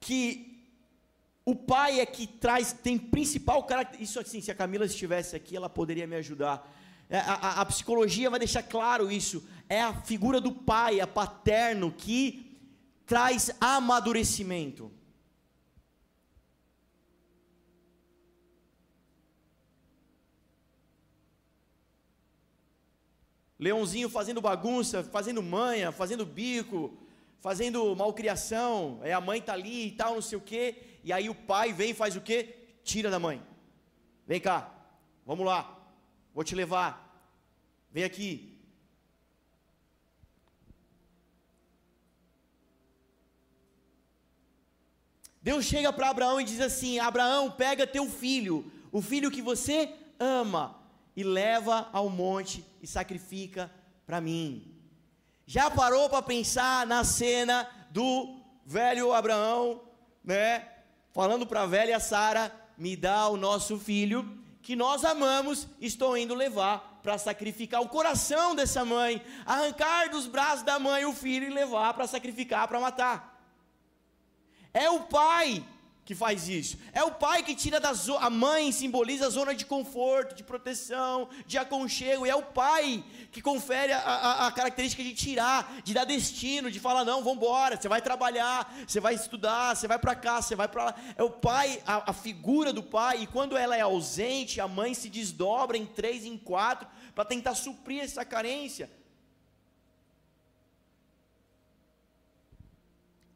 que 0.00 0.51
o 1.44 1.54
pai 1.56 2.00
é 2.00 2.06
que 2.06 2.26
traz, 2.26 2.72
tem 2.72 2.96
principal 2.96 3.64
característica. 3.64 4.04
Isso 4.04 4.20
assim, 4.20 4.40
se 4.40 4.50
a 4.50 4.54
Camila 4.54 4.84
estivesse 4.84 5.34
aqui, 5.34 5.56
ela 5.56 5.68
poderia 5.68 6.06
me 6.06 6.16
ajudar. 6.16 6.70
É, 7.10 7.18
a, 7.18 7.34
a, 7.34 7.60
a, 7.60 7.66
psicologia 7.66 8.30
vai 8.30 8.38
deixar 8.38 8.62
claro 8.62 9.10
isso. 9.10 9.44
É 9.68 9.80
a 9.82 9.92
figura 9.92 10.40
do 10.40 10.52
pai, 10.52 11.00
a 11.00 11.06
paterno, 11.06 11.92
que 11.92 12.58
traz 13.04 13.50
amadurecimento. 13.60 14.90
Leãozinho 23.58 24.08
fazendo 24.08 24.40
bagunça, 24.40 25.04
fazendo 25.04 25.42
manha, 25.42 25.92
fazendo 25.92 26.24
bico, 26.24 26.96
fazendo 27.40 27.94
malcriação. 27.94 29.00
Aí 29.02 29.12
a 29.12 29.20
mãe 29.20 29.40
tá 29.40 29.52
ali 29.52 29.88
e 29.88 29.92
tal, 29.92 30.14
não 30.14 30.22
sei 30.22 30.38
o 30.38 30.40
quê. 30.40 30.91
E 31.02 31.12
aí 31.12 31.28
o 31.28 31.34
pai 31.34 31.72
vem 31.72 31.90
e 31.90 31.94
faz 31.94 32.16
o 32.16 32.20
quê? 32.20 32.54
Tira 32.84 33.10
da 33.10 33.18
mãe. 33.18 33.42
Vem 34.26 34.40
cá, 34.40 34.72
vamos 35.26 35.44
lá, 35.44 35.78
vou 36.34 36.44
te 36.44 36.54
levar. 36.54 37.00
Vem 37.90 38.04
aqui. 38.04 38.52
Deus 45.42 45.64
chega 45.64 45.92
para 45.92 46.08
Abraão 46.08 46.40
e 46.40 46.44
diz 46.44 46.60
assim: 46.60 47.00
Abraão, 47.00 47.50
pega 47.50 47.86
teu 47.86 48.08
filho, 48.08 48.70
o 48.92 49.02
filho 49.02 49.30
que 49.30 49.42
você 49.42 49.92
ama, 50.18 50.80
e 51.16 51.24
leva 51.24 51.88
ao 51.92 52.08
monte 52.08 52.64
e 52.80 52.86
sacrifica 52.86 53.70
para 54.06 54.20
mim. 54.20 54.72
Já 55.44 55.70
parou 55.70 56.08
para 56.08 56.22
pensar 56.22 56.86
na 56.86 57.04
cena 57.04 57.68
do 57.90 58.40
velho 58.64 59.12
Abraão, 59.12 59.82
né? 60.24 60.71
Falando 61.12 61.46
para 61.46 61.62
a 61.62 61.66
velha 61.66 62.00
Sara: 62.00 62.52
me 62.76 62.96
dá 62.96 63.28
o 63.28 63.36
nosso 63.36 63.78
filho 63.78 64.38
que 64.62 64.76
nós 64.76 65.04
amamos, 65.04 65.66
estou 65.80 66.16
indo 66.16 66.34
levar 66.34 67.00
para 67.02 67.18
sacrificar 67.18 67.82
o 67.82 67.88
coração 67.88 68.54
dessa 68.54 68.84
mãe, 68.84 69.20
arrancar 69.44 70.08
dos 70.08 70.28
braços 70.28 70.62
da 70.62 70.78
mãe 70.78 71.04
o 71.04 71.12
filho 71.12 71.48
e 71.48 71.52
levar 71.52 71.92
para 71.94 72.06
sacrificar, 72.06 72.68
para 72.68 72.78
matar. 72.78 73.42
É 74.72 74.88
o 74.88 75.00
pai 75.00 75.64
que 76.04 76.14
faz 76.14 76.48
isso. 76.48 76.76
É 76.92 77.04
o 77.04 77.12
pai 77.12 77.42
que 77.42 77.54
tira 77.54 77.78
da. 77.78 77.92
A 78.18 78.28
mãe 78.28 78.72
simboliza 78.72 79.26
a 79.26 79.30
zona 79.30 79.54
de 79.54 79.64
conforto, 79.64 80.34
de 80.34 80.42
proteção, 80.42 81.28
de 81.46 81.56
aconchego. 81.56 82.26
E 82.26 82.30
é 82.30 82.34
o 82.34 82.42
pai 82.42 83.04
que 83.30 83.40
confere 83.40 83.92
a, 83.92 83.98
a, 83.98 84.46
a 84.48 84.52
característica 84.52 85.02
de 85.02 85.14
tirar, 85.14 85.80
de 85.84 85.94
dar 85.94 86.04
destino, 86.04 86.70
de 86.70 86.80
falar: 86.80 87.04
não, 87.04 87.22
vamos 87.22 87.38
embora. 87.38 87.76
Você 87.76 87.88
vai 87.88 88.02
trabalhar, 88.02 88.74
você 88.86 88.98
vai 88.98 89.14
estudar, 89.14 89.76
você 89.76 89.86
vai 89.86 89.98
para 89.98 90.14
cá, 90.16 90.42
você 90.42 90.56
vai 90.56 90.66
para 90.66 90.86
lá. 90.86 90.94
É 91.16 91.22
o 91.22 91.30
pai, 91.30 91.80
a, 91.86 92.10
a 92.10 92.12
figura 92.12 92.72
do 92.72 92.82
pai. 92.82 93.22
E 93.22 93.26
quando 93.26 93.56
ela 93.56 93.76
é 93.76 93.80
ausente, 93.80 94.60
a 94.60 94.66
mãe 94.66 94.94
se 94.94 95.08
desdobra 95.08 95.76
em 95.76 95.86
três, 95.86 96.24
em 96.24 96.36
quatro, 96.36 96.88
para 97.14 97.24
tentar 97.24 97.54
suprir 97.54 98.02
essa 98.02 98.24
carência. 98.24 98.90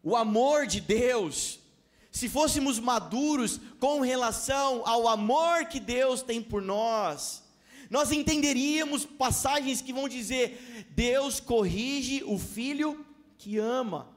o 0.07 0.15
amor 0.15 0.69
de 0.69 0.81
Deus, 0.81 1.59
se 2.17 2.31
fôssemos 2.31 2.79
maduros 2.79 3.61
com 3.79 4.01
relação 4.01 4.83
ao 4.89 5.07
amor 5.07 5.67
que 5.67 5.79
Deus 5.79 6.23
tem 6.23 6.43
por 6.43 6.63
nós, 6.63 7.45
nós 7.91 8.11
entenderíamos 8.11 9.05
passagens 9.05 9.83
que 9.83 9.93
vão 9.93 10.09
dizer: 10.09 10.87
Deus 10.93 11.41
corrige 11.41 12.25
o 12.25 12.39
filho 12.39 13.05
que 13.37 13.59
ama. 13.59 14.09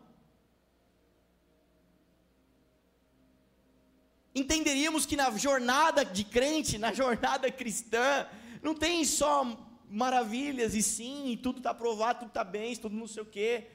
Entenderíamos 4.34 5.06
que 5.06 5.18
na 5.18 5.30
jornada 5.32 6.06
de 6.06 6.24
crente, 6.24 6.78
na 6.78 6.94
jornada 6.94 7.52
cristã, 7.52 8.26
não 8.64 8.74
tem 8.74 9.04
só 9.04 9.46
maravilhas 9.90 10.74
e 10.74 10.82
sim, 10.82 11.38
tudo 11.44 11.58
está 11.58 11.72
aprovado, 11.72 12.20
tudo 12.20 12.30
está 12.30 12.46
bem, 12.46 12.74
tudo 12.78 12.96
não 12.96 13.08
sei 13.08 13.24
o 13.24 13.26
quê. 13.26 13.68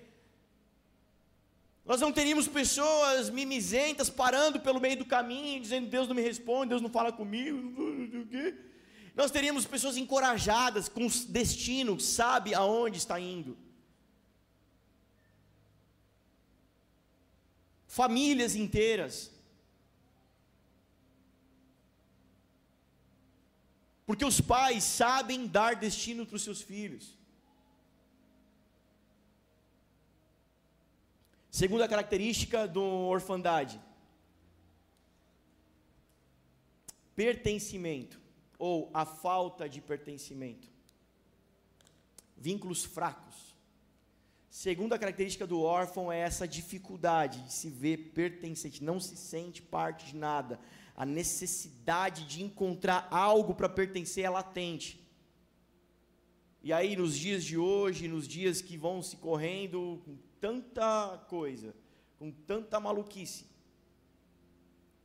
Nós 1.85 2.01
não 2.01 2.11
teríamos 2.11 2.49
pessoas 2.49 3.29
mimizentas 3.29 4.09
parando 4.09 4.59
pelo 4.59 4.81
meio 4.81 4.97
do 4.97 5.05
caminho, 5.05 5.61
dizendo: 5.61 5.89
Deus 5.89 6.09
não 6.09 6.15
me 6.15 6.23
responde, 6.23 6.71
Deus 6.71 6.81
não 6.81 6.89
fala 6.89 7.13
comigo. 7.13 7.59
Nós 9.15 9.31
teríamos 9.31 9.67
pessoas 9.67 9.97
encorajadas, 9.97 10.89
com 10.89 11.07
destino, 11.29 12.01
sabe 12.01 12.55
aonde 12.55 12.99
está 12.99 13.21
indo. 13.21 13.57
Famílias 17.87 18.57
inteiras. 18.57 19.31
Porque 24.07 24.25
os 24.25 24.41
pais 24.41 24.83
sabem 24.83 25.47
dar 25.47 25.77
destino 25.77 26.27
para 26.27 26.37
os 26.37 26.43
seus 26.43 26.61
filhos. 26.61 27.14
Segunda 31.55 31.87
característica 31.87 32.67
do 32.67 32.83
orfandade: 32.83 33.81
pertencimento 37.15 38.21
ou 38.59 38.91
a 38.93 39.05
falta 39.05 39.69
de 39.69 39.81
pertencimento. 39.81 40.69
Vínculos 42.37 42.85
fracos. 42.85 43.55
Segunda 44.51 44.99
característica 44.99 45.47
do 45.47 45.63
órfão 45.63 46.11
é 46.11 46.19
essa 46.19 46.49
dificuldade 46.49 47.41
de 47.43 47.53
se 47.53 47.71
ver 47.71 47.99
pertencente, 48.13 48.83
não 48.83 48.99
se 48.99 49.17
sente 49.17 49.63
parte 49.63 50.07
de 50.07 50.17
nada. 50.17 50.59
A 50.97 51.07
necessidade 51.07 52.27
de 52.27 52.43
encontrar 52.43 53.07
algo 53.13 53.55
para 53.55 53.69
pertencer 53.69 54.25
é 54.25 54.29
latente. 54.29 55.01
E 56.65 56.73
aí, 56.73 56.97
nos 56.97 57.17
dias 57.17 57.45
de 57.45 57.57
hoje, 57.57 58.09
nos 58.09 58.27
dias 58.27 58.61
que 58.61 58.77
vão 58.77 59.01
se 59.01 59.17
correndo, 59.19 60.03
tanta 60.45 61.25
coisa, 61.27 61.75
com 62.19 62.31
tanta 62.31 62.79
maluquice. 62.79 63.47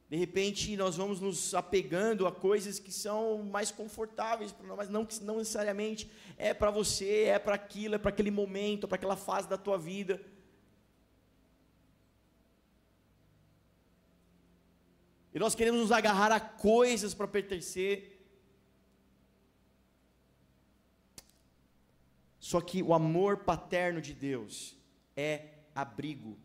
De 0.10 0.18
repente 0.18 0.76
nós 0.76 0.98
vamos 0.98 1.22
nos 1.22 1.54
apegando 1.54 2.28
a 2.28 2.32
coisas 2.32 2.78
que 2.78 2.92
são 2.92 3.42
mais 3.44 3.72
confortáveis 3.72 4.52
para 4.52 4.68
nós, 4.68 4.76
mas 4.76 4.90
não, 4.90 5.08
não 5.22 5.38
necessariamente 5.38 6.12
é 6.38 6.54
para 6.54 6.70
você, 6.70 7.24
é 7.24 7.40
para 7.40 7.56
aquilo, 7.56 7.96
é 7.96 7.98
para 7.98 8.10
aquele 8.10 8.32
momento, 8.32 8.84
é 8.84 8.88
para 8.90 8.98
aquela 8.98 9.16
fase 9.16 9.48
da 9.48 9.58
tua 9.58 9.78
vida. 9.78 10.22
E 15.34 15.40
nós 15.40 15.56
queremos 15.56 15.80
nos 15.80 15.94
agarrar 15.94 16.34
a 16.34 16.40
coisas 16.42 17.14
para 17.14 17.30
pertencer. 17.30 18.20
Só 22.42 22.60
que 22.60 22.84
o 22.84 22.94
amor 22.94 23.38
paterno 23.46 24.02
de 24.02 24.14
Deus, 24.14 24.79
é 25.16 25.46
abrigo. 25.74 26.38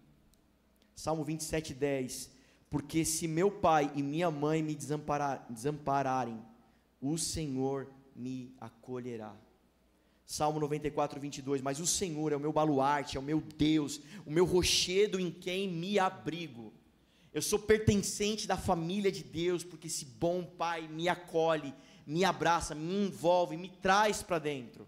Salmo 0.95 1.25
27, 1.25 1.75
10. 1.75 2.31
Porque 2.71 3.05
se 3.05 3.29
meu 3.29 3.51
pai 3.51 3.91
e 3.95 4.03
minha 4.03 4.31
mãe 4.31 4.63
me 4.63 4.75
desamparar, 4.75 5.47
desampararem, 5.49 6.41
o 7.01 7.17
Senhor 7.17 7.91
me 8.15 8.55
acolherá. 8.61 9.37
Salmo 10.27 10.59
94, 10.59 11.21
22. 11.21 11.61
Mas 11.61 11.79
o 11.81 11.87
Senhor 11.87 12.33
é 12.33 12.37
o 12.37 12.41
meu 12.41 12.53
baluarte, 12.53 13.17
é 13.17 13.21
o 13.21 13.23
meu 13.23 13.41
Deus, 13.41 14.01
o 14.25 14.31
meu 14.31 14.45
rochedo 14.45 15.21
em 15.21 15.31
quem 15.31 15.69
me 15.69 15.99
abrigo. 15.99 16.73
Eu 17.33 17.43
sou 17.43 17.59
pertencente 17.59 18.47
da 18.47 18.57
família 18.57 19.11
de 19.11 19.25
Deus, 19.25 19.65
porque 19.65 19.89
esse 19.89 20.05
bom 20.05 20.45
Pai 20.45 20.89
me 20.89 21.09
acolhe, 21.09 21.75
me 22.07 22.25
abraça, 22.25 22.75
me 22.75 23.07
envolve, 23.07 23.57
me 23.57 23.69
traz 23.69 24.23
para 24.23 24.39
dentro. 24.39 24.87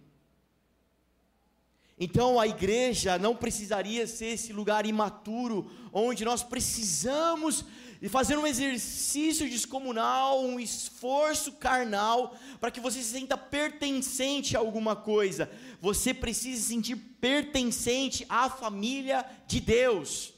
Então 1.99 2.39
a 2.39 2.47
igreja 2.47 3.19
não 3.19 3.35
precisaria 3.35 4.07
ser 4.07 4.27
esse 4.27 4.53
lugar 4.53 4.85
imaturo, 4.85 5.71
onde 5.93 6.25
nós 6.27 6.43
precisamos 6.43 7.65
fazer 8.11 8.37
um 8.37 8.47
exercício 8.47 9.49
descomunal, 9.49 10.45
um 10.45 10.61
esforço 10.61 11.53
carnal, 11.53 12.37
para 12.61 12.71
que 12.71 12.81
você 12.81 13.03
se 13.03 13.19
sinta 13.19 13.39
pertencente 13.39 14.55
a 14.55 14.61
alguma 14.61 14.95
coisa. 14.95 15.51
Você 15.81 16.13
precisa 16.13 16.61
se 16.61 16.69
sentir 16.69 16.97
pertencente 16.97 18.27
à 18.29 18.51
família 18.51 19.25
de 19.47 19.59
Deus. 19.59 20.35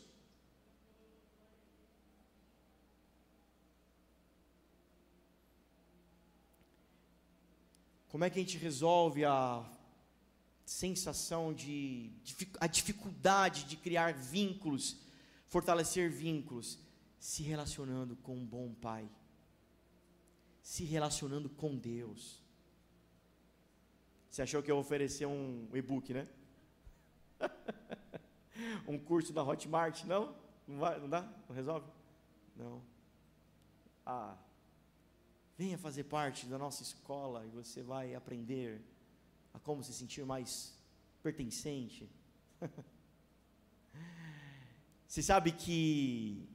Como 8.08 8.24
é 8.24 8.30
que 8.30 8.38
a 8.38 8.42
gente 8.42 8.56
resolve 8.56 9.24
a 9.24 9.64
sensação 10.68 11.54
de, 11.54 12.12
a 12.60 12.66
dificuldade 12.66 13.64
de 13.64 13.74
criar 13.74 14.12
vínculos, 14.12 14.98
fortalecer 15.46 16.10
vínculos, 16.10 16.78
se 17.18 17.42
relacionando 17.42 18.14
com 18.16 18.36
um 18.36 18.44
bom 18.44 18.74
pai, 18.74 19.08
se 20.60 20.84
relacionando 20.84 21.48
com 21.48 21.74
Deus. 21.74 22.42
Você 24.28 24.42
achou 24.42 24.62
que 24.62 24.70
eu 24.70 24.76
ia 24.76 24.80
oferecer 24.80 25.24
um 25.24 25.66
e-book, 25.72 26.12
né? 26.12 26.28
um 28.86 28.98
curso 28.98 29.32
da 29.32 29.42
Hotmart, 29.42 30.04
não? 30.04 30.36
Não, 30.66 30.78
vai, 30.78 31.00
não 31.00 31.08
dá? 31.08 31.22
Não 31.48 31.56
resolve? 31.56 31.90
Não. 32.54 32.82
Ah, 34.04 34.36
venha 35.56 35.78
fazer 35.78 36.04
parte 36.04 36.44
da 36.44 36.58
nossa 36.58 36.82
escola 36.82 37.46
e 37.46 37.48
você 37.48 37.82
vai 37.82 38.14
aprender 38.14 38.82
a 39.58 39.60
como 39.60 39.82
se 39.82 39.92
sentir 39.92 40.24
mais 40.24 40.72
pertencente. 41.22 42.08
Você 45.06 45.22
sabe 45.22 45.52
que 45.52 46.48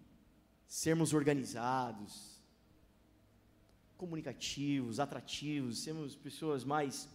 sermos 0.66 1.14
organizados, 1.14 2.42
comunicativos, 3.98 5.00
atrativos, 5.00 5.80
sermos 5.84 6.16
pessoas 6.16 6.64
mais 6.64 7.10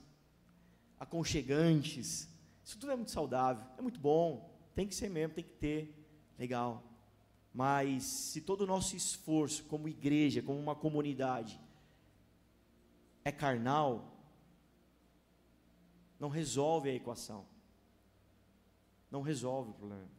aconchegantes. 1.01 2.29
Isso 2.65 2.79
tudo 2.79 2.93
é 2.93 2.97
muito 2.97 3.11
saudável, 3.11 3.65
é 3.79 3.83
muito 3.83 3.99
bom, 3.99 4.55
tem 4.75 4.87
que 4.87 4.95
ser 4.95 5.09
mesmo, 5.09 5.35
tem 5.35 5.45
que 5.45 5.55
ter. 5.55 5.95
Legal. 6.39 6.85
Mas 7.53 8.05
se 8.05 8.43
todo 8.43 8.61
o 8.61 8.67
nosso 8.67 8.95
esforço 8.95 9.65
como 9.65 9.89
igreja, 9.89 10.43
como 10.43 10.61
uma 10.61 10.75
comunidade, 10.75 11.59
é 13.25 13.33
carnal, 13.33 14.18
não 16.19 16.29
resolve 16.29 16.91
a 16.91 16.95
equação. 16.95 17.47
Não 19.11 19.23
resolve 19.23 19.71
o 19.71 19.75
problema. 19.75 20.19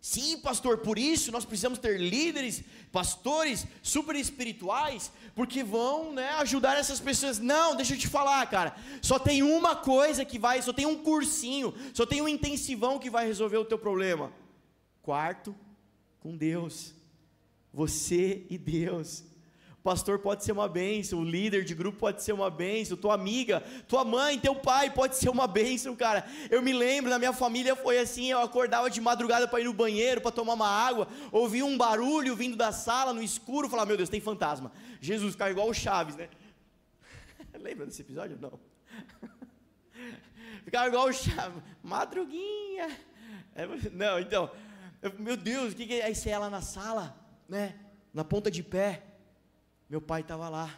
Sim, 0.00 0.38
pastor, 0.38 0.78
por 0.78 0.98
isso 0.98 1.30
nós 1.30 1.44
precisamos 1.44 1.78
ter 1.78 2.00
líderes, 2.00 2.64
pastores 2.90 3.66
super 3.82 4.16
espirituais, 4.16 5.12
porque 5.34 5.62
vão 5.62 6.12
né, 6.12 6.30
ajudar 6.38 6.76
essas 6.78 6.98
pessoas. 6.98 7.38
Não, 7.38 7.76
deixa 7.76 7.94
eu 7.94 7.98
te 7.98 8.08
falar, 8.08 8.44
cara. 8.50 8.74
Só 9.02 9.18
tem 9.18 9.42
uma 9.42 9.76
coisa 9.76 10.24
que 10.24 10.38
vai, 10.38 10.60
só 10.62 10.72
tem 10.72 10.86
um 10.86 11.02
cursinho, 11.02 11.74
só 11.94 12.04
tem 12.04 12.20
um 12.20 12.28
intensivão 12.28 12.98
que 12.98 13.10
vai 13.10 13.26
resolver 13.26 13.58
o 13.58 13.64
teu 13.64 13.78
problema. 13.78 14.32
Quarto, 15.02 15.54
com 16.18 16.36
Deus. 16.36 16.94
Você 17.72 18.46
e 18.50 18.58
Deus 18.58 19.22
pastor 19.82 20.18
pode 20.18 20.44
ser 20.44 20.52
uma 20.52 20.68
bênção, 20.68 21.20
o 21.20 21.24
líder 21.24 21.64
de 21.64 21.74
grupo 21.74 21.98
pode 21.98 22.22
ser 22.22 22.32
uma 22.32 22.50
bênção, 22.50 22.96
tua 22.96 23.14
amiga, 23.14 23.60
tua 23.88 24.04
mãe, 24.04 24.38
teu 24.38 24.54
pai 24.54 24.90
pode 24.90 25.16
ser 25.16 25.30
uma 25.30 25.46
bênção, 25.46 25.96
cara. 25.96 26.24
Eu 26.50 26.60
me 26.62 26.72
lembro, 26.72 27.10
na 27.10 27.18
minha 27.18 27.32
família 27.32 27.74
foi 27.74 27.98
assim, 27.98 28.30
eu 28.30 28.40
acordava 28.40 28.90
de 28.90 29.00
madrugada 29.00 29.48
para 29.48 29.60
ir 29.60 29.64
no 29.64 29.72
banheiro, 29.72 30.20
para 30.20 30.30
tomar 30.30 30.54
uma 30.54 30.68
água, 30.68 31.08
ouvia 31.32 31.64
um 31.64 31.78
barulho 31.78 32.36
vindo 32.36 32.56
da 32.56 32.72
sala 32.72 33.14
no 33.14 33.22
escuro, 33.22 33.68
falava, 33.70 33.88
meu 33.88 33.96
Deus, 33.96 34.08
tem 34.08 34.20
fantasma. 34.20 34.70
Jesus 35.00 35.32
ficava 35.32 35.50
igual 35.50 35.68
o 35.68 35.74
Chaves, 35.74 36.16
né? 36.16 36.28
Lembra 37.58 37.86
desse 37.86 38.02
episódio? 38.02 38.38
Não. 38.38 38.60
ficava 40.62 40.88
igual 40.88 41.08
o 41.08 41.12
Chaves, 41.12 41.62
madruguinha. 41.82 42.98
É, 43.54 43.66
não, 43.92 44.20
então, 44.20 44.50
meu 45.18 45.36
Deus, 45.36 45.72
o 45.72 45.76
que, 45.76 45.86
que 45.86 46.00
é? 46.00 46.12
Você 46.12 46.28
é 46.28 46.38
lá 46.38 46.50
na 46.50 46.60
sala, 46.60 47.16
né? 47.48 47.76
Na 48.12 48.24
ponta 48.24 48.50
de 48.50 48.62
pé 48.62 49.09
meu 49.90 50.00
pai 50.00 50.20
estava 50.20 50.48
lá, 50.48 50.72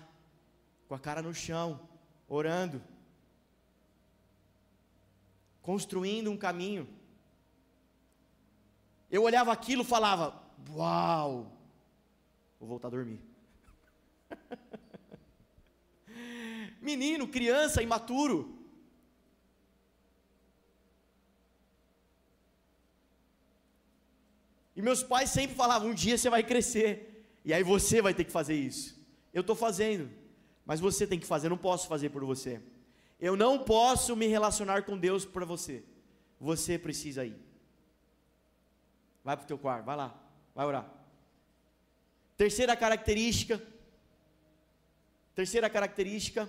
com 0.89 0.95
a 0.95 0.99
cara 0.99 1.21
no 1.21 1.35
chão, 1.35 1.87
orando, 2.27 2.83
construindo 5.61 6.31
um 6.31 6.37
caminho. 6.37 6.89
Eu 9.11 9.25
olhava 9.25 9.53
aquilo 9.53 9.83
e 9.83 9.87
falava: 9.87 10.43
Uau, 10.71 11.53
vou 12.59 12.71
voltar 12.71 12.89
a 12.89 12.93
dormir. 12.93 13.21
Menino, 16.81 17.29
criança, 17.29 17.83
imaturo. 17.83 18.59
E 24.75 24.81
meus 24.81 25.03
pais 25.03 25.29
sempre 25.29 25.55
falavam: 25.55 25.91
um 25.91 25.95
dia 25.95 26.17
você 26.17 26.31
vai 26.31 26.43
crescer, 26.43 27.27
e 27.45 27.53
aí 27.53 27.63
você 27.63 28.01
vai 28.01 28.15
ter 28.15 28.25
que 28.25 28.33
fazer 28.33 28.55
isso. 28.55 29.02
Eu 29.33 29.41
estou 29.41 29.57
fazendo, 29.57 30.11
mas 30.65 30.81
você 30.81 31.07
tem 31.07 31.19
que 31.19 31.27
fazer, 31.27 31.47
eu 31.47 31.51
não 31.51 31.59
posso 31.59 31.89
fazer 31.89 32.11
por 32.11 32.25
você. 32.25 32.61
Eu 33.19 33.37
não 33.37 33.59
posso 33.59 34.17
me 34.17 34.27
relacionar 34.27 34.83
com 34.83 34.99
Deus 34.99 35.25
para 35.25 35.45
você. 35.45 35.85
Você 36.41 36.79
precisa 36.79 37.25
ir. 37.25 37.37
Vai 39.23 39.37
para 39.37 39.45
o 39.45 39.47
teu 39.47 39.59
quarto, 39.59 39.85
vai 39.85 39.97
lá, 39.97 40.21
vai 40.55 40.67
orar. 40.67 40.93
Terceira 42.37 42.77
característica. 42.77 43.63
Terceira 45.35 45.71
característica, 45.71 46.49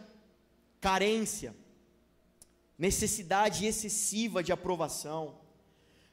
carência. 0.82 1.56
Necessidade 2.78 3.66
excessiva 3.66 4.44
de 4.44 4.52
aprovação. 4.52 5.40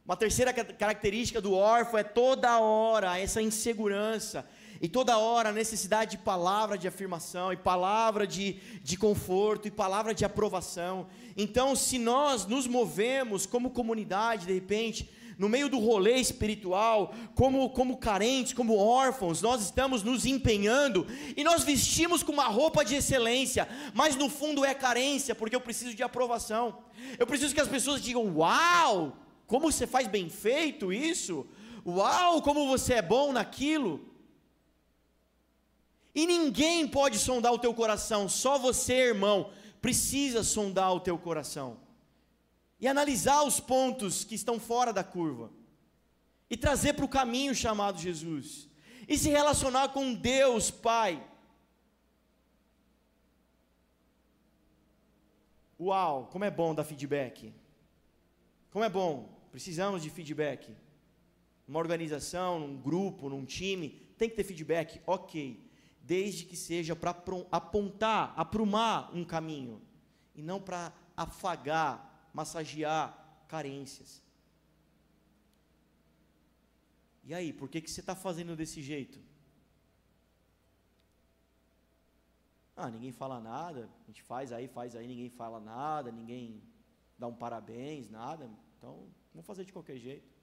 Uma 0.05 0.17
terceira 0.17 0.53
característica 0.53 1.41
do 1.41 1.55
órfão 1.55 1.99
é 1.99 2.05
toda 2.05 2.61
hora 2.61 3.19
essa 3.19 3.41
insegurança, 3.41 4.47
e 4.81 4.89
toda 4.89 5.19
hora 5.19 5.51
a 5.51 5.53
necessidade 5.53 6.13
de 6.13 6.19
palavra 6.19 6.79
de 6.79 6.89
afirmação, 6.89 7.53
e 7.53 7.57
palavra 7.57 8.27
de, 8.27 8.55
de 8.83 8.97
conforto, 8.97 9.69
e 9.69 9.71
palavra 9.71 10.15
de 10.15 10.25
aprovação. 10.25 11.07
Então, 11.37 11.77
se 11.77 11.99
nós 11.99 12.47
nos 12.47 12.67
movemos 12.67 13.45
como 13.45 13.71
comunidade, 13.71 14.47
de 14.47 14.55
repente, 14.55 15.11
no 15.37 15.51
meio 15.51 15.69
do 15.69 15.79
rolê 15.79 16.17
espiritual, 16.17 17.15
como, 17.35 17.69
como 17.71 17.99
carentes, 17.99 18.55
como 18.55 18.77
órfãos, 18.77 19.43
nós 19.43 19.63
estamos 19.63 20.03
nos 20.03 20.25
empenhando 20.25 21.07
e 21.37 21.45
nós 21.45 21.63
vestimos 21.63 22.23
com 22.23 22.33
uma 22.33 22.49
roupa 22.49 22.83
de 22.83 22.95
excelência, 22.95 23.69
mas 23.93 24.17
no 24.17 24.31
fundo 24.31 24.65
é 24.65 24.73
carência, 24.73 25.35
porque 25.35 25.57
eu 25.57 25.61
preciso 25.61 25.95
de 25.95 26.03
aprovação. 26.03 26.79
Eu 27.19 27.27
preciso 27.27 27.55
que 27.55 27.61
as 27.61 27.69
pessoas 27.69 28.03
digam: 28.03 28.35
Uau, 28.37 29.17
como 29.47 29.71
você 29.71 29.87
faz 29.87 30.07
bem 30.07 30.31
feito 30.31 30.93
isso! 30.93 31.47
Uau, 31.87 32.43
como 32.43 32.69
você 32.69 32.95
é 32.95 33.03
bom 33.03 33.33
naquilo! 33.33 34.10
E 36.15 36.27
ninguém 36.27 36.89
pode 36.89 37.19
sondar 37.19 37.53
o 37.53 37.59
teu 37.59 37.73
coração, 37.73 38.29
só 38.29 38.59
você, 38.59 38.95
irmão, 38.95 39.53
precisa 39.81 40.43
sondar 40.43 40.93
o 40.93 41.01
teu 41.01 41.17
coração. 41.17 41.79
E 42.81 42.89
analisar 42.89 43.43
os 43.43 43.61
pontos 43.61 44.25
que 44.25 44.35
estão 44.35 44.59
fora 44.59 44.93
da 44.93 45.05
curva. 45.05 45.51
E 46.49 46.57
trazer 46.57 46.95
para 46.95 47.05
o 47.05 47.09
caminho 47.09 47.55
chamado 47.55 48.01
Jesus. 48.01 48.69
E 49.07 49.17
se 49.17 49.29
relacionar 49.29 49.91
com 49.91 50.13
Deus, 50.13 50.71
Pai. 50.71 51.25
Uau, 55.79 56.29
como 56.33 56.45
é 56.45 56.51
bom 56.51 56.75
dar 56.75 56.85
feedback. 56.85 57.55
Como 58.71 58.85
é 58.85 58.89
bom, 58.89 59.29
precisamos 59.51 60.03
de 60.03 60.11
feedback. 60.11 60.75
Uma 61.69 61.79
organização, 61.79 62.59
num 62.59 62.77
grupo, 62.77 63.29
num 63.29 63.45
time, 63.45 63.91
tem 64.19 64.29
que 64.29 64.35
ter 64.35 64.45
feedback, 64.45 65.01
ok 65.07 65.70
desde 66.11 66.45
que 66.45 66.57
seja 66.57 66.97
para 66.97 67.13
apontar, 67.53 68.35
aprumar 68.37 69.15
um 69.15 69.25
caminho, 69.25 69.81
e 70.35 70.43
não 70.43 70.61
para 70.61 70.93
afagar, 71.17 72.29
massagear 72.35 73.45
carências. 73.47 74.21
E 77.23 77.33
aí, 77.33 77.53
por 77.53 77.69
que, 77.69 77.81
que 77.81 77.89
você 77.89 78.01
está 78.01 78.17
fazendo 78.17 78.57
desse 78.57 78.83
jeito? 78.83 79.21
Ah, 82.75 82.91
ninguém 82.91 83.13
fala 83.13 83.39
nada, 83.39 83.89
a 84.03 84.07
gente 84.09 84.25
faz 84.25 84.51
aí, 84.51 84.67
faz 84.67 84.97
aí, 84.97 85.07
ninguém 85.07 85.31
fala 85.31 85.61
nada, 85.61 86.11
ninguém 86.11 86.61
dá 87.17 87.29
um 87.29 87.37
parabéns, 87.37 88.11
nada, 88.11 88.51
então 88.77 89.07
vamos 89.33 89.47
fazer 89.47 89.65
de 89.65 89.73
qualquer 89.73 89.97
jeito. 89.97 90.40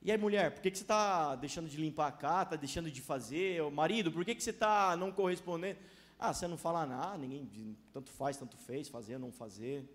E 0.00 0.12
aí, 0.12 0.18
mulher, 0.18 0.52
por 0.52 0.62
que, 0.62 0.70
que 0.70 0.78
você 0.78 0.84
está 0.84 1.34
deixando 1.34 1.68
de 1.68 1.76
limpar 1.76 2.08
a 2.08 2.12
casa, 2.12 2.42
está 2.44 2.56
deixando 2.56 2.90
de 2.90 3.02
fazer? 3.02 3.62
O 3.62 3.70
marido, 3.70 4.12
por 4.12 4.24
que, 4.24 4.34
que 4.34 4.42
você 4.42 4.50
está 4.50 4.96
não 4.96 5.10
correspondendo? 5.10 5.78
Ah, 6.18 6.32
você 6.32 6.46
não 6.46 6.56
fala 6.56 6.86
nada, 6.86 7.18
ninguém, 7.18 7.76
tanto 7.92 8.10
faz, 8.10 8.36
tanto 8.36 8.56
fez, 8.56 8.88
fazer, 8.88 9.18
não 9.18 9.32
fazer. 9.32 9.88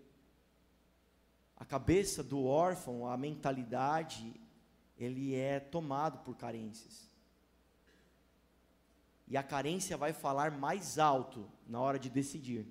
A 1.56 1.64
cabeça 1.64 2.22
do 2.22 2.44
órfão, 2.44 3.06
a 3.06 3.16
mentalidade, 3.16 4.34
ele 4.98 5.34
é 5.34 5.60
tomado 5.60 6.18
por 6.18 6.36
carências. 6.36 7.08
E 9.26 9.36
a 9.36 9.42
carência 9.42 9.96
vai 9.96 10.12
falar 10.12 10.50
mais 10.50 10.98
alto 10.98 11.50
na 11.66 11.80
hora 11.80 11.98
de 11.98 12.10
decidir. 12.10 12.66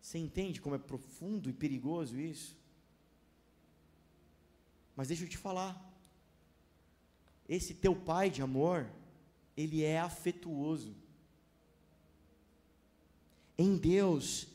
Você 0.00 0.18
entende 0.18 0.60
como 0.60 0.74
é 0.74 0.78
profundo 0.78 1.48
e 1.48 1.52
perigoso 1.52 2.18
isso? 2.18 2.59
Mas 5.00 5.08
deixa 5.08 5.24
eu 5.24 5.28
te 5.30 5.38
falar. 5.38 5.82
Esse 7.48 7.72
teu 7.72 7.96
pai 7.96 8.28
de 8.28 8.42
amor, 8.42 8.86
ele 9.56 9.82
é 9.82 9.98
afetuoso. 9.98 10.94
Em 13.56 13.78
Deus 13.78 14.46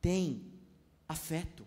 tem 0.00 0.52
afeto. 1.08 1.66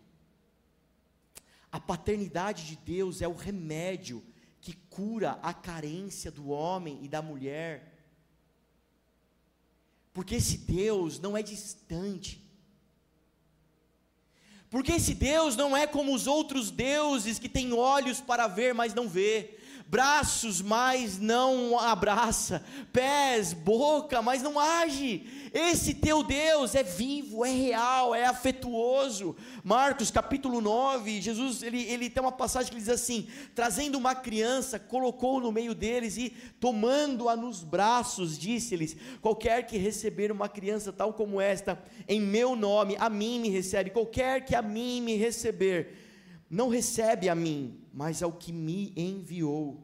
A 1.70 1.78
paternidade 1.78 2.68
de 2.68 2.78
Deus 2.78 3.22
é 3.22 3.28
o 3.28 3.36
remédio 3.36 4.24
que 4.62 4.78
cura 4.90 5.32
a 5.44 5.54
carência 5.54 6.32
do 6.32 6.52
homem 6.52 7.04
e 7.04 7.10
da 7.10 7.22
mulher. 7.22 8.02
Porque 10.14 10.36
esse 10.36 10.58
Deus 10.60 11.20
não 11.20 11.36
é 11.36 11.44
distante, 11.44 12.41
porque 14.72 14.94
esse 14.94 15.14
Deus 15.14 15.58
não 15.58 15.76
é 15.76 15.86
como 15.86 16.16
os 16.16 16.26
outros 16.26 16.72
deuses 16.72 17.38
que 17.38 17.50
têm 17.50 17.74
olhos 17.74 18.22
para 18.22 18.48
ver, 18.48 18.74
mas 18.74 18.94
não 18.94 19.08
vê, 19.08 19.58
braços, 19.92 20.62
mas 20.62 21.20
não 21.20 21.78
abraça, 21.78 22.64
pés, 22.94 23.52
boca, 23.52 24.22
mas 24.22 24.42
não 24.42 24.58
age. 24.58 25.50
Esse 25.54 25.94
teu 25.94 26.24
Deus 26.24 26.76
é 26.76 26.82
vivo, 26.82 27.44
é 27.44 27.52
real, 27.52 28.16
é 28.16 28.26
afetuoso. 28.26 29.36
Marcos 29.62 30.10
capítulo 30.10 30.62
9, 30.62 31.20
Jesus 31.20 31.62
ele, 31.62 31.84
ele 31.84 32.10
tem 32.10 32.24
uma 32.24 32.32
passagem 32.32 32.72
que 32.72 32.78
diz 32.78 32.88
assim: 32.88 33.28
trazendo 33.54 33.98
uma 33.98 34.16
criança, 34.16 34.80
colocou 34.80 35.42
no 35.42 35.52
meio 35.52 35.76
deles 35.76 36.16
e 36.16 36.30
tomando-a 36.58 37.36
nos 37.36 37.62
braços, 37.62 38.40
disse-lhes: 38.40 38.96
qualquer 39.22 39.68
que 39.68 39.78
receber 39.78 40.32
uma 40.32 40.48
criança 40.48 40.94
tal 40.94 41.12
como 41.12 41.42
esta, 41.42 41.78
em 42.08 42.22
meu 42.22 42.56
nome, 42.56 42.96
a 42.98 43.10
mim 43.10 43.42
me 43.42 43.50
recebe, 43.50 43.90
qualquer 43.90 44.46
que 44.46 44.56
a 44.56 44.62
mim 44.62 45.02
me 45.02 45.18
receber, 45.18 46.01
não 46.52 46.68
recebe 46.68 47.30
a 47.30 47.34
mim, 47.34 47.82
mas 47.94 48.22
ao 48.22 48.34
que 48.34 48.52
me 48.52 48.92
enviou. 48.94 49.82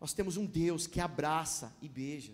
Nós 0.00 0.12
temos 0.12 0.36
um 0.36 0.44
Deus 0.44 0.88
que 0.88 1.00
abraça 1.00 1.72
e 1.80 1.88
beija. 1.88 2.32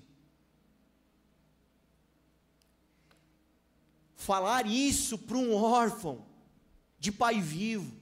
Falar 4.16 4.66
isso 4.66 5.18
para 5.18 5.36
um 5.36 5.54
órfão 5.54 6.24
de 6.98 7.12
pai 7.12 7.38
vivo, 7.38 7.94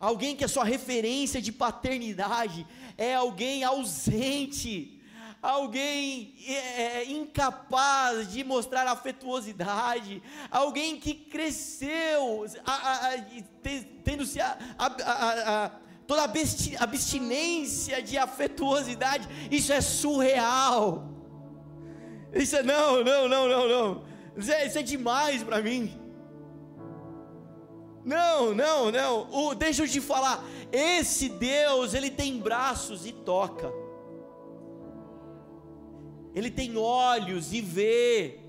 alguém 0.00 0.36
que 0.36 0.44
a 0.44 0.48
sua 0.48 0.64
referência 0.64 1.40
de 1.40 1.52
paternidade 1.52 2.66
é 2.98 3.14
alguém 3.14 3.62
ausente, 3.62 4.95
alguém 5.46 6.34
é, 6.46 6.98
é, 6.98 7.04
incapaz 7.04 8.30
de 8.32 8.42
mostrar 8.42 8.86
afetuosidade, 8.88 10.22
alguém 10.50 10.98
que 10.98 11.14
cresceu 11.14 12.44
a, 12.64 12.72
a, 12.72 13.14
a, 13.14 13.18
tendo 14.02 14.26
se 14.26 14.40
toda 16.06 16.24
abstinência 16.78 18.02
de 18.02 18.18
afetuosidade, 18.18 19.28
isso 19.50 19.72
é 19.72 19.80
surreal. 19.80 21.08
Isso 22.32 22.56
é 22.56 22.62
não, 22.62 23.04
não, 23.04 23.28
não, 23.28 23.48
não, 23.48 23.68
não. 23.68 24.04
Isso 24.36 24.52
é, 24.52 24.66
isso 24.66 24.78
é 24.78 24.82
demais 24.82 25.42
para 25.42 25.62
mim. 25.62 25.98
Não, 28.04 28.54
não, 28.54 28.90
não. 28.90 29.28
O, 29.32 29.54
deixa 29.54 29.84
eu 29.84 29.88
te 29.88 30.00
falar. 30.00 30.44
Esse 30.72 31.28
Deus, 31.28 31.94
ele 31.94 32.10
tem 32.10 32.38
braços 32.38 33.06
e 33.06 33.12
toca. 33.12 33.85
Ele 36.36 36.50
tem 36.50 36.76
olhos 36.76 37.54
e 37.54 37.62
vê. 37.62 38.40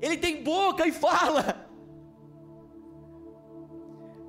Ele 0.00 0.16
tem 0.16 0.44
boca 0.44 0.86
e 0.86 0.92
fala. 0.92 1.68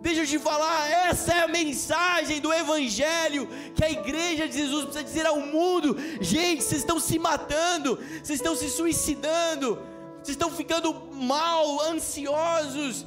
Deixa 0.02 0.22
eu 0.22 0.28
te 0.28 0.40
falar, 0.40 0.90
essa 0.90 1.34
é 1.34 1.42
a 1.44 1.48
mensagem 1.48 2.40
do 2.40 2.54
Evangelho 2.54 3.48
que 3.76 3.84
a 3.84 3.90
igreja 3.90 4.48
de 4.48 4.58
Jesus 4.58 4.86
precisa 4.86 5.04
dizer 5.04 5.26
ao 5.26 5.40
mundo: 5.40 5.96
gente, 6.20 6.64
vocês 6.64 6.82
estão 6.82 7.00
se 7.00 7.18
matando, 7.18 7.96
vocês 8.24 8.40
estão 8.40 8.56
se 8.56 8.70
suicidando, 8.70 9.80
vocês 10.16 10.36
estão 10.36 10.52
ficando 10.52 10.94
mal, 11.12 11.82
ansiosos, 11.82 13.06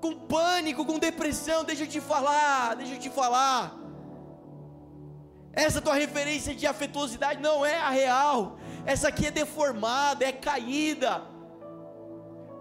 com 0.00 0.14
pânico, 0.14 0.84
com 0.84 0.98
depressão. 0.98 1.64
Deixa 1.64 1.84
eu 1.84 1.88
te 1.88 2.00
falar, 2.00 2.76
deixa 2.76 2.94
eu 2.94 2.98
te 2.98 3.10
falar. 3.10 3.85
Essa 5.56 5.80
tua 5.80 5.94
referência 5.94 6.54
de 6.54 6.66
afetuosidade 6.66 7.40
não 7.40 7.64
é 7.64 7.78
a 7.78 7.88
real, 7.88 8.58
essa 8.84 9.08
aqui 9.08 9.28
é 9.28 9.30
deformada, 9.30 10.22
é 10.22 10.30
caída, 10.30 11.22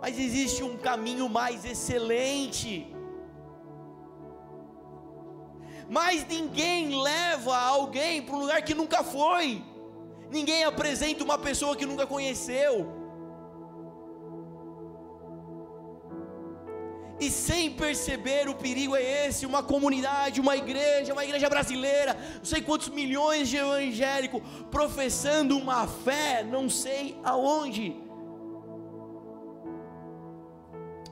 mas 0.02 0.18
existe 0.18 0.64
um 0.64 0.78
caminho 0.78 1.28
mais 1.28 1.66
excelente. 1.66 2.96
Mas 5.90 6.26
ninguém 6.26 7.02
leva 7.02 7.58
alguém 7.58 8.22
para 8.22 8.36
um 8.36 8.40
lugar 8.40 8.62
que 8.62 8.74
nunca 8.74 9.04
foi, 9.04 9.62
ninguém 10.32 10.64
apresenta 10.64 11.22
uma 11.22 11.38
pessoa 11.38 11.76
que 11.76 11.86
nunca 11.86 12.08
conheceu. 12.08 12.95
E 17.20 17.32
sem 17.32 17.72
perceber 17.72 18.50
o 18.50 18.56
perigo 18.56 18.96
é 18.96 19.28
esse, 19.28 19.46
uma 19.46 19.64
comunidade, 19.64 20.42
uma 20.42 20.58
igreja, 20.58 21.14
uma 21.14 21.24
igreja 21.24 21.50
brasileira, 21.50 22.18
não 22.38 22.46
sei 22.46 22.62
quantos 22.62 22.90
milhões 22.90 23.48
de 23.48 23.56
evangélicos 23.56 24.42
professando 24.70 25.58
uma 25.58 25.88
fé, 25.88 26.44
não 26.44 26.70
sei 26.70 27.18
aonde. 27.24 27.96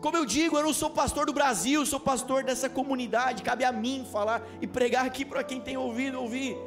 Como 0.01 0.17
eu 0.17 0.25
digo, 0.25 0.57
eu 0.57 0.63
não 0.63 0.73
sou 0.73 0.89
pastor 0.89 1.25
do 1.25 1.31
Brasil, 1.31 1.85
sou 1.85 1.97
pastor 1.97 2.43
dessa 2.43 2.69
comunidade. 2.69 3.41
Cabe 3.41 3.63
a 3.63 3.71
mim 3.71 4.05
falar 4.11 4.45
e 4.61 4.67
pregar 4.67 5.05
aqui 5.05 5.23
para 5.23 5.41
quem 5.45 5.61
tem 5.61 5.77
ouvido 5.77 6.19
ouvir. 6.19 6.57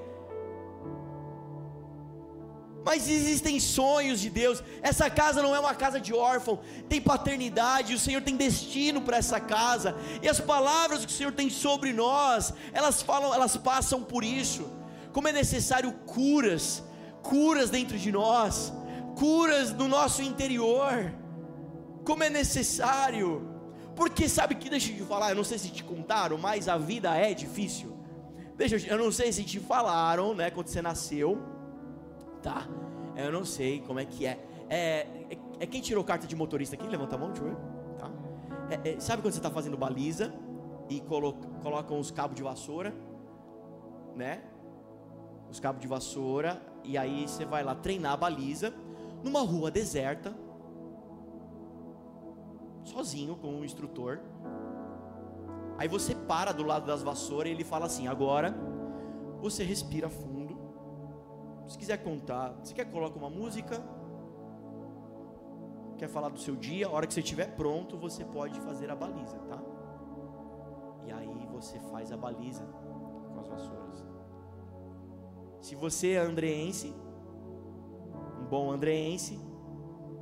Mas 2.86 3.08
existem 3.08 3.58
sonhos 3.60 4.20
de 4.20 4.30
Deus. 4.30 4.62
Essa 4.80 5.10
casa 5.10 5.42
não 5.42 5.54
é 5.54 5.60
uma 5.60 5.74
casa 5.74 6.00
de 6.00 6.14
órfão, 6.14 6.60
tem 6.88 7.00
paternidade. 7.00 7.94
O 7.94 7.98
Senhor 7.98 8.22
tem 8.22 8.36
destino 8.36 9.02
para 9.02 9.18
essa 9.18 9.38
casa. 9.38 9.96
E 10.22 10.28
as 10.28 10.40
palavras 10.40 11.04
que 11.04 11.12
o 11.12 11.14
Senhor 11.14 11.32
tem 11.32 11.50
sobre 11.50 11.92
nós, 11.92 12.54
elas 12.72 13.02
falam, 13.02 13.34
elas 13.34 13.56
passam 13.56 14.02
por 14.02 14.24
isso. 14.24 14.70
Como 15.12 15.28
é 15.28 15.32
necessário 15.32 15.92
curas, 16.06 16.82
curas 17.22 17.68
dentro 17.68 17.98
de 17.98 18.12
nós, 18.12 18.72
curas 19.16 19.72
no 19.72 19.88
nosso 19.88 20.22
interior 20.22 21.12
como 22.06 22.22
é 22.22 22.30
necessário. 22.30 23.50
Porque 23.96 24.28
sabe 24.28 24.54
que, 24.54 24.70
deixa 24.70 24.92
eu 24.92 24.96
te 24.96 25.02
falar, 25.02 25.30
eu 25.30 25.36
não 25.36 25.44
sei 25.44 25.58
se 25.58 25.70
te 25.70 25.82
contaram, 25.82 26.38
mas 26.38 26.68
a 26.68 26.78
vida 26.78 27.14
é 27.14 27.34
difícil. 27.34 27.98
Deixa 28.56 28.76
eu, 28.76 28.80
eu 28.92 28.98
não 28.98 29.10
sei 29.10 29.32
se 29.32 29.42
te 29.42 29.58
falaram, 29.58 30.34
né, 30.34 30.50
quando 30.50 30.68
você 30.68 30.80
nasceu, 30.80 31.42
tá? 32.46 32.64
Eu 33.16 33.32
não 33.32 33.44
sei 33.44 33.80
como 33.80 33.98
é 33.98 34.04
que 34.04 34.24
é. 34.24 34.38
É, 34.68 35.00
é, 35.30 35.38
é 35.58 35.66
quem 35.66 35.80
tirou 35.80 36.04
carta 36.04 36.28
de 36.28 36.36
motorista 36.36 36.76
aqui? 36.76 36.86
Levanta 36.86 37.16
a 37.16 37.18
mão, 37.18 37.32
deixa 37.32 37.42
eu 37.42 37.48
ver. 37.48 37.56
Tá? 37.98 38.10
É, 38.70 38.90
é, 38.90 39.00
sabe 39.00 39.20
quando 39.20 39.32
você 39.32 39.40
está 39.40 39.50
fazendo 39.50 39.76
baliza 39.76 40.32
e 40.88 41.00
coloca, 41.00 41.48
colocam 41.60 41.98
os 41.98 42.12
cabos 42.12 42.36
de 42.36 42.44
vassoura, 42.44 42.94
né? 44.14 44.44
Os 45.50 45.58
cabos 45.58 45.80
de 45.80 45.88
vassoura, 45.88 46.62
e 46.84 46.96
aí 46.96 47.26
você 47.26 47.44
vai 47.44 47.64
lá 47.64 47.74
treinar 47.74 48.12
a 48.12 48.16
baliza 48.16 48.72
numa 49.24 49.40
rua 49.40 49.68
deserta, 49.68 50.32
sozinho 52.84 53.34
com 53.34 53.48
um 53.48 53.64
instrutor. 53.64 54.20
Aí 55.78 55.88
você 55.88 56.14
para 56.14 56.52
do 56.52 56.62
lado 56.62 56.86
das 56.86 57.02
vassouras 57.02 57.50
e 57.50 57.54
ele 57.54 57.64
fala 57.64 57.86
assim: 57.86 58.06
agora 58.06 58.54
você 59.40 59.64
respira 59.64 60.08
fundo. 60.08 60.45
Se 61.66 61.76
quiser 61.76 61.98
contar, 61.98 62.50
você 62.62 62.72
quer 62.72 62.84
colocar 62.90 63.18
uma 63.18 63.30
música? 63.30 63.82
Quer 65.98 66.08
falar 66.08 66.28
do 66.28 66.38
seu 66.38 66.54
dia? 66.54 66.86
A 66.86 66.90
hora 66.90 67.06
que 67.06 67.14
você 67.14 67.20
estiver 67.20 67.54
pronto, 67.56 67.96
você 67.96 68.24
pode 68.24 68.60
fazer 68.60 68.90
a 68.90 68.94
baliza, 68.94 69.38
tá? 69.38 69.60
E 71.06 71.12
aí 71.12 71.46
você 71.50 71.78
faz 71.90 72.12
a 72.12 72.16
baliza 72.16 72.64
com 73.32 73.40
as 73.40 73.48
vassouras. 73.48 74.04
Se 75.60 75.74
você 75.74 76.12
é 76.12 76.18
andreense, 76.18 76.94
um 78.40 78.44
bom 78.44 78.70
andreense, 78.70 79.40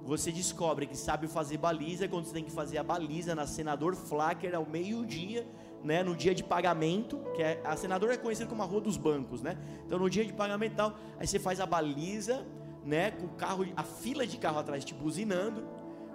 você 0.03 0.31
descobre 0.31 0.87
que 0.87 0.97
sabe 0.97 1.27
fazer 1.27 1.59
baliza 1.59 2.07
quando 2.07 2.27
você 2.27 2.35
tem 2.35 2.45
que 2.45 2.53
fazer 2.53 2.79
a 2.79 2.85
baliza 2.85 3.35
na 3.35 3.47
Senador 3.47 3.95
Flacker 3.95 4.55
ao 4.55 4.67
meio-dia, 4.67 5.47
né, 5.85 6.03
no 6.03 6.17
dia 6.17 6.35
de 6.35 6.43
pagamento, 6.43 7.19
que 7.37 7.43
é 7.43 7.61
a 7.63 7.77
Senador 7.77 8.11
é 8.11 8.17
conhecida 8.17 8.49
como 8.49 8.63
a 8.63 8.65
rua 8.65 8.81
dos 8.81 8.97
bancos, 8.97 9.43
né? 9.43 9.59
Então 9.87 9.99
no 9.99 10.09
dia 10.09 10.25
de 10.25 10.33
pagamento 10.33 10.73
e 10.73 10.77
tal, 10.77 10.95
aí 11.19 11.27
você 11.27 11.39
faz 11.39 11.61
a 11.61 11.67
baliza, 11.67 12.45
né, 12.85 13.11
com 13.11 13.27
o 13.27 13.29
carro, 13.31 13.67
a 13.77 13.83
fila 13.83 14.27
de 14.27 14.39
carro 14.39 14.59
atrás 14.59 14.85
te 14.85 14.95
buzinando. 14.95 15.63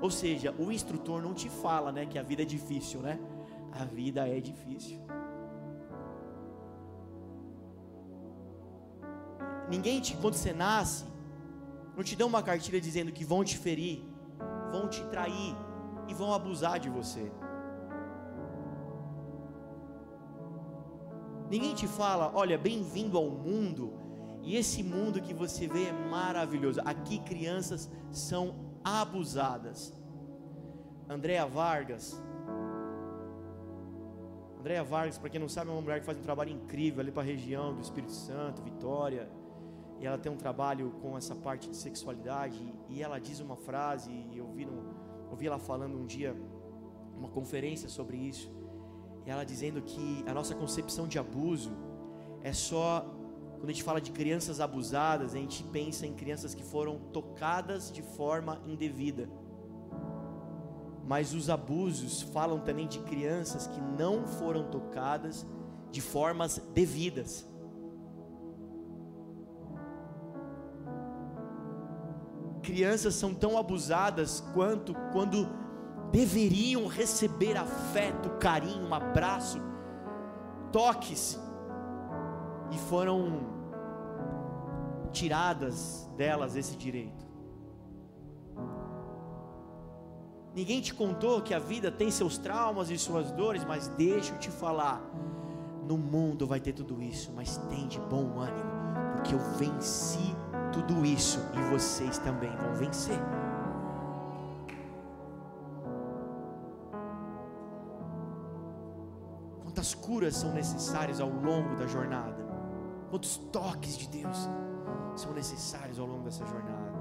Ou 0.02 0.10
seja, 0.10 0.56
o 0.58 0.72
instrutor 0.72 1.22
não 1.22 1.34
te 1.34 1.50
fala, 1.50 1.92
né, 1.92 2.06
que 2.06 2.18
a 2.18 2.24
vida 2.24 2.42
é 2.42 2.46
difícil, 2.46 3.02
né? 3.02 3.20
A 3.72 3.86
vida 3.86 4.28
é 4.28 4.40
difícil. 4.40 5.00
Ninguém 9.70 10.02
te, 10.02 10.18
quando 10.18 10.34
você 10.34 10.52
nasce, 10.52 11.06
não 11.96 12.04
te 12.04 12.16
dão 12.16 12.28
uma 12.28 12.42
cartilha 12.42 12.82
dizendo 12.82 13.12
que 13.12 13.24
vão 13.24 13.44
te 13.44 13.56
ferir, 13.58 14.04
vão 14.72 14.88
te 14.88 15.04
trair 15.06 15.56
e 16.08 16.14
vão 16.14 16.34
abusar 16.34 16.80
de 16.80 16.90
você. 16.90 17.32
Ninguém 21.50 21.74
te 21.74 21.88
fala, 21.88 22.32
olha, 22.36 22.58
bem-vindo 22.58 23.18
ao 23.18 23.30
mundo, 23.30 23.94
e 24.42 24.56
esse 24.56 24.84
mundo 24.84 25.22
que 25.22 25.34
você 25.34 25.68
vê 25.68 25.86
é 25.86 25.92
maravilhoso. 25.92 26.80
Aqui 26.86 27.20
crianças 27.20 27.90
são 28.12 28.56
abusadas. 28.84 29.94
Andréa 31.08 31.46
Vargas. 31.46 32.22
Andréa 34.60 34.84
Vargas, 34.84 35.18
para 35.18 35.30
quem 35.30 35.40
não 35.40 35.50
sabe, 35.50 35.70
é 35.70 35.74
uma 35.74 35.82
mulher 35.82 36.00
que 36.00 36.06
faz 36.06 36.18
um 36.18 36.22
trabalho 36.22 36.52
incrível 36.52 37.02
ali 37.02 37.12
para 37.12 37.24
a 37.24 37.26
região 37.26 37.74
do 37.74 37.82
Espírito 37.82 38.12
Santo, 38.12 38.62
Vitória 38.62 39.30
e 40.00 40.06
ela 40.06 40.18
tem 40.18 40.32
um 40.32 40.38
trabalho 40.38 40.92
com 41.02 41.18
essa 41.18 41.36
parte 41.36 41.70
de 41.70 41.76
sexualidade 41.76 42.74
e 42.88 43.04
ela 43.04 43.20
diz 43.20 43.40
uma 43.42 43.58
frase 43.58 44.12
e 44.32 44.38
eu 44.38 44.48
vi, 44.48 44.66
no, 44.66 44.96
eu 45.30 45.36
vi 45.36 45.46
ela 45.46 45.60
falando 45.60 45.98
um 45.98 46.06
dia 46.06 46.36
uma 47.18 47.28
conferência 47.28 47.90
sobre 47.90 48.16
isso 48.16 48.50
ela 49.30 49.44
dizendo 49.44 49.82
que 49.82 50.24
a 50.28 50.34
nossa 50.34 50.56
concepção 50.56 51.08
de 51.08 51.20
abuso 51.20 51.72
é 52.42 52.52
só 52.52 53.06
quando 53.60 53.72
a 53.72 53.74
gente 53.74 53.84
fala 53.84 54.00
de 54.00 54.12
crianças 54.12 54.62
abusadas, 54.62 55.36
a 55.36 55.38
gente 55.38 55.64
pensa 55.64 56.08
em 56.08 56.14
crianças 56.14 56.56
que 56.56 56.64
foram 56.64 56.98
tocadas 57.12 57.92
de 57.92 58.02
forma 58.02 58.62
indevida. 58.66 59.30
Mas 61.06 61.34
os 61.34 61.50
abusos 61.50 62.22
falam 62.22 62.60
também 62.62 62.88
de 62.88 63.00
crianças 63.00 63.68
que 63.68 63.82
não 63.82 64.26
foram 64.26 64.70
tocadas 64.70 65.46
de 65.92 66.00
formas 66.00 66.62
devidas. 66.74 67.46
Crianças 72.64 73.16
são 73.16 73.34
tão 73.34 73.58
abusadas 73.58 74.40
quanto 74.54 74.94
quando 75.12 75.50
deveriam 76.12 76.88
receber 76.88 77.58
afeto, 77.58 78.30
carinho, 78.40 78.88
um 78.88 78.94
abraço, 78.94 79.62
toques, 80.72 81.40
e 82.72 82.78
foram 82.78 83.42
tiradas 85.12 86.10
delas 86.16 86.56
esse 86.56 86.76
direito. 86.76 87.28
Ninguém 90.54 90.82
te 90.82 90.94
contou 90.94 91.42
que 91.42 91.54
a 91.54 91.60
vida 91.60 91.92
tem 91.92 92.10
seus 92.10 92.38
traumas 92.38 92.90
e 92.90 92.98
suas 92.98 93.32
dores, 93.32 93.64
mas 93.64 93.88
deixa 93.90 94.34
eu 94.34 94.40
te 94.40 94.50
falar: 94.50 95.02
no 95.88 95.98
mundo 95.98 96.48
vai 96.48 96.60
ter 96.60 96.74
tudo 96.74 97.02
isso, 97.02 97.32
mas 97.36 97.58
tem 97.70 97.88
de 97.88 98.00
bom 98.00 98.40
ânimo, 98.40 98.72
porque 99.14 99.34
eu 99.34 99.40
venci 99.58 100.36
tudo 100.72 101.06
isso 101.06 101.40
e 101.56 101.72
vocês 101.72 102.18
também 102.18 102.52
vão 102.58 102.74
vencer. 102.76 103.20
Quantas 109.90 109.94
curas 109.96 110.36
são 110.36 110.54
necessárias 110.54 111.20
ao 111.20 111.30
longo 111.30 111.76
da 111.76 111.88
jornada? 111.88 112.46
Quantos 113.10 113.38
toques 113.38 113.98
de 113.98 114.08
Deus 114.08 114.48
são 115.16 115.34
necessários 115.34 115.98
ao 116.00 116.06
longo 116.06 116.24
dessa 116.24 116.46
jornada? 116.46 116.94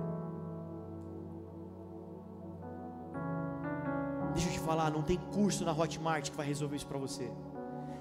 Deixa 4.32 4.48
eu 4.48 4.52
te 4.54 4.60
falar, 4.60 4.90
não 4.90 5.02
tem 5.02 5.18
curso 5.18 5.66
na 5.66 5.72
Hotmart 5.72 6.30
que 6.30 6.36
vai 6.36 6.46
resolver 6.46 6.76
isso 6.76 6.86
para 6.86 6.98
você. 6.98 7.30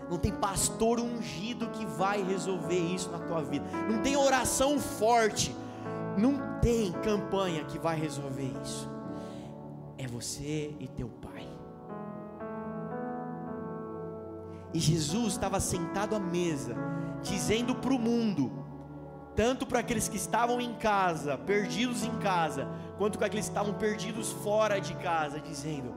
Não 0.10 0.18
tem 0.18 0.32
pastor 0.32 1.02
ungido 1.02 1.70
que 1.72 1.86
vai 1.86 2.24
resolver 2.24 2.80
isso 2.80 3.10
na 3.10 3.20
tua 3.20 3.42
vida. 3.44 3.66
Não 3.90 4.02
tem 4.02 4.16
oração 4.16 4.80
forte. 4.80 5.54
Não 6.18 6.60
tem 6.62 6.94
campanha 6.94 7.66
que 7.66 7.78
vai 7.78 8.00
resolver 8.00 8.54
isso. 8.64 8.90
É 9.98 10.08
você 10.08 10.74
e 10.80 10.88
teu 10.88 11.10
pai. 11.10 11.27
E 14.74 14.80
Jesus 14.80 15.34
estava 15.34 15.60
sentado 15.60 16.16
à 16.16 16.20
mesa, 16.20 16.76
dizendo 17.22 17.76
para 17.76 17.94
o 17.94 18.00
mundo, 18.00 18.52
tanto 19.36 19.66
para 19.66 19.80
aqueles 19.80 20.10
que 20.10 20.18
estavam 20.18 20.60
em 20.60 20.74
casa, 20.76 21.38
perdidos 21.38 22.04
em 22.04 22.18
casa, 22.20 22.68
quanto 22.98 23.18
para 23.18 23.28
aqueles 23.28 23.46
que 23.46 23.52
estavam 23.52 23.74
perdidos 23.76 24.32
fora 24.32 24.80
de 24.80 24.94
casa, 24.96 25.40
dizendo: 25.40 25.94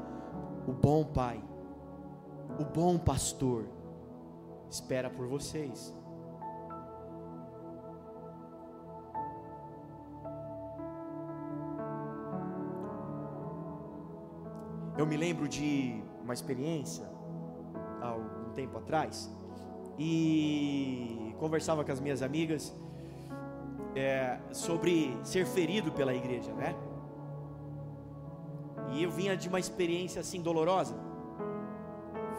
O 0.66 0.72
bom 0.72 1.04
Pai, 1.04 1.42
o 2.58 2.64
bom 2.64 2.98
pastor, 2.98 3.66
espera 4.70 5.10
por 5.10 5.26
vocês. 5.26 5.94
Eu 14.96 15.06
me 15.06 15.16
lembro 15.16 15.48
de 15.48 16.02
uma 16.22 16.34
experiência 16.34 17.08
há 18.02 18.14
algum 18.50 18.54
tempo 18.54 18.78
atrás 18.78 19.30
e 19.98 21.34
conversava 21.38 21.84
com 21.84 21.92
as 21.92 22.00
minhas 22.00 22.22
amigas 22.22 22.74
é, 23.94 24.38
sobre 24.52 25.16
ser 25.22 25.46
ferido 25.46 25.92
pela 25.92 26.14
igreja, 26.14 26.52
né? 26.52 26.74
E 28.92 29.02
eu 29.02 29.10
vinha 29.10 29.36
de 29.36 29.48
uma 29.48 29.60
experiência 29.60 30.20
assim 30.20 30.42
dolorosa, 30.42 30.96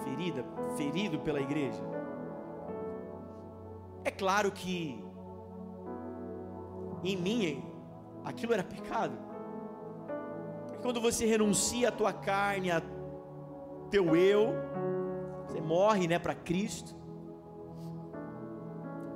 ferida, 0.03 0.43
ferido 0.75 1.19
pela 1.19 1.39
igreja. 1.39 1.81
É 4.03 4.11
claro 4.11 4.51
que 4.51 5.03
em 7.03 7.15
mim 7.15 7.63
aquilo 8.25 8.53
era 8.53 8.63
pecado. 8.63 9.17
Porque 10.67 10.81
quando 10.81 10.99
você 10.99 11.25
renuncia 11.25 11.89
a 11.89 11.91
tua 11.91 12.11
carne, 12.11 12.71
a 12.71 12.81
teu 13.89 14.15
eu, 14.15 14.53
você 15.51 15.61
morre, 15.61 16.07
né, 16.07 16.17
para 16.17 16.33
Cristo. 16.33 16.95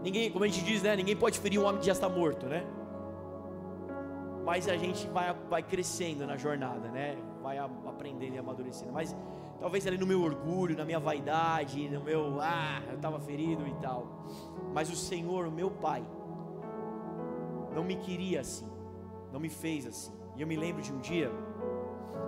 Ninguém, 0.04 0.30
como 0.30 0.44
a 0.44 0.48
gente 0.48 0.64
diz, 0.64 0.84
né, 0.84 0.96
ninguém 0.96 1.16
pode 1.16 1.40
ferir 1.40 1.60
um 1.60 1.66
homem 1.66 1.80
que 1.80 1.88
já 1.88 1.94
está 1.94 2.10
morto, 2.10 2.46
né? 2.46 2.66
Mas 4.46 4.68
a 4.68 4.78
gente 4.78 5.08
vai, 5.08 5.34
vai 5.50 5.64
crescendo 5.64 6.28
na 6.28 6.38
jornada, 6.38 6.90
né? 6.90 7.18
Vai 7.42 7.58
aprendendo 7.58 8.36
e 8.36 8.38
amadurecendo. 8.38 8.92
Mas 8.92 9.16
talvez 9.60 9.88
ali 9.88 9.98
no 9.98 10.06
meu 10.06 10.22
orgulho, 10.22 10.78
na 10.78 10.86
minha 10.86 11.00
vaidade, 11.00 11.90
no 11.90 12.04
meu, 12.04 12.40
ah, 12.42 12.84
eu 12.88 12.96
estava 12.96 13.20
ferido 13.20 13.66
e 13.68 13.74
tal. 13.76 14.26
Mas 14.72 14.92
o 14.92 14.96
Senhor, 14.96 15.48
o 15.48 15.52
meu 15.52 15.72
Pai, 15.72 16.06
não 17.74 17.84
me 17.84 17.96
queria 17.96 18.42
assim, 18.42 18.70
não 19.32 19.40
me 19.40 19.50
fez 19.50 19.88
assim. 19.88 20.14
E 20.36 20.42
eu 20.42 20.48
me 20.48 20.56
lembro 20.56 20.84
de 20.84 20.94
um 20.94 21.00
dia, 21.00 21.32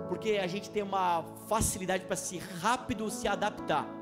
porque 0.08 0.40
a 0.42 0.46
gente 0.48 0.70
tem 0.70 0.82
uma 0.82 1.22
facilidade 1.46 2.04
para 2.04 2.16
se 2.16 2.38
rápido 2.38 3.08
se 3.10 3.28
adaptar 3.28 3.97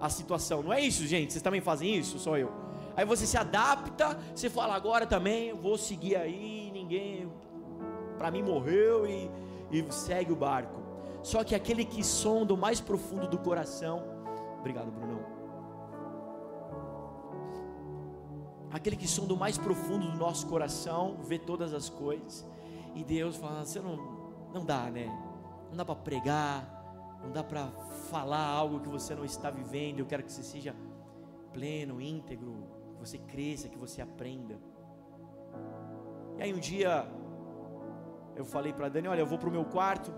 à 0.00 0.08
situação. 0.08 0.62
Não 0.62 0.72
é 0.72 0.80
isso, 0.80 1.06
gente? 1.06 1.32
Vocês 1.32 1.42
também 1.42 1.60
fazem 1.60 1.96
isso? 1.96 2.18
Só 2.18 2.36
eu. 2.36 2.50
Aí 2.96 3.04
você 3.04 3.26
se 3.26 3.36
adapta, 3.36 4.18
você 4.34 4.48
fala 4.48 4.74
agora 4.74 5.06
também, 5.06 5.52
vou 5.52 5.76
seguir 5.76 6.16
aí, 6.16 6.70
ninguém 6.72 7.28
para 8.16 8.30
mim 8.30 8.42
morreu 8.42 9.06
e, 9.06 9.30
e 9.70 9.92
segue 9.92 10.32
o 10.32 10.36
barco. 10.36 10.80
Só 11.22 11.42
que 11.42 11.54
aquele 11.54 11.84
que 11.84 12.04
sonda 12.04 12.54
o 12.54 12.56
mais 12.56 12.80
profundo 12.80 13.26
do 13.26 13.38
coração, 13.38 14.02
obrigado, 14.58 14.90
Brunão. 14.90 15.24
Aquele 18.70 18.96
que 18.96 19.06
sonda 19.06 19.32
o 19.32 19.36
mais 19.36 19.56
profundo 19.56 20.10
do 20.10 20.18
nosso 20.18 20.46
coração, 20.46 21.16
vê 21.22 21.38
todas 21.38 21.72
as 21.72 21.88
coisas. 21.88 22.44
E 22.94 23.04
Deus 23.04 23.36
fala: 23.36 23.64
você 23.64 23.80
não, 23.80 23.96
não 24.52 24.64
dá, 24.64 24.90
né? 24.90 25.06
Não 25.70 25.76
dá 25.76 25.84
para 25.84 25.94
pregar, 25.94 26.73
não 27.24 27.32
dá 27.32 27.42
para 27.42 27.66
falar 28.10 28.46
algo 28.46 28.80
que 28.80 28.88
você 28.88 29.14
não 29.14 29.24
está 29.24 29.50
vivendo. 29.50 29.98
Eu 29.98 30.06
quero 30.06 30.22
que 30.22 30.32
você 30.32 30.42
seja 30.42 30.74
pleno, 31.52 32.00
íntegro, 32.00 32.68
que 32.94 33.00
você 33.00 33.18
cresça, 33.18 33.68
que 33.68 33.78
você 33.78 34.00
aprenda. 34.00 34.58
E 36.38 36.42
aí 36.42 36.54
um 36.54 36.58
dia 36.58 37.08
eu 38.36 38.44
falei 38.44 38.72
para 38.72 38.88
Dani: 38.88 39.08
olha, 39.08 39.20
eu 39.20 39.26
vou 39.26 39.38
para 39.38 39.48
o 39.48 39.52
meu 39.52 39.64
quarto 39.64 40.12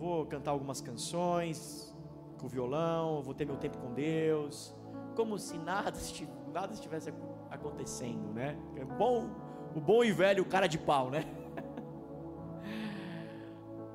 vou 0.00 0.24
cantar 0.24 0.52
algumas 0.52 0.80
canções 0.80 1.94
com 2.40 2.48
violão, 2.48 3.22
vou 3.22 3.34
ter 3.34 3.44
meu 3.44 3.58
tempo 3.58 3.76
com 3.76 3.92
Deus, 3.92 4.74
como 5.14 5.38
se 5.38 5.58
nada, 5.58 5.92
nada 6.50 6.72
estivesse 6.72 7.12
acontecendo, 7.50 8.32
né? 8.32 8.56
É 8.76 8.84
bom, 8.84 9.28
o 9.76 9.80
bom 9.80 10.02
e 10.02 10.10
velho 10.10 10.42
cara 10.46 10.66
de 10.66 10.78
pau, 10.78 11.10
né? 11.10 11.22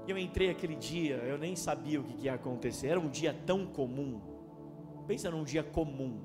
E 0.08 0.12
eu 0.12 0.18
entrei 0.18 0.49
aquele 0.49 0.76
dia, 0.76 1.16
eu 1.16 1.38
nem 1.38 1.56
sabia 1.56 1.99
o 1.99 2.03
que 2.03 2.26
ia 2.26 2.36
acontecer, 2.36 2.88
era 2.88 2.99
um 2.99 3.10
dia 3.10 3.36
tão 3.45 3.66
comum. 3.66 4.22
Pensa 5.08 5.32
num 5.32 5.43
dia 5.43 5.64
comum. 5.64 6.22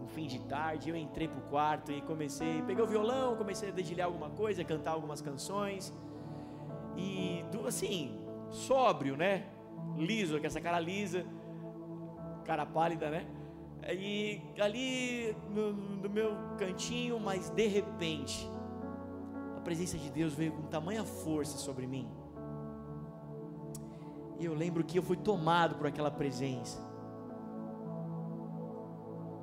Um 0.00 0.08
fim 0.08 0.26
de 0.26 0.40
tarde, 0.40 0.90
eu 0.90 0.96
entrei 0.96 1.28
pro 1.28 1.40
quarto 1.42 1.92
e 1.92 2.00
comecei, 2.02 2.62
peguei 2.62 2.82
o 2.82 2.86
violão, 2.86 3.36
comecei 3.36 3.68
a 3.68 3.72
dedilhar 3.72 4.06
alguma 4.06 4.30
coisa, 4.30 4.64
cantar 4.64 4.92
algumas 4.92 5.20
canções. 5.20 5.92
E 6.96 7.44
assim, 7.66 8.18
sóbrio, 8.50 9.16
né? 9.16 9.46
Liso, 9.96 10.40
com 10.40 10.46
essa 10.46 10.60
cara 10.60 10.80
lisa, 10.80 11.24
cara 12.44 12.66
pálida, 12.66 13.10
né? 13.10 13.26
E 13.88 14.40
ali 14.58 15.36
no, 15.50 15.72
no 15.72 16.10
meu 16.10 16.32
cantinho, 16.58 17.20
mas 17.20 17.50
de 17.50 17.66
repente, 17.66 18.50
presença 19.66 19.98
de 19.98 20.08
Deus 20.10 20.32
veio 20.32 20.52
com 20.52 20.62
tamanha 20.62 21.04
força 21.04 21.58
sobre 21.58 21.88
mim. 21.88 22.08
E 24.38 24.44
eu 24.44 24.54
lembro 24.54 24.84
que 24.84 24.96
eu 24.96 25.02
fui 25.02 25.16
tomado 25.16 25.74
por 25.74 25.88
aquela 25.88 26.08
presença. 26.08 26.78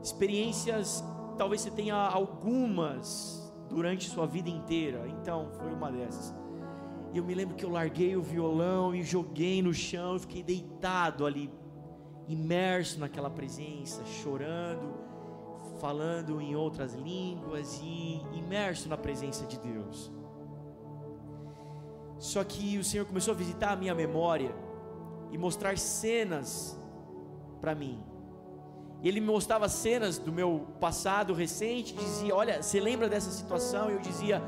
Experiências, 0.02 1.04
talvez 1.38 1.60
você 1.60 1.72
tenha 1.72 1.96
algumas 1.96 3.54
durante 3.68 4.10
sua 4.10 4.26
vida 4.26 4.50
inteira. 4.50 5.06
Então, 5.10 5.50
foi 5.60 5.74
uma 5.74 5.92
dessas. 5.92 6.34
E 7.12 7.18
eu 7.18 7.24
me 7.26 7.36
lembro 7.36 7.56
que 7.58 7.66
eu 7.66 7.70
larguei 7.70 8.16
o 8.16 8.22
violão 8.22 8.96
e 8.96 9.04
joguei 9.04 9.62
no 9.62 9.74
chão, 9.74 10.18
fiquei 10.18 10.42
deitado 10.42 11.26
ali, 11.26 11.52
imerso 12.30 12.98
naquela 12.98 13.30
presença, 13.30 14.06
chorando, 14.06 14.94
falando 15.84 16.40
em 16.40 16.56
outras 16.56 16.94
línguas 16.94 17.82
e 17.84 18.22
imerso 18.32 18.88
na 18.88 18.96
presença 18.96 19.46
de 19.46 19.60
Deus. 19.60 20.10
Só 22.18 22.42
que 22.42 22.78
o 22.78 22.86
Senhor 22.86 23.06
começou 23.06 23.34
a 23.34 23.36
visitar 23.36 23.74
a 23.74 23.76
minha 23.76 23.94
memória 23.94 24.56
e 25.30 25.38
mostrar 25.38 25.78
cenas 25.78 26.80
para 27.60 27.76
mim. 27.76 28.02
Ele 29.04 29.20
me 29.20 29.28
mostrava 29.28 29.68
cenas 29.68 30.18
do 30.18 30.32
meu 30.32 30.66
passado 30.80 31.34
recente, 31.34 31.94
dizia: 31.94 32.34
Olha, 32.34 32.64
você 32.64 32.80
lembra 32.80 33.10
dessa 33.10 33.30
situação? 33.30 33.90
E 33.90 33.94
eu 33.96 34.00
dizia: 34.00 34.42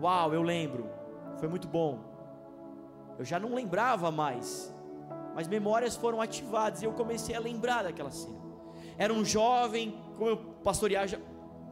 Uau, 0.00 0.32
eu 0.32 0.40
lembro, 0.40 0.88
foi 1.36 1.48
muito 1.48 1.68
bom. 1.68 1.98
Eu 3.18 3.26
já 3.26 3.38
não 3.38 3.54
lembrava 3.54 4.10
mais, 4.10 4.74
mas 5.34 5.46
memórias 5.46 5.94
foram 5.96 6.22
ativadas 6.22 6.80
e 6.80 6.86
eu 6.86 6.94
comecei 6.94 7.36
a 7.36 7.40
lembrar 7.40 7.82
daquela 7.82 8.10
cena. 8.10 8.47
Era 8.98 9.12
um 9.12 9.24
jovem, 9.24 9.94
como 10.18 10.28
eu 10.28 10.36
pastorear, 10.36 11.08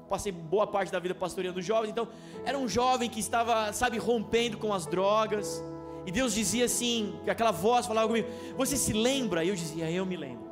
passei 0.09 0.33
boa 0.33 0.67
parte 0.67 0.91
da 0.91 0.99
vida 1.01 1.15
pastoreando 1.15 1.61
jovens, 1.61 1.91
então 1.91 2.09
era 2.45 2.57
um 2.57 2.69
jovem 2.69 3.11
que 3.11 3.21
estava, 3.21 3.73
sabe, 3.73 3.99
rompendo 3.99 4.57
com 4.57 4.73
as 4.73 4.87
drogas 4.87 5.61
e 6.07 6.13
Deus 6.13 6.33
dizia 6.33 6.67
assim, 6.67 7.19
aquela 7.27 7.51
voz 7.51 7.85
falava 7.85 8.07
comigo: 8.07 8.29
Você 8.57 8.77
se 8.77 8.93
lembra? 8.93 9.45
E 9.45 9.49
eu 9.49 9.57
dizia: 9.57 9.91
Eu 9.91 10.07
me 10.07 10.17
lembro. 10.17 10.47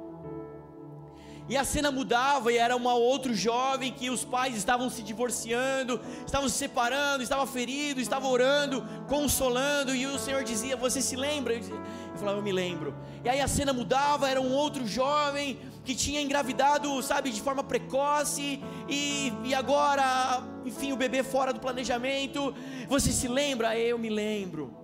E 1.46 1.58
a 1.58 1.64
cena 1.64 1.90
mudava 1.90 2.50
e 2.50 2.56
era 2.56 2.74
um 2.74 2.86
outro 2.86 3.34
jovem 3.34 3.92
que 3.92 4.08
os 4.08 4.24
pais 4.24 4.56
estavam 4.56 4.88
se 4.88 5.02
divorciando, 5.02 6.00
estavam 6.24 6.48
se 6.48 6.56
separando, 6.56 7.22
estava 7.22 7.46
ferido, 7.46 8.00
estava 8.00 8.26
orando, 8.26 8.82
consolando, 9.06 9.94
e 9.94 10.06
o 10.06 10.18
Senhor 10.18 10.42
dizia: 10.42 10.74
Você 10.74 11.02
se 11.02 11.16
lembra? 11.16 11.52
Eu, 11.52 11.60
dizia, 11.60 11.74
eu 11.74 12.18
falava: 12.18 12.38
Eu 12.38 12.42
me 12.42 12.52
lembro. 12.52 12.94
E 13.22 13.28
aí 13.28 13.42
a 13.42 13.48
cena 13.48 13.74
mudava, 13.74 14.28
era 14.28 14.40
um 14.40 14.52
outro 14.52 14.86
jovem 14.86 15.58
que 15.84 15.94
tinha 15.94 16.22
engravidado, 16.22 17.02
sabe, 17.02 17.30
de 17.30 17.42
forma 17.42 17.62
precoce, 17.62 18.62
e, 18.88 19.30
e 19.44 19.54
agora, 19.54 20.42
enfim, 20.64 20.92
o 20.92 20.96
bebê 20.96 21.22
fora 21.22 21.52
do 21.52 21.60
planejamento. 21.60 22.54
Você 22.88 23.12
se 23.12 23.28
lembra? 23.28 23.78
Eu 23.78 23.98
me 23.98 24.08
lembro. 24.08 24.74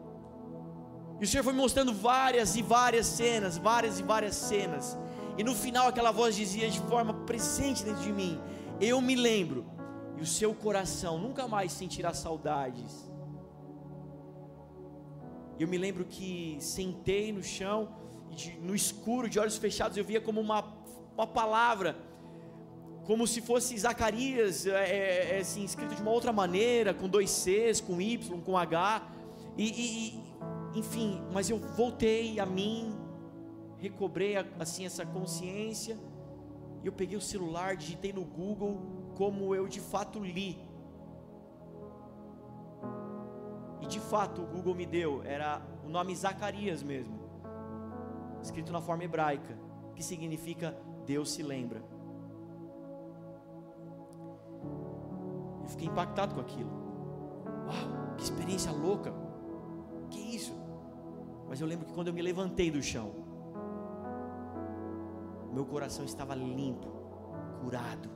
E 1.18 1.24
o 1.24 1.26
Senhor 1.26 1.42
foi 1.42 1.54
mostrando 1.54 1.92
várias 1.92 2.54
e 2.54 2.62
várias 2.62 3.06
cenas, 3.06 3.56
várias 3.56 3.98
e 3.98 4.02
várias 4.02 4.34
cenas. 4.34 4.98
E 5.38 5.44
no 5.44 5.54
final 5.54 5.88
aquela 5.88 6.10
voz 6.10 6.36
dizia 6.36 6.70
de 6.70 6.80
forma 6.80 7.14
presente 7.24 7.84
dentro 7.84 8.02
de 8.02 8.12
mim: 8.12 8.40
Eu 8.80 9.00
me 9.00 9.14
lembro. 9.14 9.64
E 10.16 10.22
o 10.22 10.26
seu 10.26 10.54
coração 10.54 11.18
nunca 11.18 11.48
mais 11.48 11.72
sentirá 11.72 12.12
saudades. 12.12 13.10
Eu 15.58 15.66
me 15.66 15.78
lembro 15.78 16.04
que 16.04 16.56
sentei 16.60 17.32
no 17.32 17.42
chão, 17.42 17.88
no 18.62 18.74
escuro, 18.74 19.28
de 19.28 19.38
olhos 19.38 19.56
fechados, 19.56 19.96
eu 19.96 20.04
via 20.04 20.20
como 20.20 20.40
uma, 20.40 20.64
uma 21.14 21.26
palavra, 21.26 21.96
como 23.04 23.26
se 23.26 23.40
fosse 23.40 23.76
Zacarias, 23.78 24.66
é, 24.66 24.70
é, 24.70 25.36
é 25.36 25.40
assim, 25.40 25.64
escrito 25.64 25.94
de 25.94 26.02
uma 26.02 26.10
outra 26.10 26.32
maneira, 26.32 26.94
com 26.94 27.08
dois 27.08 27.30
Cs, 27.30 27.80
com 27.80 28.00
Y, 28.00 28.40
com 28.40 28.56
H. 28.56 29.02
E, 29.56 29.64
e, 29.64 30.78
enfim, 30.78 31.20
mas 31.32 31.50
eu 31.50 31.58
voltei 31.58 32.38
a 32.38 32.46
mim, 32.46 32.94
recobrei 33.80 34.36
assim 34.58 34.84
essa 34.84 35.04
consciência, 35.04 35.98
e 36.82 36.86
eu 36.86 36.92
peguei 36.92 37.16
o 37.16 37.20
celular, 37.20 37.76
digitei 37.76 38.12
no 38.12 38.24
Google 38.24 38.78
como 39.16 39.54
eu 39.54 39.66
de 39.66 39.80
fato 39.80 40.18
li. 40.18 40.58
E 43.80 43.86
de 43.86 43.98
fato 43.98 44.42
o 44.42 44.46
Google 44.46 44.74
me 44.74 44.86
deu, 44.86 45.22
era 45.24 45.62
o 45.84 45.88
nome 45.88 46.14
Zacarias 46.14 46.82
mesmo, 46.82 47.18
escrito 48.42 48.72
na 48.72 48.80
forma 48.80 49.04
hebraica, 49.04 49.58
que 49.94 50.02
significa 50.02 50.76
Deus 51.06 51.32
se 51.32 51.42
lembra. 51.42 51.82
Eu 55.62 55.68
fiquei 55.68 55.88
impactado 55.88 56.34
com 56.34 56.40
aquilo. 56.40 56.70
Uau, 57.66 58.16
que 58.16 58.24
experiência 58.24 58.70
louca! 58.72 59.12
Que 60.10 60.18
isso? 60.34 60.54
Mas 61.48 61.60
eu 61.60 61.66
lembro 61.66 61.86
que 61.86 61.92
quando 61.92 62.08
eu 62.08 62.14
me 62.14 62.22
levantei 62.22 62.70
do 62.70 62.82
chão, 62.82 63.29
meu 65.52 65.64
coração 65.64 66.04
estava 66.04 66.34
limpo, 66.34 66.88
curado, 67.60 68.08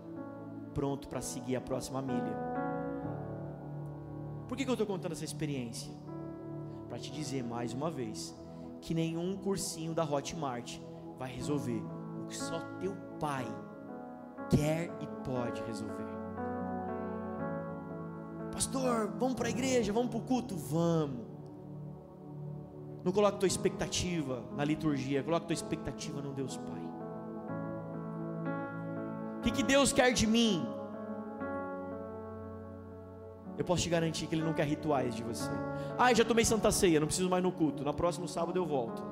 pronto 0.73 1.09
para 1.09 1.21
seguir 1.21 1.57
a 1.57 1.61
próxima 1.61 2.03
milha. 2.03 2.37
Por 4.49 4.57
que, 4.57 4.65
que 4.65 4.71
eu 4.71 4.75
estou 4.75 4.87
contando 4.87 5.13
essa 5.13 5.25
experiência? 5.25 5.93
Para 6.89 6.99
te 6.99 7.11
dizer 7.11 7.43
mais 7.43 7.73
uma 7.73 7.91
vez 7.91 8.35
que 8.81 8.95
nenhum 8.95 9.37
cursinho 9.37 9.95
da 9.95 10.05
Hotmart 10.05 10.79
vai 11.19 11.33
resolver 11.33 11.83
o 12.23 12.27
que 12.27 12.37
só 12.37 12.61
teu 12.81 12.95
pai 13.19 13.47
quer 14.51 14.91
e 15.01 15.07
pode 15.25 15.63
resolver. 15.63 16.05
Pastor, 18.53 19.13
vamos 19.19 19.35
para 19.35 19.49
a 19.49 19.51
igreja, 19.51 19.93
vamos 19.93 20.11
para 20.11 20.19
o 20.19 20.23
culto? 20.23 20.57
Vamos. 20.57 21.27
Não 23.03 23.13
coloque 23.13 23.39
tua 23.39 23.49
expectativa 23.49 24.43
na 24.57 24.65
liturgia, 24.65 25.23
coloque 25.23 25.47
tua 25.47 25.55
expectativa 25.55 26.23
no 26.23 26.33
Deus 26.33 26.57
Pai. 26.57 26.84
Que, 29.45 29.51
que 29.51 29.63
Deus 29.63 29.93
quer 29.93 30.11
de 30.13 30.27
mim? 30.27 30.67
Eu 33.59 33.65
posso 33.65 33.83
te 33.83 33.91
garantir 33.91 34.27
que 34.27 34.35
Ele 34.35 34.43
não 34.43 34.55
quer 34.55 34.67
rituais 34.67 35.15
de 35.15 35.23
você. 35.23 35.51
Ah, 35.99 36.13
já 36.15 36.25
tomei 36.25 36.45
Santa 36.45 36.73
Ceia, 36.73 36.99
não 36.99 37.07
preciso 37.07 37.29
mais 37.29 37.43
no 37.43 37.53
culto. 37.53 37.85
Na 37.85 37.93
próximo 37.93 38.27
sábado 38.27 38.59
eu 38.59 38.65
volto. 38.65 39.03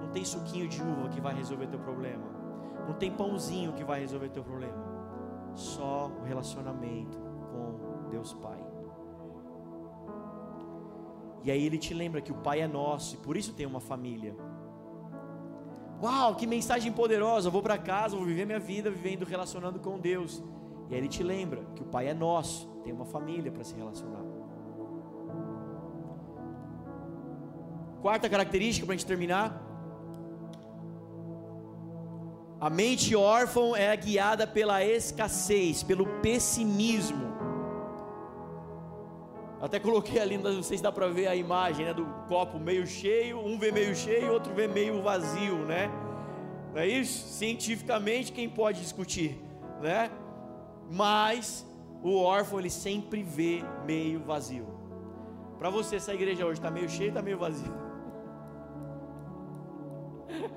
Não 0.00 0.08
tem 0.12 0.24
suquinho 0.24 0.66
de 0.66 0.80
uva 0.82 1.10
que 1.10 1.20
vai 1.20 1.34
resolver 1.34 1.66
teu 1.66 1.78
problema. 1.78 2.24
Não 2.88 2.94
tem 2.94 3.10
pãozinho 3.12 3.74
que 3.74 3.84
vai 3.84 4.00
resolver 4.00 4.30
teu 4.30 4.42
problema. 4.42 4.82
Só 5.54 6.10
o 6.20 6.24
relacionamento 6.24 7.18
com 7.18 8.08
Deus 8.10 8.32
Pai. 8.32 8.64
E 11.44 11.50
aí 11.50 11.64
ele 11.64 11.78
te 11.78 11.92
lembra 11.92 12.22
que 12.22 12.32
o 12.32 12.36
Pai 12.36 12.60
é 12.60 12.66
nosso 12.66 13.14
e 13.14 13.18
por 13.18 13.36
isso 13.36 13.52
tem 13.52 13.66
uma 13.66 13.80
família. 13.80 14.34
Uau, 16.02 16.34
que 16.34 16.46
mensagem 16.46 16.92
poderosa! 16.92 17.48
Eu 17.48 17.52
vou 17.52 17.62
para 17.62 17.78
casa, 17.78 18.16
vou 18.16 18.26
viver 18.26 18.44
minha 18.44 18.58
vida 18.58 18.90
vivendo, 18.90 19.24
relacionando 19.24 19.78
com 19.78 19.98
Deus. 19.98 20.42
E 20.88 20.94
aí 20.94 21.00
ele 21.00 21.08
te 21.08 21.22
lembra 21.22 21.64
que 21.74 21.82
o 21.82 21.86
Pai 21.86 22.08
é 22.08 22.14
nosso, 22.14 22.68
tem 22.84 22.92
uma 22.92 23.06
família 23.06 23.50
para 23.50 23.64
se 23.64 23.74
relacionar. 23.74 24.22
Quarta 28.02 28.28
característica 28.28 28.86
para 28.86 28.94
a 28.94 28.96
gente 28.96 29.06
terminar. 29.06 29.62
A 32.60 32.70
mente 32.70 33.14
órfã 33.14 33.76
é 33.76 33.94
guiada 33.96 34.46
pela 34.46 34.84
escassez, 34.84 35.82
pelo 35.82 36.06
pessimismo. 36.20 37.35
Até 39.66 39.80
coloquei 39.80 40.20
ali, 40.20 40.38
não 40.38 40.62
sei 40.62 40.76
se 40.76 40.82
dá 40.82 40.92
para 40.92 41.08
ver 41.08 41.26
a 41.26 41.34
imagem 41.34 41.86
né, 41.86 41.92
do 41.92 42.06
copo 42.28 42.56
meio 42.56 42.86
cheio, 42.86 43.44
um 43.44 43.58
vê 43.58 43.72
meio 43.72 43.96
cheio, 43.96 44.32
outro 44.32 44.54
vê 44.54 44.68
meio 44.68 45.02
vazio, 45.02 45.56
né? 45.64 45.90
Não 46.72 46.80
é 46.80 46.86
isso? 46.86 47.26
Cientificamente, 47.30 48.30
quem 48.30 48.48
pode 48.48 48.80
discutir, 48.80 49.42
né? 49.82 50.08
Mas 50.88 51.66
o 52.00 52.16
órfão 52.16 52.60
ele 52.60 52.70
sempre 52.70 53.24
vê 53.24 53.64
meio 53.84 54.20
vazio. 54.20 54.68
Para 55.58 55.68
você, 55.68 55.96
essa 55.96 56.14
igreja 56.14 56.46
hoje 56.46 56.60
está 56.60 56.70
meio 56.70 56.88
cheia, 56.88 57.08
está 57.08 57.20
meio 57.20 57.36
vazia. 57.36 57.72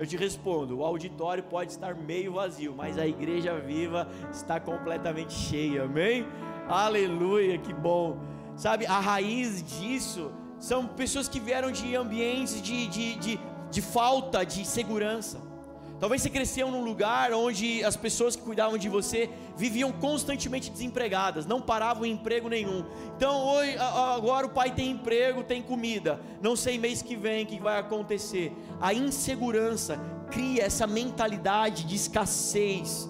Eu 0.00 0.04
te 0.04 0.16
respondo: 0.16 0.78
o 0.78 0.84
auditório 0.84 1.44
pode 1.44 1.70
estar 1.70 1.94
meio 1.94 2.32
vazio, 2.32 2.74
mas 2.76 2.98
a 2.98 3.06
igreja 3.06 3.56
viva 3.60 4.08
está 4.32 4.58
completamente 4.58 5.32
cheia, 5.32 5.84
amém? 5.84 6.26
Aleluia, 6.68 7.56
que 7.56 7.72
bom. 7.72 8.18
Sabe, 8.54 8.84
a 8.84 9.00
raiz 9.00 9.62
disso 9.62 10.30
são 10.58 10.86
pessoas 10.86 11.26
que 11.26 11.40
vieram 11.40 11.70
de 11.70 11.96
ambientes 11.96 12.60
de, 12.60 12.86
de, 12.88 13.14
de, 13.14 13.40
de 13.70 13.80
falta 13.80 14.44
de 14.44 14.66
segurança. 14.66 15.40
Talvez 15.98 16.22
você 16.22 16.30
cresceu 16.30 16.70
num 16.70 16.84
lugar 16.84 17.32
onde 17.32 17.82
as 17.82 17.96
pessoas 17.96 18.36
que 18.36 18.42
cuidavam 18.42 18.76
de 18.76 18.88
você 18.88 19.30
viviam 19.56 19.90
constantemente 19.90 20.70
desempregadas, 20.70 21.46
não 21.46 21.60
paravam 21.60 22.04
em 22.04 22.12
emprego 22.12 22.48
nenhum. 22.48 22.84
Então, 23.16 23.46
hoje, 23.46 23.76
agora 23.78 24.46
o 24.46 24.50
pai 24.50 24.70
tem 24.72 24.90
emprego, 24.90 25.42
tem 25.42 25.60
comida. 25.62 26.20
Não 26.40 26.54
sei 26.54 26.78
mês 26.78 27.02
que 27.02 27.16
vem 27.16 27.44
o 27.44 27.46
que 27.46 27.58
vai 27.58 27.80
acontecer. 27.80 28.52
A 28.80 28.92
insegurança 28.94 29.98
cria 30.30 30.64
essa 30.64 30.86
mentalidade 30.86 31.84
de 31.84 31.96
escassez. 31.96 33.08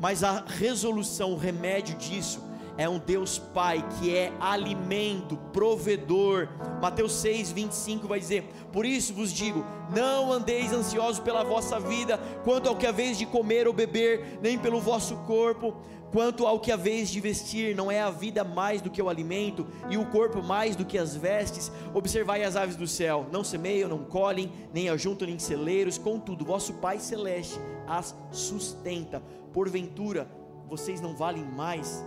Mas 0.00 0.22
a 0.22 0.44
resolução, 0.46 1.32
o 1.32 1.36
remédio 1.36 1.96
disso 1.96 2.47
é 2.78 2.88
um 2.88 2.98
Deus 2.98 3.38
Pai 3.38 3.84
que 3.98 4.16
é 4.16 4.32
alimento, 4.40 5.36
provedor. 5.52 6.48
Mateus 6.80 7.12
6, 7.14 7.50
25 7.50 8.06
vai 8.06 8.20
dizer: 8.20 8.44
Por 8.72 8.86
isso 8.86 9.12
vos 9.12 9.32
digo, 9.32 9.66
não 9.94 10.32
andeis 10.32 10.72
ansiosos 10.72 11.18
pela 11.18 11.42
vossa 11.42 11.80
vida, 11.80 12.18
quanto 12.44 12.68
ao 12.68 12.76
que 12.76 12.86
haveis 12.86 13.18
de 13.18 13.26
comer 13.26 13.66
ou 13.66 13.74
beber, 13.74 14.38
nem 14.40 14.56
pelo 14.56 14.80
vosso 14.80 15.16
corpo, 15.26 15.74
quanto 16.12 16.46
ao 16.46 16.60
que 16.60 16.70
haveis 16.70 17.10
de 17.10 17.18
vestir, 17.18 17.74
não 17.74 17.90
é 17.90 18.00
a 18.00 18.10
vida 18.10 18.44
mais 18.44 18.80
do 18.80 18.90
que 18.90 19.02
o 19.02 19.08
alimento, 19.08 19.66
e 19.90 19.96
o 19.98 20.06
corpo 20.06 20.40
mais 20.40 20.76
do 20.76 20.84
que 20.84 20.96
as 20.96 21.16
vestes? 21.16 21.72
Observai 21.92 22.44
as 22.44 22.54
aves 22.54 22.76
do 22.76 22.86
céu, 22.86 23.26
não 23.32 23.42
semeiam, 23.42 23.88
não 23.88 24.04
colhem, 24.04 24.52
nem 24.72 24.88
ajuntam 24.88 25.28
em 25.28 25.38
celeiros, 25.38 25.98
contudo, 25.98 26.44
vosso 26.44 26.74
Pai 26.74 27.00
Celeste 27.00 27.58
as 27.88 28.14
sustenta. 28.30 29.20
Porventura, 29.52 30.30
vocês 30.68 31.00
não 31.00 31.16
valem 31.16 31.42
mais 31.42 32.04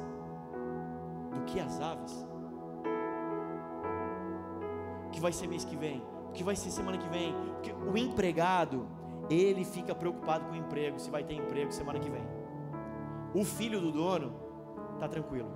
do 1.41 1.45
que 1.45 1.59
as 1.59 1.80
aves. 1.80 2.26
Que 5.11 5.11
que 5.11 5.22
vai 5.22 5.34
ser 5.34 5.47
mês 5.47 5.65
que 5.65 5.76
vem? 5.76 6.01
O 6.30 6.31
que 6.31 6.43
vai 6.43 6.55
ser 6.55 6.72
semana 6.72 6.97
que 6.97 7.09
vem? 7.09 7.35
Porque 7.55 7.73
o 7.73 7.97
empregado, 7.97 8.88
ele 9.30 9.65
fica 9.65 9.93
preocupado 9.93 10.45
com 10.45 10.53
o 10.53 10.55
emprego, 10.55 10.99
se 10.99 11.09
vai 11.09 11.23
ter 11.23 11.34
emprego 11.34 11.72
semana 11.72 11.99
que 11.99 12.09
vem. 12.09 12.23
O 13.34 13.43
filho 13.43 13.80
do 13.81 13.91
dono 13.91 14.34
está 14.93 15.07
tranquilo. 15.07 15.51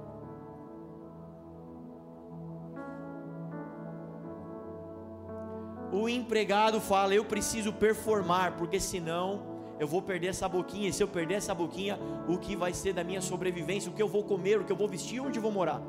O 5.91 6.09
empregado 6.09 6.81
fala: 6.81 7.13
Eu 7.15 7.23
preciso 7.23 7.71
performar, 7.71 8.57
porque 8.57 8.79
senão 8.79 9.54
eu 9.79 9.87
vou 9.87 10.01
perder 10.01 10.27
essa 10.27 10.47
boquinha. 10.47 10.89
E 10.89 10.93
se 10.93 11.03
eu 11.03 11.07
perder 11.07 11.35
essa 11.35 11.53
boquinha, 11.53 11.99
o 12.27 12.37
que 12.37 12.55
vai 12.55 12.73
ser 12.73 12.93
da 12.93 13.03
minha 13.03 13.21
sobrevivência? 13.21 13.91
O 13.91 13.93
que 13.93 14.01
eu 14.01 14.07
vou 14.07 14.23
comer? 14.23 14.61
O 14.61 14.65
que 14.65 14.71
eu 14.71 14.75
vou 14.75 14.87
vestir? 14.87 15.19
Onde 15.19 15.37
eu 15.37 15.43
vou 15.43 15.51
morar? 15.51 15.81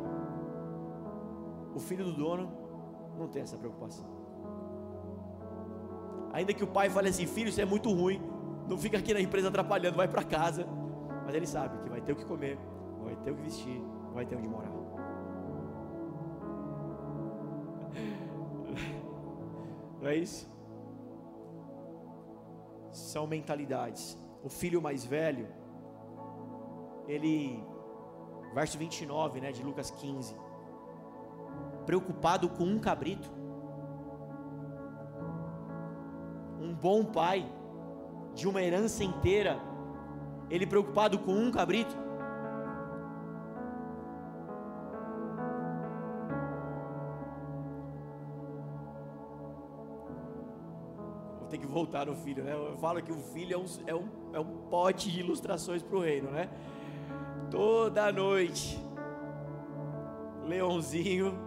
O 1.75 1.79
filho 1.79 2.05
do 2.05 2.13
dono 2.13 2.51
não 3.19 3.29
tem 3.29 3.43
essa 3.43 3.57
preocupação. 3.57 4.05
Ainda 6.33 6.53
que 6.53 6.65
o 6.65 6.67
pai 6.67 6.91
fale 6.91 7.09
assim: 7.09 7.27
Filho, 7.27 7.49
isso 7.49 7.61
é 7.61 7.65
muito 7.65 7.93
ruim. 7.93 8.21
Não 8.69 8.77
fica 8.77 8.99
aqui 8.99 9.15
na 9.15 9.21
empresa 9.21 9.49
atrapalhando, 9.49 9.97
vai 9.97 10.09
para 10.09 10.25
casa. 10.25 10.67
Mas 11.25 11.35
ele 11.35 11.47
sabe 11.47 11.79
que 11.83 11.89
vai 11.89 12.01
ter 12.01 12.13
o 12.13 12.17
que 12.17 12.25
comer, 12.25 12.59
vai 13.03 13.15
ter 13.17 13.31
o 13.31 13.37
que 13.37 13.43
vestir, 13.43 13.83
vai 14.13 14.25
ter 14.25 14.37
onde 14.37 14.49
morar. 14.49 14.71
Não 20.01 20.09
é 20.09 20.17
isso? 20.17 20.56
São 22.97 23.27
mentalidades. 23.27 24.19
O 24.43 24.49
filho 24.49 24.81
mais 24.81 25.05
velho, 25.05 25.49
ele, 27.07 27.63
verso 28.55 28.79
29, 28.79 29.41
né, 29.41 29.53
de 29.53 29.63
Lucas 29.63 29.91
15, 29.91 30.37
preocupado 31.85 32.49
com 32.49 32.65
um 32.65 32.79
cabrito. 32.79 33.31
Um 36.61 36.75
bom 36.75 37.05
pai, 37.05 37.51
de 38.35 38.49
uma 38.49 38.63
herança 38.63 39.05
inteira, 39.05 39.61
ele 40.51 40.67
preocupado 40.67 41.19
com 41.19 41.33
um 41.33 41.51
cabrito. 41.51 42.06
Voltar 51.77 52.07
no 52.07 52.17
filho, 52.17 52.43
né? 52.43 52.55
Eu 52.55 52.75
falo 52.79 53.03
que 53.03 53.13
o 53.13 53.19
filho 53.19 53.53
é 53.55 53.59
um, 53.59 53.67
é 53.87 53.95
um, 53.95 54.09
é 54.33 54.41
um 54.41 54.69
pote 54.71 55.11
de 55.13 55.21
ilustrações 55.21 55.83
para 55.83 55.97
o 55.99 56.01
reino, 56.01 56.31
né? 56.31 56.49
Toda 57.51 58.11
noite, 58.11 58.79
leãozinho, 60.47 61.39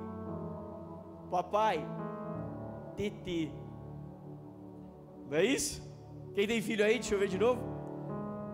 papai, 1.32 1.84
TT, 2.96 3.52
não 5.32 5.38
é 5.40 5.46
isso? 5.46 5.82
Quem 6.36 6.46
tem 6.46 6.62
filho 6.62 6.86
aí, 6.86 7.00
deixa 7.00 7.16
eu 7.16 7.20
ver 7.20 7.28
de 7.28 7.40
novo. 7.40 7.60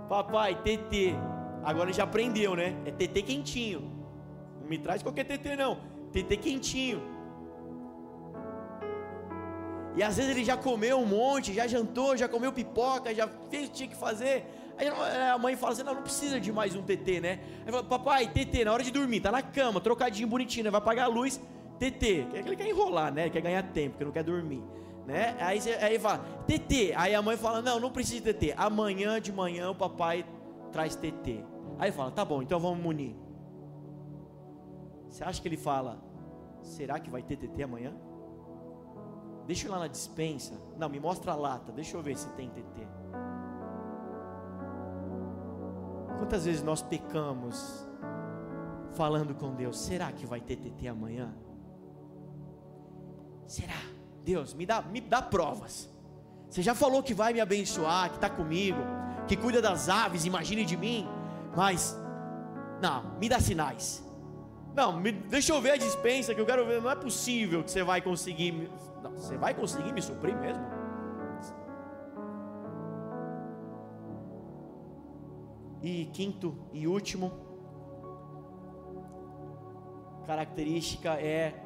Papai, 0.08 0.56
TT, 0.56 1.14
agora 1.62 1.92
já 1.92 2.04
aprendeu, 2.04 2.56
né? 2.56 2.74
É 2.86 2.92
TT 2.92 3.22
quentinho, 3.22 3.82
não 4.62 4.70
me 4.70 4.78
traz 4.78 5.04
qualquer 5.04 5.26
TT 5.26 5.58
não, 5.58 5.76
TT 6.14 6.38
quentinho. 6.38 7.15
E 9.96 10.04
às 10.04 10.18
vezes 10.18 10.32
ele 10.32 10.44
já 10.44 10.58
comeu 10.58 11.00
um 11.00 11.06
monte, 11.06 11.54
já 11.54 11.66
jantou, 11.68 12.18
já 12.18 12.28
comeu 12.28 12.52
pipoca, 12.52 13.16
já 13.16 13.30
fez 13.50 13.68
o 13.68 13.72
que 13.72 13.78
tinha 13.78 13.90
que 13.90 13.96
fazer. 13.96 14.46
Aí 14.78 14.88
a 14.88 15.38
mãe 15.38 15.56
fala 15.56 15.72
assim: 15.72 15.84
não, 15.84 15.96
não 15.96 16.02
precisa 16.02 16.40
de 16.40 16.52
mais 16.52 16.76
um 16.76 16.82
TT, 16.82 17.22
né? 17.22 17.40
Aí 17.66 17.72
fala: 17.72 17.84
papai, 17.84 18.28
TT, 18.28 18.66
na 18.66 18.74
hora 18.74 18.84
de 18.84 18.92
dormir, 18.92 19.22
tá 19.22 19.32
na 19.32 19.42
cama, 19.42 19.80
trocadinho 19.80 20.28
bonitinho, 20.28 20.66
né? 20.66 20.70
vai 20.70 20.80
apagar 20.80 21.06
a 21.06 21.08
luz, 21.08 21.40
TT. 21.80 22.28
Ele 22.34 22.56
quer 22.56 22.68
enrolar, 22.68 23.14
né? 23.14 23.24
Ele 23.24 23.30
quer 23.30 23.42
ganhar 23.42 23.64
tempo, 23.64 23.92
porque 23.92 24.06
não 24.06 24.12
quer 24.12 24.24
dormir. 24.24 24.62
Né? 25.08 25.36
Aí, 25.40 25.60
aí 25.82 26.00
fala, 26.00 26.18
TT. 26.46 26.94
Aí 26.96 27.16
a 27.16 27.22
mãe 27.22 27.38
fala: 27.38 27.62
Não, 27.62 27.80
não 27.80 27.92
precisa 27.92 28.22
de 28.22 28.34
TT. 28.34 28.54
Amanhã 28.58 29.22
de 29.22 29.32
manhã 29.32 29.70
o 29.70 29.76
papai 29.76 30.26
traz 30.74 30.96
TT. 30.96 31.44
Aí 31.80 31.92
fala: 31.92 32.12
Tá 32.12 32.26
bom, 32.26 32.42
então 32.42 32.60
vamos 32.60 32.84
munir. 32.84 33.16
Você 35.10 35.24
acha 35.24 35.42
que 35.42 35.48
ele 35.48 35.58
fala: 35.58 36.04
Será 36.62 37.00
que 37.00 37.10
vai 37.10 37.22
ter 37.22 37.38
TT 37.38 37.64
amanhã? 37.64 37.94
Deixa 39.48 39.66
eu 39.66 39.70
ir 39.70 39.74
lá 39.74 39.80
na 39.80 39.88
dispensa. 39.88 40.54
Não, 40.78 40.90
me 40.90 41.00
mostra 41.00 41.32
a 41.32 41.36
lata. 41.36 41.72
Deixa 41.72 41.96
eu 41.96 42.02
ver 42.02 42.18
se 42.18 42.28
tem 42.30 42.50
TT. 42.50 42.88
Quantas 46.18 46.46
vezes 46.46 46.64
nós 46.64 46.82
pecamos 46.82 47.86
falando 48.94 49.36
com 49.36 49.54
Deus? 49.54 49.78
Será 49.80 50.12
que 50.12 50.26
vai 50.26 50.42
ter 50.42 50.56
TT 50.56 50.88
amanhã? 50.88 51.34
Será? 53.46 53.80
Deus, 54.24 54.54
me 54.54 54.66
dá, 54.66 54.82
me 54.82 55.00
dá 55.00 55.22
provas. 55.22 55.88
Você 56.50 56.64
já 56.64 56.74
falou 56.74 57.04
que 57.04 57.14
vai 57.14 57.34
me 57.34 57.42
abençoar, 57.42 58.10
que 58.10 58.16
está 58.16 58.30
comigo, 58.30 58.80
que 59.28 59.36
cuida 59.36 59.62
das 59.62 59.90
aves, 59.90 60.26
imagine 60.26 60.66
de 60.66 60.76
mim, 60.76 61.08
mas 61.56 61.96
não, 62.82 63.18
me 63.20 63.30
dá 63.30 63.40
sinais. 63.40 64.04
Não, 64.74 65.00
me, 65.00 65.12
deixa 65.12 65.54
eu 65.54 65.62
ver 65.62 65.72
a 65.72 65.78
dispensa 65.78 66.34
que 66.34 66.42
eu 66.42 66.46
quero 66.46 66.66
ver. 66.66 66.82
Não 66.82 66.90
é 66.90 66.96
possível 66.96 67.64
que 67.64 67.72
você 67.72 67.84
vai 67.84 68.02
conseguir 68.02 68.70
não, 69.06 69.16
você 69.16 69.38
vai 69.38 69.54
conseguir 69.54 69.94
me 69.94 70.02
suprir 70.02 70.36
mesmo? 70.36 70.64
E 75.82 76.08
quinto 76.08 76.58
e 76.74 76.88
último, 76.88 77.32
característica 80.26 81.14
é 81.22 81.64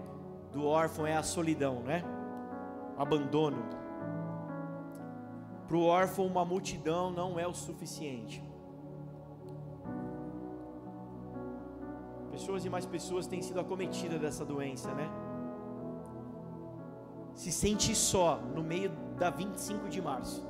do 0.52 0.66
órfão 0.66 1.08
é 1.08 1.16
a 1.16 1.24
solidão, 1.24 1.82
né? 1.82 2.04
Abandono. 2.98 3.64
Para 5.66 5.78
o 5.78 5.86
órfão, 5.86 6.26
uma 6.26 6.44
multidão 6.44 7.10
não 7.12 7.40
é 7.40 7.48
o 7.48 7.54
suficiente. 7.54 8.44
Pessoas 12.32 12.66
e 12.66 12.70
mais 12.70 12.86
pessoas 12.86 13.28
têm 13.28 13.42
sido 13.42 13.60
acometidas 13.60 14.20
dessa 14.20 14.44
doença, 14.44 14.94
né? 14.94 15.29
Se 17.40 17.54
sente 17.54 17.96
só 17.96 18.38
no 18.54 18.62
meio 18.62 18.92
da 19.18 19.30
25 19.30 19.88
de 19.88 20.02
março. 20.02 20.46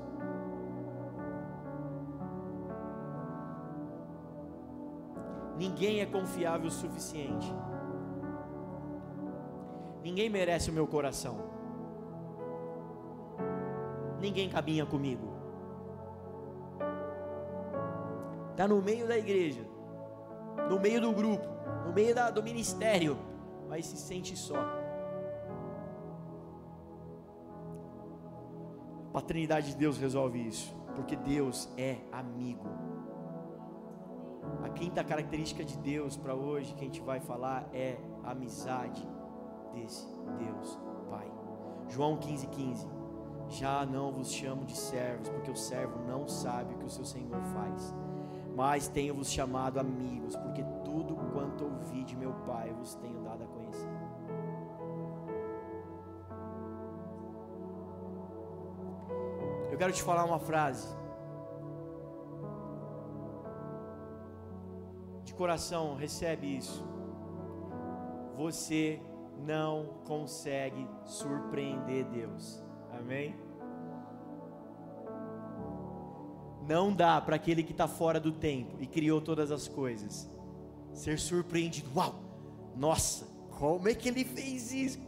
Ninguém 5.55 5.99
é 5.99 6.07
confiável 6.07 6.67
o 6.67 6.71
suficiente. 6.71 7.53
Ninguém 10.01 10.31
merece 10.31 10.71
o 10.71 10.73
meu 10.73 10.87
coração. 10.87 11.37
Ninguém 14.19 14.49
caminha 14.49 14.83
comigo. 14.83 15.27
Está 18.49 18.67
no 18.67 18.81
meio 18.81 19.07
da 19.07 19.15
igreja, 19.15 19.63
no 20.67 20.79
meio 20.79 20.99
do 20.99 21.11
grupo, 21.11 21.47
no 21.85 21.93
meio 21.93 22.15
da, 22.15 22.31
do 22.31 22.41
ministério, 22.41 23.15
mas 23.69 23.85
se 23.85 23.95
sente 23.95 24.35
só. 24.35 24.78
Paternidade 29.11 29.71
de 29.71 29.77
Deus 29.77 29.97
resolve 29.97 30.39
isso, 30.39 30.75
porque 30.95 31.15
Deus 31.15 31.69
é 31.77 31.97
amigo. 32.11 32.67
A 34.63 34.69
quinta 34.69 35.03
característica 35.03 35.63
de 35.63 35.77
Deus 35.77 36.17
para 36.17 36.33
hoje 36.33 36.73
que 36.73 36.81
a 36.81 36.85
gente 36.85 37.01
vai 37.01 37.19
falar 37.19 37.67
é 37.73 37.97
a 38.23 38.31
amizade 38.31 39.07
desse 39.73 40.05
Deus 40.37 40.79
Pai. 41.09 41.29
João 41.87 42.17
15,15 42.17 42.49
15. 42.49 42.87
Já 43.49 43.83
não 43.83 44.11
vos 44.11 44.31
chamo 44.31 44.63
de 44.65 44.77
servos, 44.77 45.27
porque 45.29 45.49
o 45.49 45.55
servo 45.55 45.99
não 46.07 46.27
sabe 46.27 46.75
o 46.75 46.77
que 46.77 46.85
o 46.85 46.89
seu 46.89 47.03
Senhor 47.03 47.41
faz. 47.45 47.95
Mas 48.55 48.87
tenho-vos 48.87 49.31
chamado 49.31 49.79
amigos, 49.79 50.35
porque 50.35 50.63
tudo 50.83 51.15
quanto 51.33 51.63
ouvi 51.63 52.03
de 52.03 52.15
meu 52.15 52.33
Pai 52.45 52.71
vos 52.73 52.93
tenho 52.95 53.19
dado 53.21 53.43
a 53.43 53.47
conhecer. 53.47 53.98
Quero 59.79 59.93
te 59.93 60.03
falar 60.03 60.25
uma 60.25 60.39
frase. 60.39 60.93
De 65.23 65.33
coração, 65.33 65.95
recebe 65.95 66.57
isso. 66.57 66.85
Você 68.35 69.01
não 69.37 70.01
consegue 70.05 70.85
surpreender 71.05 72.03
Deus. 72.09 72.61
Amém? 72.91 73.33
Não 76.67 76.93
dá 76.93 77.21
para 77.21 77.37
aquele 77.37 77.63
que 77.63 77.71
está 77.71 77.87
fora 77.87 78.19
do 78.19 78.33
tempo 78.33 78.75
e 78.81 78.85
criou 78.85 79.21
todas 79.21 79.49
as 79.49 79.65
coisas 79.65 80.29
ser 80.93 81.17
surpreendido. 81.17 81.89
Uau! 81.95 82.15
Nossa, 82.75 83.25
como 83.57 83.87
é 83.87 83.95
que 83.95 84.09
ele 84.09 84.25
fez 84.25 84.73
isso? 84.73 84.99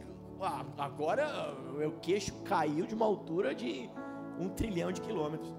Agora 0.78 1.54
meu 1.76 1.92
queixo 2.00 2.32
caiu 2.42 2.86
de 2.86 2.94
uma 2.94 3.04
altura 3.04 3.54
de 3.54 3.88
um 4.38 4.48
trilhão 4.48 4.90
de 4.92 5.00
quilômetros. 5.00 5.54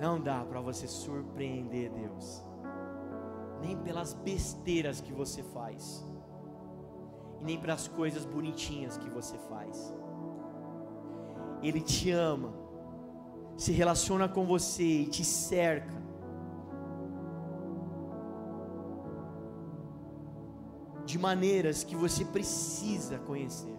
Não 0.00 0.20
dá 0.20 0.44
para 0.44 0.60
você 0.60 0.86
surpreender 0.86 1.90
Deus, 1.90 2.44
nem 3.60 3.76
pelas 3.76 4.14
besteiras 4.14 5.00
que 5.00 5.12
você 5.12 5.42
faz. 5.42 6.04
e 7.40 7.44
nem 7.44 7.58
para 7.58 7.74
as 7.74 7.88
coisas 7.88 8.24
bonitinhas 8.24 8.96
que 8.96 9.08
você 9.08 9.36
faz. 9.38 9.94
Ele 11.62 11.80
te 11.80 12.10
ama, 12.10 12.52
se 13.56 13.72
relaciona 13.72 14.28
com 14.28 14.46
você 14.46 14.82
e 14.82 15.06
te 15.06 15.24
cerca. 15.24 15.96
De 21.04 21.18
maneiras 21.18 21.82
que 21.84 21.96
você 21.96 22.24
precisa 22.24 23.18
conhecer. 23.18 23.78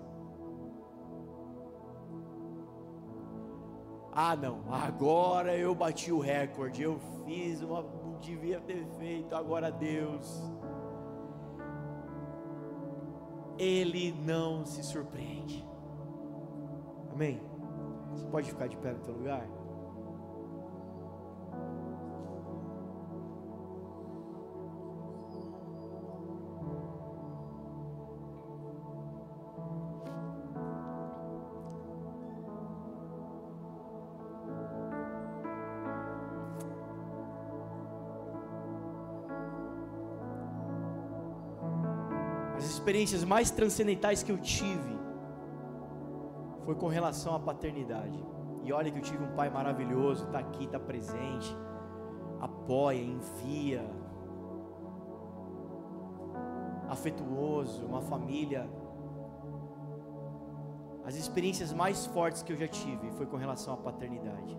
Ah, 4.21 4.35
não, 4.35 4.65
agora 4.69 5.55
eu 5.55 5.73
bati 5.73 6.11
o 6.11 6.19
recorde, 6.19 6.83
eu 6.83 6.99
fiz 7.23 7.61
uma, 7.61 7.81
não 7.81 8.19
devia 8.19 8.59
ter 8.59 8.85
feito, 8.97 9.33
agora 9.33 9.71
Deus. 9.71 10.43
Ele 13.57 14.13
não 14.25 14.65
se 14.65 14.83
surpreende. 14.83 15.65
Amém? 17.13 17.41
Você 18.11 18.25
pode 18.25 18.49
ficar 18.49 18.67
de 18.67 18.75
pé 18.75 18.91
no 18.91 18.99
teu 18.99 19.13
lugar? 19.13 19.47
Experiências 42.99 43.23
mais 43.23 43.49
transcendentais 43.49 44.23
que 44.23 44.31
eu 44.31 44.37
tive 44.37 44.99
foi 46.65 46.75
com 46.75 46.87
relação 46.87 47.33
à 47.33 47.39
paternidade. 47.39 48.21
E 48.63 48.73
olha 48.73 48.91
que 48.91 48.97
eu 48.97 49.01
tive 49.01 49.23
um 49.23 49.35
pai 49.35 49.49
maravilhoso, 49.49 50.25
está 50.25 50.39
aqui, 50.39 50.65
está 50.65 50.77
presente, 50.77 51.55
apoia, 52.41 53.01
envia, 53.01 53.89
afetuoso, 56.89 57.85
uma 57.85 58.01
família. 58.01 58.69
As 61.05 61.15
experiências 61.15 61.71
mais 61.71 62.05
fortes 62.07 62.43
que 62.43 62.51
eu 62.51 62.57
já 62.57 62.67
tive 62.67 63.11
foi 63.11 63.25
com 63.25 63.37
relação 63.37 63.73
à 63.73 63.77
paternidade. 63.77 64.57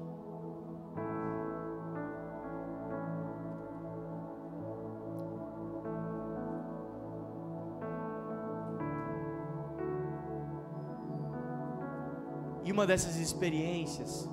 Uma 12.80 12.86
dessas 12.86 13.16
experiências, 13.16 14.26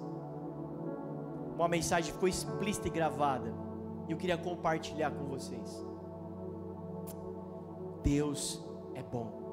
uma 1.54 1.68
mensagem 1.68 2.14
ficou 2.14 2.30
explícita 2.30 2.88
e 2.88 2.92
gravada. 2.92 3.54
E 4.08 4.12
eu 4.14 4.18
queria 4.18 4.38
compartilhar 4.38 5.12
com 5.12 5.26
vocês. 5.26 5.86
Deus 8.02 8.66
é 8.96 9.04
bom. 9.04 9.46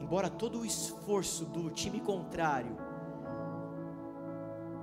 Embora 0.00 0.28
todo 0.28 0.58
o 0.58 0.66
esforço 0.66 1.44
do 1.44 1.70
time 1.70 2.00
contrário 2.00 2.76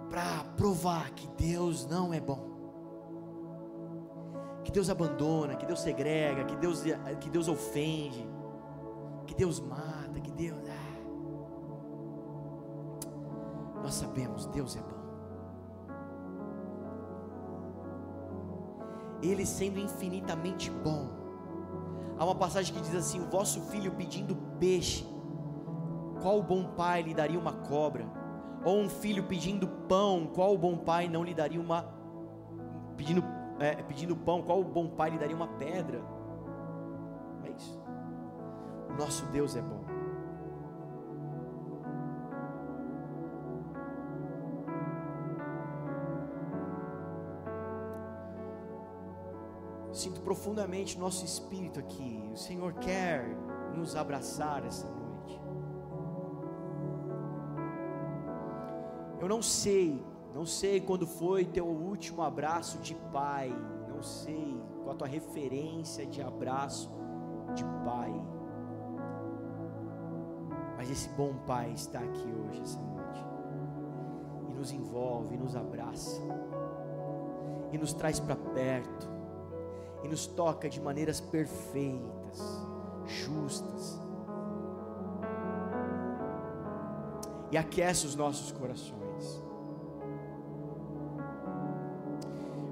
para 0.10 0.46
provar 0.56 1.12
que 1.12 1.28
Deus 1.38 1.86
não 1.86 2.14
é 2.14 2.22
bom, 2.22 2.48
que 4.64 4.72
Deus 4.72 4.90
abandona, 4.90 5.56
que 5.58 5.66
Deus 5.66 5.82
segrega, 5.82 6.46
que 6.46 6.56
Deus, 6.56 6.82
que 7.20 7.30
Deus 7.30 7.50
ofende, 7.50 8.39
Deus 9.40 9.62
mata, 9.62 10.20
que 10.22 10.32
Deus. 10.32 10.60
Ah. 10.68 11.00
Nós 13.82 13.94
sabemos, 13.94 14.46
Deus 14.48 14.76
é 14.76 14.82
bom. 14.82 15.00
Ele 19.22 19.46
sendo 19.46 19.80
infinitamente 19.80 20.70
bom. 20.70 21.08
Há 22.18 22.26
uma 22.26 22.36
passagem 22.36 22.76
que 22.76 22.82
diz 22.82 22.94
assim: 22.94 23.22
O 23.22 23.30
vosso 23.30 23.62
filho 23.62 23.94
pedindo 23.94 24.36
peixe, 24.60 25.08
qual 26.22 26.44
bom 26.44 26.74
pai 26.76 27.02
lhe 27.02 27.14
daria 27.14 27.40
uma 27.40 27.54
cobra? 27.54 28.06
Ou 28.66 28.78
um 28.78 28.90
filho 28.90 29.24
pedindo 29.24 29.70
pão, 29.88 30.28
qual 30.36 30.58
bom 30.58 30.80
pai 30.80 31.08
não 31.08 31.24
lhe 31.24 31.34
daria 31.34 31.62
uma. 31.62 31.86
Pedindo, 32.98 33.24
é, 33.58 33.76
pedindo 33.84 34.18
pão, 34.18 34.42
qual 34.42 34.62
bom 34.66 34.90
pai 34.90 35.12
lhe 35.12 35.18
daria 35.18 35.34
uma 35.34 35.48
pedra? 35.48 36.19
Nosso 39.00 39.26
Deus 39.28 39.56
é 39.56 39.62
bom. 39.62 39.80
Sinto 49.94 50.20
profundamente 50.20 51.00
nosso 51.00 51.24
espírito 51.24 51.80
aqui. 51.80 52.30
O 52.34 52.36
Senhor 52.36 52.74
quer 52.74 53.26
nos 53.74 53.96
abraçar 53.96 54.66
essa 54.66 54.88
noite. 54.90 55.42
Eu 59.22 59.30
não 59.30 59.42
sei, 59.42 60.06
não 60.34 60.46
sei 60.46 60.82
quando 60.82 61.08
foi 61.08 61.46
teu 61.46 61.66
último 61.66 62.22
abraço 62.22 62.80
de 62.80 62.96
pai. 63.14 63.50
Não 63.88 64.04
sei 64.04 64.62
qual 64.84 64.92
a 64.92 64.96
tua 64.96 65.08
referência 65.08 66.06
de 66.06 66.22
abraço 66.22 66.92
de 67.56 67.64
pai. 67.86 68.39
Esse 70.92 71.08
bom 71.10 71.36
Pai 71.46 71.72
está 71.72 72.00
aqui 72.00 72.34
hoje, 72.34 72.62
essa 72.62 72.80
noite, 72.80 73.24
e 74.50 74.54
nos 74.54 74.72
envolve, 74.72 75.36
e 75.36 75.38
nos 75.38 75.56
abraça, 75.56 76.20
e 77.72 77.78
nos 77.78 77.94
traz 77.94 78.20
para 78.20 78.36
perto, 78.36 79.08
e 80.04 80.08
nos 80.08 80.26
toca 80.26 80.68
de 80.68 80.82
maneiras 80.82 81.22
perfeitas, 81.22 82.42
justas, 83.06 84.02
e 87.52 87.58
aquece 87.58 88.08
os 88.08 88.16
nossos 88.16 88.52
corações. 88.52 89.44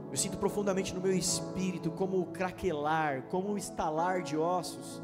Eu 0.10 0.18
sinto 0.18 0.40
profundamente 0.40 0.96
no 0.96 1.02
meu 1.02 1.14
espírito 1.14 1.92
como 1.92 2.20
o 2.20 2.26
craquelar, 2.26 3.28
como 3.30 3.50
o 3.50 3.58
estalar 3.60 4.24
de 4.24 4.36
ossos 4.36 5.04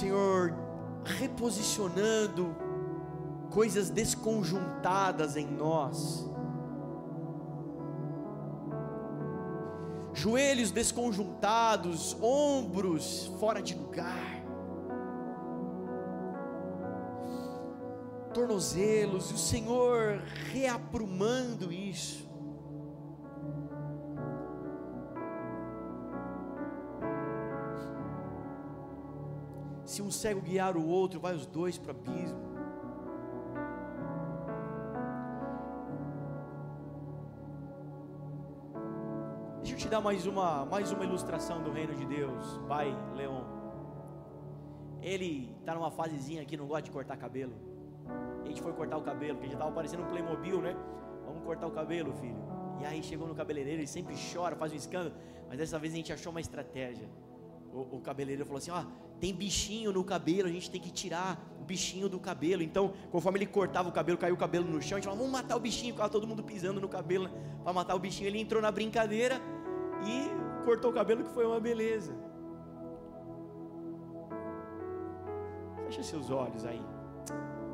Senhor 0.00 0.54
reposicionando 1.04 2.56
coisas 3.50 3.90
desconjuntadas 3.90 5.36
em 5.36 5.46
nós. 5.46 6.26
Joelhos 10.14 10.70
desconjuntados, 10.70 12.16
ombros 12.22 13.30
fora 13.38 13.60
de 13.60 13.74
lugar. 13.74 14.42
Tornozelos, 18.32 19.30
e 19.30 19.34
o 19.34 19.38
Senhor 19.38 20.22
reaprumando 20.50 21.70
isso. 21.70 22.29
Se 29.90 30.00
um 30.00 30.08
cego 30.08 30.40
guiar 30.40 30.76
o 30.76 30.86
outro, 30.86 31.18
vai 31.18 31.34
os 31.34 31.46
dois 31.46 31.76
para 31.76 31.88
o 31.88 31.96
abismo. 31.96 32.38
Deixa 39.58 39.74
eu 39.74 39.78
te 39.78 39.88
dar 39.88 40.00
mais 40.00 40.26
uma, 40.26 40.64
mais 40.64 40.92
uma 40.92 41.04
ilustração 41.04 41.60
do 41.64 41.72
reino 41.72 41.92
de 41.96 42.06
Deus, 42.06 42.60
Pai 42.68 42.96
Leon. 43.16 43.42
Ele 45.02 45.56
está 45.58 45.74
numa 45.74 45.90
fasezinha 45.90 46.42
aqui, 46.42 46.56
não 46.56 46.68
gosta 46.68 46.82
de 46.82 46.92
cortar 46.92 47.16
cabelo. 47.16 47.54
A 48.44 48.46
gente 48.46 48.62
foi 48.62 48.72
cortar 48.72 48.96
o 48.96 49.02
cabelo, 49.02 49.38
porque 49.38 49.48
já 49.48 49.54
estava 49.54 49.72
parecendo 49.72 50.04
um 50.04 50.06
Playmobil, 50.06 50.62
né? 50.62 50.76
Vamos 51.26 51.42
cortar 51.42 51.66
o 51.66 51.72
cabelo, 51.72 52.12
filho. 52.12 52.38
E 52.80 52.86
aí 52.86 53.02
chegou 53.02 53.26
no 53.26 53.34
cabeleireiro, 53.34 53.80
ele 53.80 53.88
sempre 53.88 54.14
chora, 54.32 54.54
faz 54.54 54.72
um 54.72 54.76
escândalo. 54.76 55.16
Mas 55.48 55.58
dessa 55.58 55.80
vez 55.80 55.92
a 55.92 55.96
gente 55.96 56.12
achou 56.12 56.30
uma 56.30 56.40
estratégia. 56.40 57.08
O, 57.72 57.96
o 57.96 58.00
cabeleireiro 58.00 58.46
falou 58.46 58.58
assim: 58.58 58.70
ó, 58.70 58.84
tem 59.20 59.34
bichinho 59.34 59.92
no 59.92 60.02
cabelo, 60.02 60.48
a 60.48 60.52
gente 60.52 60.70
tem 60.70 60.80
que 60.80 60.90
tirar 60.90 61.38
o 61.60 61.64
bichinho 61.64 62.08
do 62.08 62.18
cabelo. 62.18 62.62
Então, 62.62 62.92
conforme 63.10 63.38
ele 63.38 63.46
cortava 63.46 63.88
o 63.88 63.92
cabelo, 63.92 64.16
caiu 64.16 64.34
o 64.34 64.38
cabelo 64.38 64.66
no 64.66 64.80
chão, 64.80 64.96
a 64.96 65.00
gente 65.00 65.04
falava, 65.04 65.22
vamos 65.22 65.32
matar 65.32 65.56
o 65.56 65.60
bichinho, 65.60 65.92
ficava 65.92 66.08
todo 66.08 66.26
mundo 66.26 66.42
pisando 66.42 66.80
no 66.80 66.88
cabelo 66.88 67.24
né, 67.24 67.30
para 67.62 67.72
matar 67.72 67.94
o 67.94 67.98
bichinho. 67.98 68.28
Ele 68.28 68.40
entrou 68.40 68.62
na 68.62 68.70
brincadeira 68.70 69.40
e 70.06 70.64
cortou 70.64 70.90
o 70.90 70.94
cabelo, 70.94 71.22
que 71.22 71.30
foi 71.30 71.46
uma 71.46 71.60
beleza. 71.60 72.16
Fecha 75.84 76.02
seus 76.02 76.30
olhos 76.30 76.64
aí. 76.64 76.82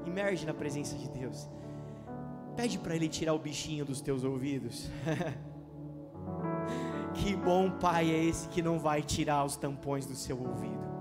Imerge 0.04 0.44
na 0.46 0.54
presença 0.54 0.96
de 0.96 1.08
Deus. 1.08 1.48
Pede 2.56 2.78
para 2.78 2.96
Ele 2.96 3.08
tirar 3.08 3.34
o 3.34 3.38
bichinho 3.38 3.84
dos 3.84 4.00
teus 4.00 4.24
ouvidos. 4.24 4.90
Que 7.14 7.34
bom 7.34 7.70
pai 7.70 8.10
é 8.10 8.24
esse 8.24 8.46
que 8.48 8.60
não 8.60 8.78
vai 8.78 9.02
tirar 9.02 9.42
os 9.44 9.56
tampões 9.56 10.04
do 10.04 10.14
seu 10.14 10.38
ouvido. 10.38 10.95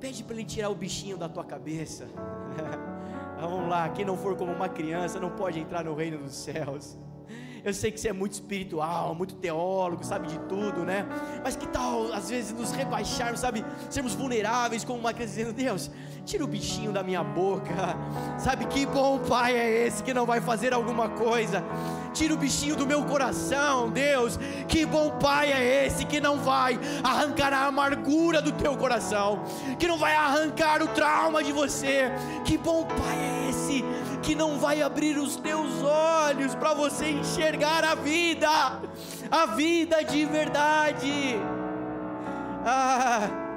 Pede 0.00 0.22
para 0.22 0.34
ele 0.34 0.44
tirar 0.44 0.70
o 0.70 0.74
bichinho 0.74 1.16
da 1.16 1.28
tua 1.28 1.44
cabeça. 1.44 2.06
Vamos 3.40 3.68
lá, 3.68 3.88
quem 3.90 4.04
não 4.04 4.16
for 4.16 4.36
como 4.36 4.52
uma 4.52 4.68
criança 4.68 5.20
não 5.20 5.30
pode 5.30 5.60
entrar 5.60 5.84
no 5.84 5.94
reino 5.94 6.18
dos 6.18 6.34
céus. 6.34 6.96
Eu 7.64 7.74
sei 7.74 7.90
que 7.90 8.00
você 8.00 8.08
é 8.08 8.12
muito 8.12 8.32
espiritual, 8.32 9.14
muito 9.14 9.34
teólogo, 9.34 10.04
sabe 10.04 10.28
de 10.28 10.38
tudo, 10.40 10.84
né? 10.84 11.06
Mas 11.42 11.56
que 11.56 11.66
tal, 11.68 12.12
às 12.12 12.30
vezes, 12.30 12.52
nos 12.52 12.70
rebaixarmos, 12.70 13.40
sabe? 13.40 13.64
Sermos 13.90 14.14
vulneráveis, 14.14 14.84
como 14.84 14.98
uma 14.98 15.12
criança 15.12 15.34
dizendo: 15.34 15.52
Deus, 15.52 15.90
tira 16.24 16.44
o 16.44 16.46
bichinho 16.46 16.92
da 16.92 17.02
minha 17.02 17.22
boca. 17.22 17.74
Sabe 18.38 18.66
que 18.66 18.86
bom 18.86 19.18
pai 19.18 19.56
é 19.56 19.86
esse 19.86 20.02
que 20.02 20.14
não 20.14 20.26
vai 20.26 20.40
fazer 20.40 20.72
alguma 20.72 21.08
coisa? 21.08 21.64
Tira 22.12 22.34
o 22.34 22.36
bichinho 22.36 22.76
do 22.76 22.86
meu 22.86 23.04
coração, 23.04 23.90
Deus. 23.90 24.38
Que 24.68 24.84
bom 24.84 25.10
pai 25.18 25.52
é 25.52 25.86
esse 25.86 26.04
que 26.04 26.20
não 26.20 26.38
vai 26.38 26.78
arrancar 27.02 27.52
a 27.52 27.66
amargura 27.66 28.40
do 28.40 28.52
teu 28.52 28.76
coração, 28.76 29.42
que 29.78 29.86
não 29.86 29.98
vai 29.98 30.14
arrancar 30.14 30.82
o 30.82 30.88
trauma 30.88 31.42
de 31.42 31.52
você. 31.52 32.10
Que 32.44 32.56
bom 32.58 32.84
pai 32.84 33.18
é 33.18 33.32
esse 33.32 33.37
que 34.28 34.34
não 34.34 34.58
vai 34.58 34.82
abrir 34.82 35.16
os 35.16 35.36
teus 35.36 35.82
olhos 35.82 36.54
para 36.54 36.74
você 36.74 37.12
enxergar 37.12 37.82
a 37.82 37.94
vida, 37.94 38.50
a 39.30 39.46
vida 39.46 40.04
de 40.04 40.26
verdade. 40.26 41.40
Ah, 42.62 43.47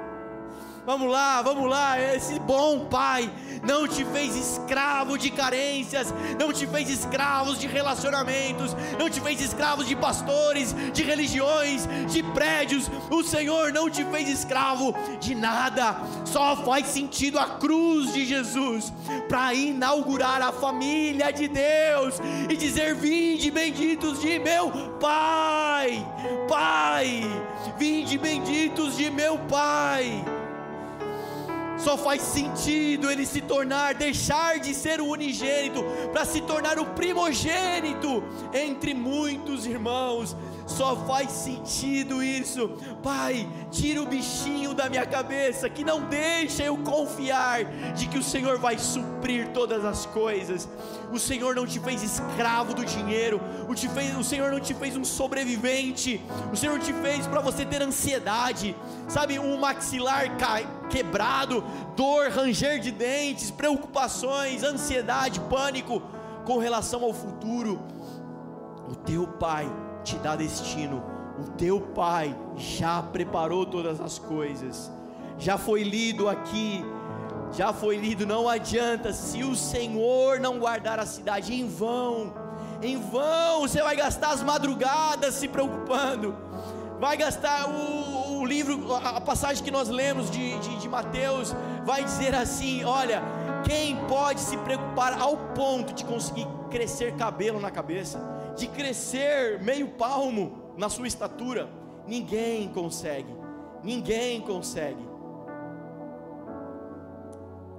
Vamos 0.84 1.12
lá, 1.12 1.40
vamos 1.42 1.70
lá. 1.70 2.00
Esse 2.00 2.40
bom 2.40 2.86
pai 2.86 3.30
não 3.62 3.86
te 3.86 4.04
fez 4.04 4.34
escravo 4.34 5.16
de 5.16 5.30
carências, 5.30 6.12
não 6.40 6.52
te 6.52 6.66
fez 6.66 6.90
escravos 6.90 7.60
de 7.60 7.68
relacionamentos, 7.68 8.74
não 8.98 9.08
te 9.08 9.20
fez 9.20 9.40
escravos 9.40 9.86
de 9.86 9.94
pastores, 9.94 10.74
de 10.92 11.04
religiões, 11.04 11.86
de 12.10 12.22
prédios. 12.24 12.90
O 13.10 13.22
Senhor 13.22 13.72
não 13.72 13.88
te 13.88 14.04
fez 14.06 14.28
escravo 14.28 14.92
de 15.20 15.36
nada. 15.36 15.96
Só 16.24 16.56
faz 16.56 16.88
sentido 16.88 17.38
a 17.38 17.46
cruz 17.46 18.12
de 18.12 18.24
Jesus 18.24 18.92
para 19.28 19.54
inaugurar 19.54 20.42
a 20.42 20.50
família 20.50 21.32
de 21.32 21.46
Deus 21.46 22.16
e 22.48 22.56
dizer: 22.56 22.96
Vinde 22.96 23.52
benditos 23.52 24.20
de 24.20 24.40
meu 24.40 24.70
Pai, 25.00 26.04
Pai, 26.48 27.22
vinde 27.78 28.18
benditos 28.18 28.96
de 28.96 29.10
meu 29.10 29.38
Pai. 29.38 30.41
Só 31.82 31.96
faz 31.96 32.22
sentido 32.22 33.10
ele 33.10 33.26
se 33.26 33.40
tornar, 33.40 33.94
deixar 33.94 34.60
de 34.60 34.72
ser 34.72 35.00
o 35.00 35.06
unigênito, 35.06 35.82
para 36.12 36.24
se 36.24 36.40
tornar 36.40 36.78
o 36.78 36.86
primogênito 36.86 38.22
entre 38.54 38.94
muitos 38.94 39.66
irmãos. 39.66 40.36
Só 40.76 40.96
faz 40.96 41.30
sentido 41.30 42.22
isso. 42.22 42.68
Pai, 43.02 43.46
tira 43.70 44.00
o 44.00 44.06
bichinho 44.06 44.72
da 44.72 44.88
minha 44.88 45.04
cabeça 45.04 45.68
que 45.68 45.84
não 45.84 46.08
deixa 46.08 46.62
eu 46.62 46.78
confiar 46.78 47.64
de 47.94 48.06
que 48.06 48.18
o 48.18 48.22
Senhor 48.22 48.58
vai 48.58 48.78
suprir 48.78 49.48
todas 49.48 49.84
as 49.84 50.06
coisas. 50.06 50.66
O 51.12 51.18
Senhor 51.18 51.54
não 51.54 51.66
te 51.66 51.78
fez 51.78 52.02
escravo 52.02 52.72
do 52.72 52.86
dinheiro, 52.86 53.38
o, 53.68 53.74
te 53.74 53.86
fez, 53.86 54.16
o 54.16 54.24
Senhor 54.24 54.50
não 54.50 54.60
te 54.60 54.72
fez 54.72 54.96
um 54.96 55.04
sobrevivente, 55.04 56.22
o 56.50 56.56
Senhor 56.56 56.78
te 56.78 56.92
fez 56.94 57.26
para 57.26 57.40
você 57.40 57.66
ter 57.66 57.82
ansiedade, 57.82 58.74
sabe, 59.08 59.38
um 59.38 59.58
maxilar 59.58 60.38
cai, 60.38 60.66
quebrado, 60.88 61.62
dor, 61.94 62.30
ranger 62.30 62.80
de 62.80 62.90
dentes, 62.90 63.50
preocupações, 63.50 64.62
ansiedade, 64.62 65.38
pânico 65.40 66.02
com 66.46 66.56
relação 66.56 67.04
ao 67.04 67.12
futuro. 67.12 67.78
O 68.88 68.94
teu 68.94 69.26
Pai 69.26 69.70
te 70.02 70.16
dá 70.16 70.36
destino. 70.36 71.02
O 71.38 71.50
teu 71.52 71.80
Pai 71.80 72.36
já 72.56 73.02
preparou 73.02 73.64
todas 73.64 74.00
as 74.00 74.18
coisas. 74.18 74.90
Já 75.38 75.56
foi 75.56 75.82
lido 75.82 76.28
aqui, 76.28 76.84
já 77.52 77.72
foi 77.72 77.96
lido. 77.96 78.26
Não 78.26 78.48
adianta, 78.48 79.12
se 79.12 79.42
o 79.42 79.56
Senhor 79.56 80.38
não 80.40 80.58
guardar 80.58 80.98
a 80.98 81.06
cidade, 81.06 81.54
em 81.54 81.66
vão, 81.66 82.32
em 82.82 82.98
vão, 82.98 83.60
você 83.60 83.82
vai 83.82 83.96
gastar 83.96 84.30
as 84.30 84.42
madrugadas 84.42 85.34
se 85.34 85.48
preocupando. 85.48 86.36
Vai 87.00 87.16
gastar 87.16 87.68
o, 87.68 88.38
o 88.38 88.46
livro, 88.46 88.94
a 88.94 89.20
passagem 89.20 89.64
que 89.64 89.70
nós 89.70 89.88
lemos 89.88 90.30
de, 90.30 90.58
de, 90.60 90.76
de 90.76 90.88
Mateus, 90.88 91.54
vai 91.84 92.04
dizer 92.04 92.34
assim: 92.34 92.84
olha, 92.84 93.22
quem 93.64 93.96
pode 94.06 94.40
se 94.40 94.56
preocupar 94.58 95.20
ao 95.20 95.36
ponto 95.36 95.92
de 95.92 96.04
conseguir 96.04 96.46
crescer 96.70 97.16
cabelo 97.16 97.60
na 97.60 97.70
cabeça? 97.70 98.20
De 98.56 98.68
crescer 98.68 99.60
meio 99.62 99.88
palmo 99.88 100.72
na 100.76 100.88
sua 100.88 101.06
estatura. 101.06 101.68
Ninguém 102.06 102.68
consegue, 102.68 103.34
ninguém 103.82 104.40
consegue. 104.40 105.08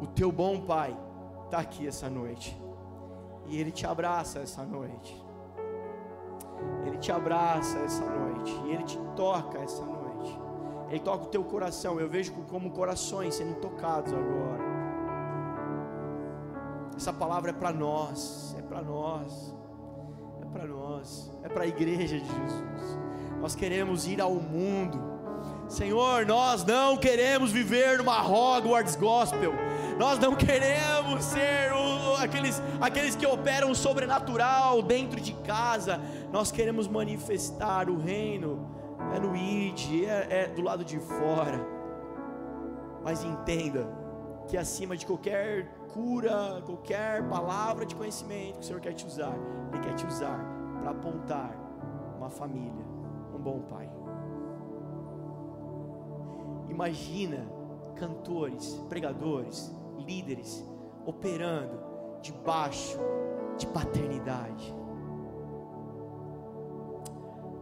O 0.01 0.07
teu 0.07 0.31
bom 0.31 0.61
Pai 0.61 0.97
está 1.45 1.59
aqui 1.59 1.87
essa 1.87 2.09
noite, 2.09 2.59
e 3.45 3.59
Ele 3.59 3.71
te 3.71 3.85
abraça 3.85 4.39
essa 4.39 4.63
noite. 4.63 5.21
Ele 6.85 6.97
te 6.97 7.11
abraça 7.11 7.77
essa 7.79 8.05
noite, 8.05 8.51
e 8.65 8.71
Ele 8.71 8.83
te 8.83 8.97
toca 9.15 9.59
essa 9.59 9.83
noite. 9.83 10.39
Ele 10.89 10.99
toca 10.99 11.25
o 11.25 11.27
teu 11.27 11.43
coração. 11.43 11.99
Eu 11.99 12.07
vejo 12.07 12.33
como 12.49 12.71
corações 12.71 13.35
sendo 13.35 13.55
tocados 13.55 14.13
agora. 14.13 14.63
Essa 16.95 17.11
palavra 17.11 17.49
é 17.49 17.53
para 17.53 17.73
nós, 17.73 18.55
é 18.57 18.61
para 18.61 18.81
nós 18.81 19.53
para 20.53 20.67
nós, 20.67 21.31
é 21.43 21.49
para 21.49 21.63
a 21.63 21.67
igreja 21.67 22.19
de 22.19 22.25
Jesus. 22.25 22.99
Nós 23.41 23.55
queremos 23.55 24.07
ir 24.07 24.21
ao 24.21 24.35
mundo. 24.35 25.11
Senhor, 25.67 26.25
nós 26.25 26.63
não 26.63 26.95
queremos 26.95 27.51
viver 27.51 27.97
numa 27.97 28.21
Hogwarts 28.21 28.95
Gospel. 28.95 29.53
Nós 29.97 30.19
não 30.19 30.35
queremos 30.35 31.23
ser 31.23 31.73
o, 31.73 32.15
aqueles, 32.17 32.61
aqueles 32.79 33.15
que 33.15 33.25
operam 33.25 33.71
o 33.71 33.75
sobrenatural 33.75 34.81
dentro 34.81 35.19
de 35.19 35.33
casa. 35.33 35.99
Nós 36.31 36.51
queremos 36.51 36.87
manifestar 36.87 37.89
o 37.89 37.97
reino. 37.97 38.69
É 39.13 39.19
no 39.19 39.35
ID, 39.35 40.05
é, 40.05 40.27
é 40.29 40.47
do 40.47 40.61
lado 40.61 40.85
de 40.85 40.99
fora. 40.99 41.59
Mas 43.03 43.23
entenda 43.23 44.02
que 44.47 44.57
acima 44.57 44.95
de 44.95 45.05
qualquer 45.05 45.67
cura, 45.93 46.61
qualquer 46.65 47.27
palavra 47.29 47.85
de 47.85 47.95
conhecimento 47.95 48.55
que 48.55 48.61
o 48.61 48.63
Senhor 48.63 48.81
quer 48.81 48.93
te 48.93 49.05
usar, 49.05 49.35
Ele 49.71 49.81
quer 49.81 49.95
te 49.95 50.05
usar 50.05 50.39
para 50.81 50.91
apontar 50.91 51.55
uma 52.17 52.29
família, 52.29 52.85
um 53.33 53.39
bom 53.39 53.61
pai. 53.61 53.89
Imagina 56.69 57.45
cantores, 57.95 58.75
pregadores, 58.89 59.73
líderes 59.97 60.65
operando 61.05 61.79
debaixo 62.21 62.99
de 63.57 63.67
paternidade. 63.67 64.75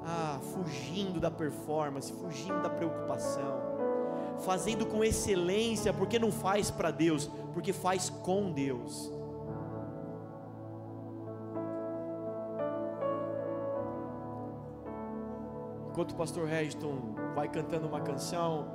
Ah, 0.04 0.40
fugindo 0.42 1.20
da 1.20 1.30
performance, 1.30 2.12
fugindo 2.14 2.62
da 2.62 2.70
preocupação 2.70 3.71
fazendo 4.42 4.86
com 4.86 5.04
excelência, 5.04 5.94
porque 5.94 6.20
não 6.20 6.32
faz 6.32 6.70
para 6.70 6.92
Deus, 6.92 7.30
porque 7.54 7.72
faz 7.74 8.10
com 8.10 8.52
Deus. 8.52 9.12
Enquanto 15.90 16.12
o 16.12 16.16
pastor 16.16 16.48
Registon 16.48 17.16
vai 17.36 17.50
cantando 17.50 17.88
uma 17.88 18.00
canção, 18.00 18.66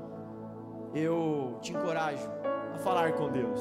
eu 0.95 1.59
te 1.63 1.73
encorajo 1.73 2.29
a 2.75 2.79
falar 2.79 3.15
com 3.15 3.31
Deus. 3.31 3.61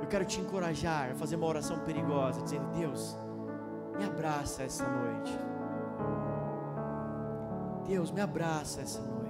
Eu 0.00 0.08
quero 0.08 0.24
te 0.24 0.40
encorajar 0.40 1.12
a 1.12 1.14
fazer 1.14 1.36
uma 1.36 1.46
oração 1.46 1.78
perigosa, 1.80 2.42
dizendo: 2.42 2.66
Deus, 2.72 3.16
me 3.96 4.04
abraça 4.04 4.64
essa 4.64 4.84
noite. 4.88 5.38
Deus, 7.86 8.10
me 8.10 8.20
abraça 8.20 8.80
essa 8.80 9.00
noite. 9.00 9.21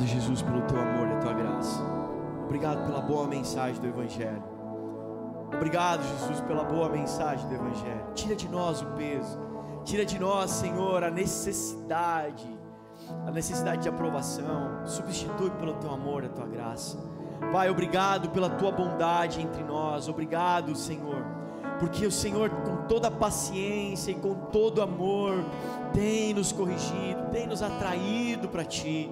Obrigado, 0.00 0.06
Jesus, 0.06 0.40
pelo 0.40 0.62
teu 0.62 0.80
amor 0.80 1.08
e 1.08 1.12
a 1.12 1.16
tua 1.18 1.32
graça. 1.34 1.82
Obrigado 2.44 2.86
pela 2.86 3.02
boa 3.02 3.26
mensagem 3.26 3.78
do 3.82 3.86
Evangelho. 3.86 4.42
Obrigado, 5.54 6.02
Jesus, 6.02 6.40
pela 6.40 6.64
boa 6.64 6.88
mensagem 6.88 7.46
do 7.46 7.54
Evangelho. 7.54 8.06
Tira 8.14 8.34
de 8.34 8.48
nós 8.48 8.80
o 8.80 8.86
peso, 8.92 9.38
tira 9.84 10.06
de 10.06 10.18
nós, 10.18 10.52
Senhor, 10.52 11.04
a 11.04 11.10
necessidade 11.10 12.58
a 13.26 13.30
necessidade 13.30 13.82
de 13.82 13.88
aprovação, 13.88 14.86
substitui 14.86 15.50
pelo 15.50 15.74
teu 15.74 15.90
amor, 15.90 16.24
a 16.24 16.28
tua 16.28 16.46
graça. 16.46 16.98
Pai, 17.52 17.68
obrigado 17.68 18.30
pela 18.30 18.48
tua 18.48 18.70
bondade 18.70 19.40
entre 19.40 19.62
nós, 19.62 20.08
obrigado, 20.08 20.76
Senhor, 20.76 21.24
porque 21.78 22.06
o 22.06 22.12
Senhor, 22.12 22.48
com 22.48 22.86
toda 22.86 23.10
paciência 23.10 24.12
e 24.12 24.14
com 24.14 24.34
todo 24.34 24.80
amor, 24.80 25.44
tem 25.92 26.32
nos 26.32 26.52
corrigido, 26.52 27.30
tem 27.32 27.46
nos 27.46 27.62
atraído 27.62 28.48
para 28.48 28.64
Ti, 28.64 29.10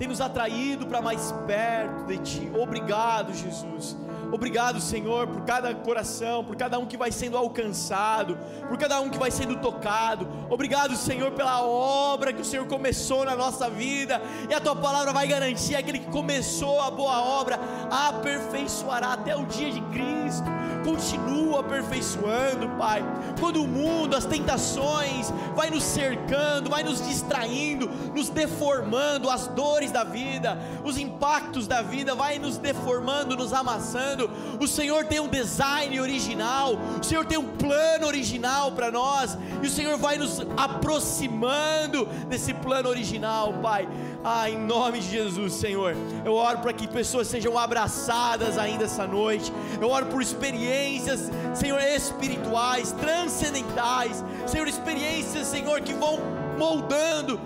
tem 0.00 0.08
nos 0.08 0.22
atraído 0.22 0.86
para 0.86 1.02
mais 1.02 1.30
perto 1.46 2.06
de 2.06 2.16
Ti. 2.16 2.52
Obrigado, 2.58 3.34
Jesus. 3.34 3.94
Obrigado, 4.32 4.80
Senhor, 4.80 5.26
por 5.26 5.42
cada 5.42 5.74
coração, 5.74 6.44
por 6.44 6.56
cada 6.56 6.78
um 6.78 6.86
que 6.86 6.96
vai 6.96 7.10
sendo 7.10 7.36
alcançado, 7.36 8.38
por 8.68 8.78
cada 8.78 9.00
um 9.00 9.10
que 9.10 9.18
vai 9.18 9.30
sendo 9.30 9.56
tocado. 9.56 10.28
Obrigado, 10.48 10.94
Senhor, 10.96 11.32
pela 11.32 11.62
obra 11.62 12.32
que 12.32 12.42
o 12.42 12.44
Senhor 12.44 12.66
começou 12.66 13.24
na 13.24 13.34
nossa 13.34 13.68
vida. 13.68 14.20
E 14.48 14.54
a 14.54 14.60
tua 14.60 14.76
palavra 14.76 15.12
vai 15.12 15.26
garantir 15.26 15.74
aquele 15.74 15.98
que 15.98 16.10
começou 16.10 16.80
a 16.80 16.90
boa 16.90 17.20
obra 17.20 17.58
aperfeiçoará 17.90 19.14
até 19.14 19.36
o 19.36 19.44
dia 19.46 19.72
de 19.72 19.80
Cristo. 19.82 20.48
Continua 20.84 21.60
aperfeiçoando, 21.60 22.68
Pai. 22.78 23.04
Quando 23.38 23.62
o 23.62 23.68
mundo, 23.68 24.16
as 24.16 24.24
tentações 24.24 25.30
vai 25.54 25.70
nos 25.70 25.82
cercando, 25.82 26.70
vai 26.70 26.82
nos 26.82 27.06
distraindo, 27.06 27.88
nos 28.14 28.30
deformando, 28.30 29.28
as 29.28 29.46
dores 29.48 29.90
da 29.90 30.04
vida, 30.04 30.58
os 30.84 30.96
impactos 30.96 31.66
da 31.66 31.82
vida 31.82 32.14
vai 32.14 32.38
nos 32.38 32.56
deformando, 32.56 33.36
nos 33.36 33.52
amassando 33.52 34.19
o 34.58 34.66
Senhor 34.66 35.04
tem 35.04 35.20
um 35.20 35.28
design 35.28 36.00
original, 36.00 36.74
o 37.00 37.04
Senhor 37.04 37.24
tem 37.24 37.38
um 37.38 37.46
plano 37.46 38.06
original 38.06 38.72
para 38.72 38.90
nós, 38.90 39.38
e 39.62 39.66
o 39.66 39.70
Senhor 39.70 39.96
vai 39.96 40.18
nos 40.18 40.40
aproximando 40.56 42.06
desse 42.28 42.52
plano 42.54 42.88
original, 42.88 43.52
Pai. 43.62 43.88
Ah, 44.24 44.50
em 44.50 44.58
nome 44.58 45.00
de 45.00 45.10
Jesus, 45.10 45.54
Senhor, 45.54 45.96
eu 46.24 46.34
oro 46.34 46.58
para 46.58 46.72
que 46.72 46.86
pessoas 46.86 47.26
sejam 47.28 47.58
abraçadas 47.58 48.58
ainda 48.58 48.84
essa 48.84 49.06
noite. 49.06 49.52
Eu 49.80 49.88
oro 49.88 50.06
por 50.06 50.20
experiências, 50.20 51.30
Senhor, 51.54 51.80
espirituais, 51.80 52.92
transcendentais, 52.92 54.24
Senhor, 54.46 54.68
experiências, 54.68 55.46
Senhor, 55.46 55.80
que 55.80 55.94
vão 55.94 56.18
moldando, 56.58 57.40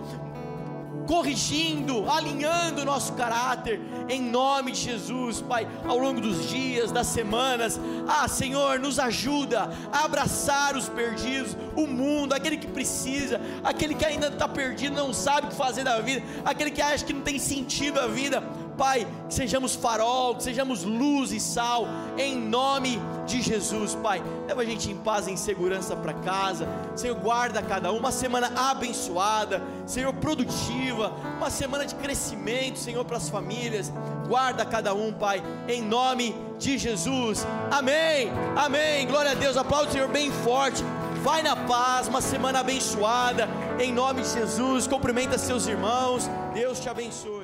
corrigindo, 1.06 2.10
alinhando 2.10 2.82
o 2.82 2.84
nosso 2.84 3.12
caráter, 3.12 3.80
em 4.08 4.22
nome 4.22 4.72
de 4.72 4.80
Jesus, 4.80 5.40
Pai, 5.40 5.66
ao 5.86 5.98
longo 5.98 6.20
dos 6.20 6.48
dias, 6.48 6.90
das 6.90 7.06
semanas. 7.06 7.80
Ah, 8.06 8.26
Senhor, 8.28 8.78
nos 8.78 8.98
ajuda 8.98 9.70
a 9.92 10.04
abraçar 10.04 10.76
os 10.76 10.88
perdidos, 10.88 11.56
o 11.76 11.86
mundo, 11.86 12.32
aquele 12.32 12.56
que 12.56 12.66
precisa, 12.66 13.40
aquele 13.62 13.94
que 13.94 14.04
ainda 14.04 14.28
está 14.28 14.48
perdido, 14.48 14.94
não 14.94 15.12
sabe 15.12 15.46
o 15.46 15.50
que 15.50 15.56
fazer 15.56 15.84
da 15.84 16.00
vida, 16.00 16.22
aquele 16.44 16.70
que 16.70 16.82
acha 16.82 17.04
que 17.04 17.12
não 17.12 17.22
tem 17.22 17.38
sentido 17.38 18.00
a 18.00 18.06
vida 18.06 18.42
Pai, 18.76 19.06
que 19.28 19.34
sejamos 19.34 19.74
farol, 19.74 20.36
que 20.36 20.42
sejamos 20.42 20.84
luz 20.84 21.32
e 21.32 21.40
sal, 21.40 21.86
em 22.18 22.36
nome 22.36 23.00
de 23.26 23.40
Jesus, 23.40 23.94
Pai. 23.94 24.22
Leva 24.46 24.62
a 24.62 24.64
gente 24.64 24.90
em 24.90 24.96
paz, 24.96 25.28
em 25.28 25.36
segurança 25.36 25.96
para 25.96 26.12
casa. 26.12 26.68
Senhor, 26.94 27.16
guarda 27.16 27.62
cada 27.62 27.92
um. 27.92 27.98
Uma 27.98 28.12
semana 28.12 28.52
abençoada, 28.70 29.62
Senhor, 29.86 30.12
produtiva. 30.14 31.12
Uma 31.36 31.50
semana 31.50 31.86
de 31.86 31.94
crescimento, 31.94 32.78
Senhor, 32.78 33.04
para 33.04 33.16
as 33.16 33.28
famílias. 33.28 33.92
Guarda 34.28 34.64
cada 34.64 34.94
um, 34.94 35.12
Pai, 35.12 35.42
em 35.68 35.82
nome 35.82 36.34
de 36.58 36.78
Jesus. 36.78 37.46
Amém. 37.70 38.30
Amém. 38.56 39.06
Glória 39.06 39.32
a 39.32 39.34
Deus. 39.34 39.56
Aplaude 39.56 39.90
o 39.90 39.92
Senhor 39.92 40.08
bem 40.08 40.30
forte. 40.30 40.82
Vai 41.22 41.42
na 41.42 41.56
paz, 41.56 42.06
uma 42.06 42.20
semana 42.20 42.60
abençoada. 42.60 43.48
Em 43.78 43.92
nome 43.92 44.22
de 44.22 44.28
Jesus. 44.28 44.86
Cumprimenta 44.86 45.38
seus 45.38 45.66
irmãos. 45.66 46.28
Deus 46.52 46.78
te 46.78 46.88
abençoe. 46.88 47.43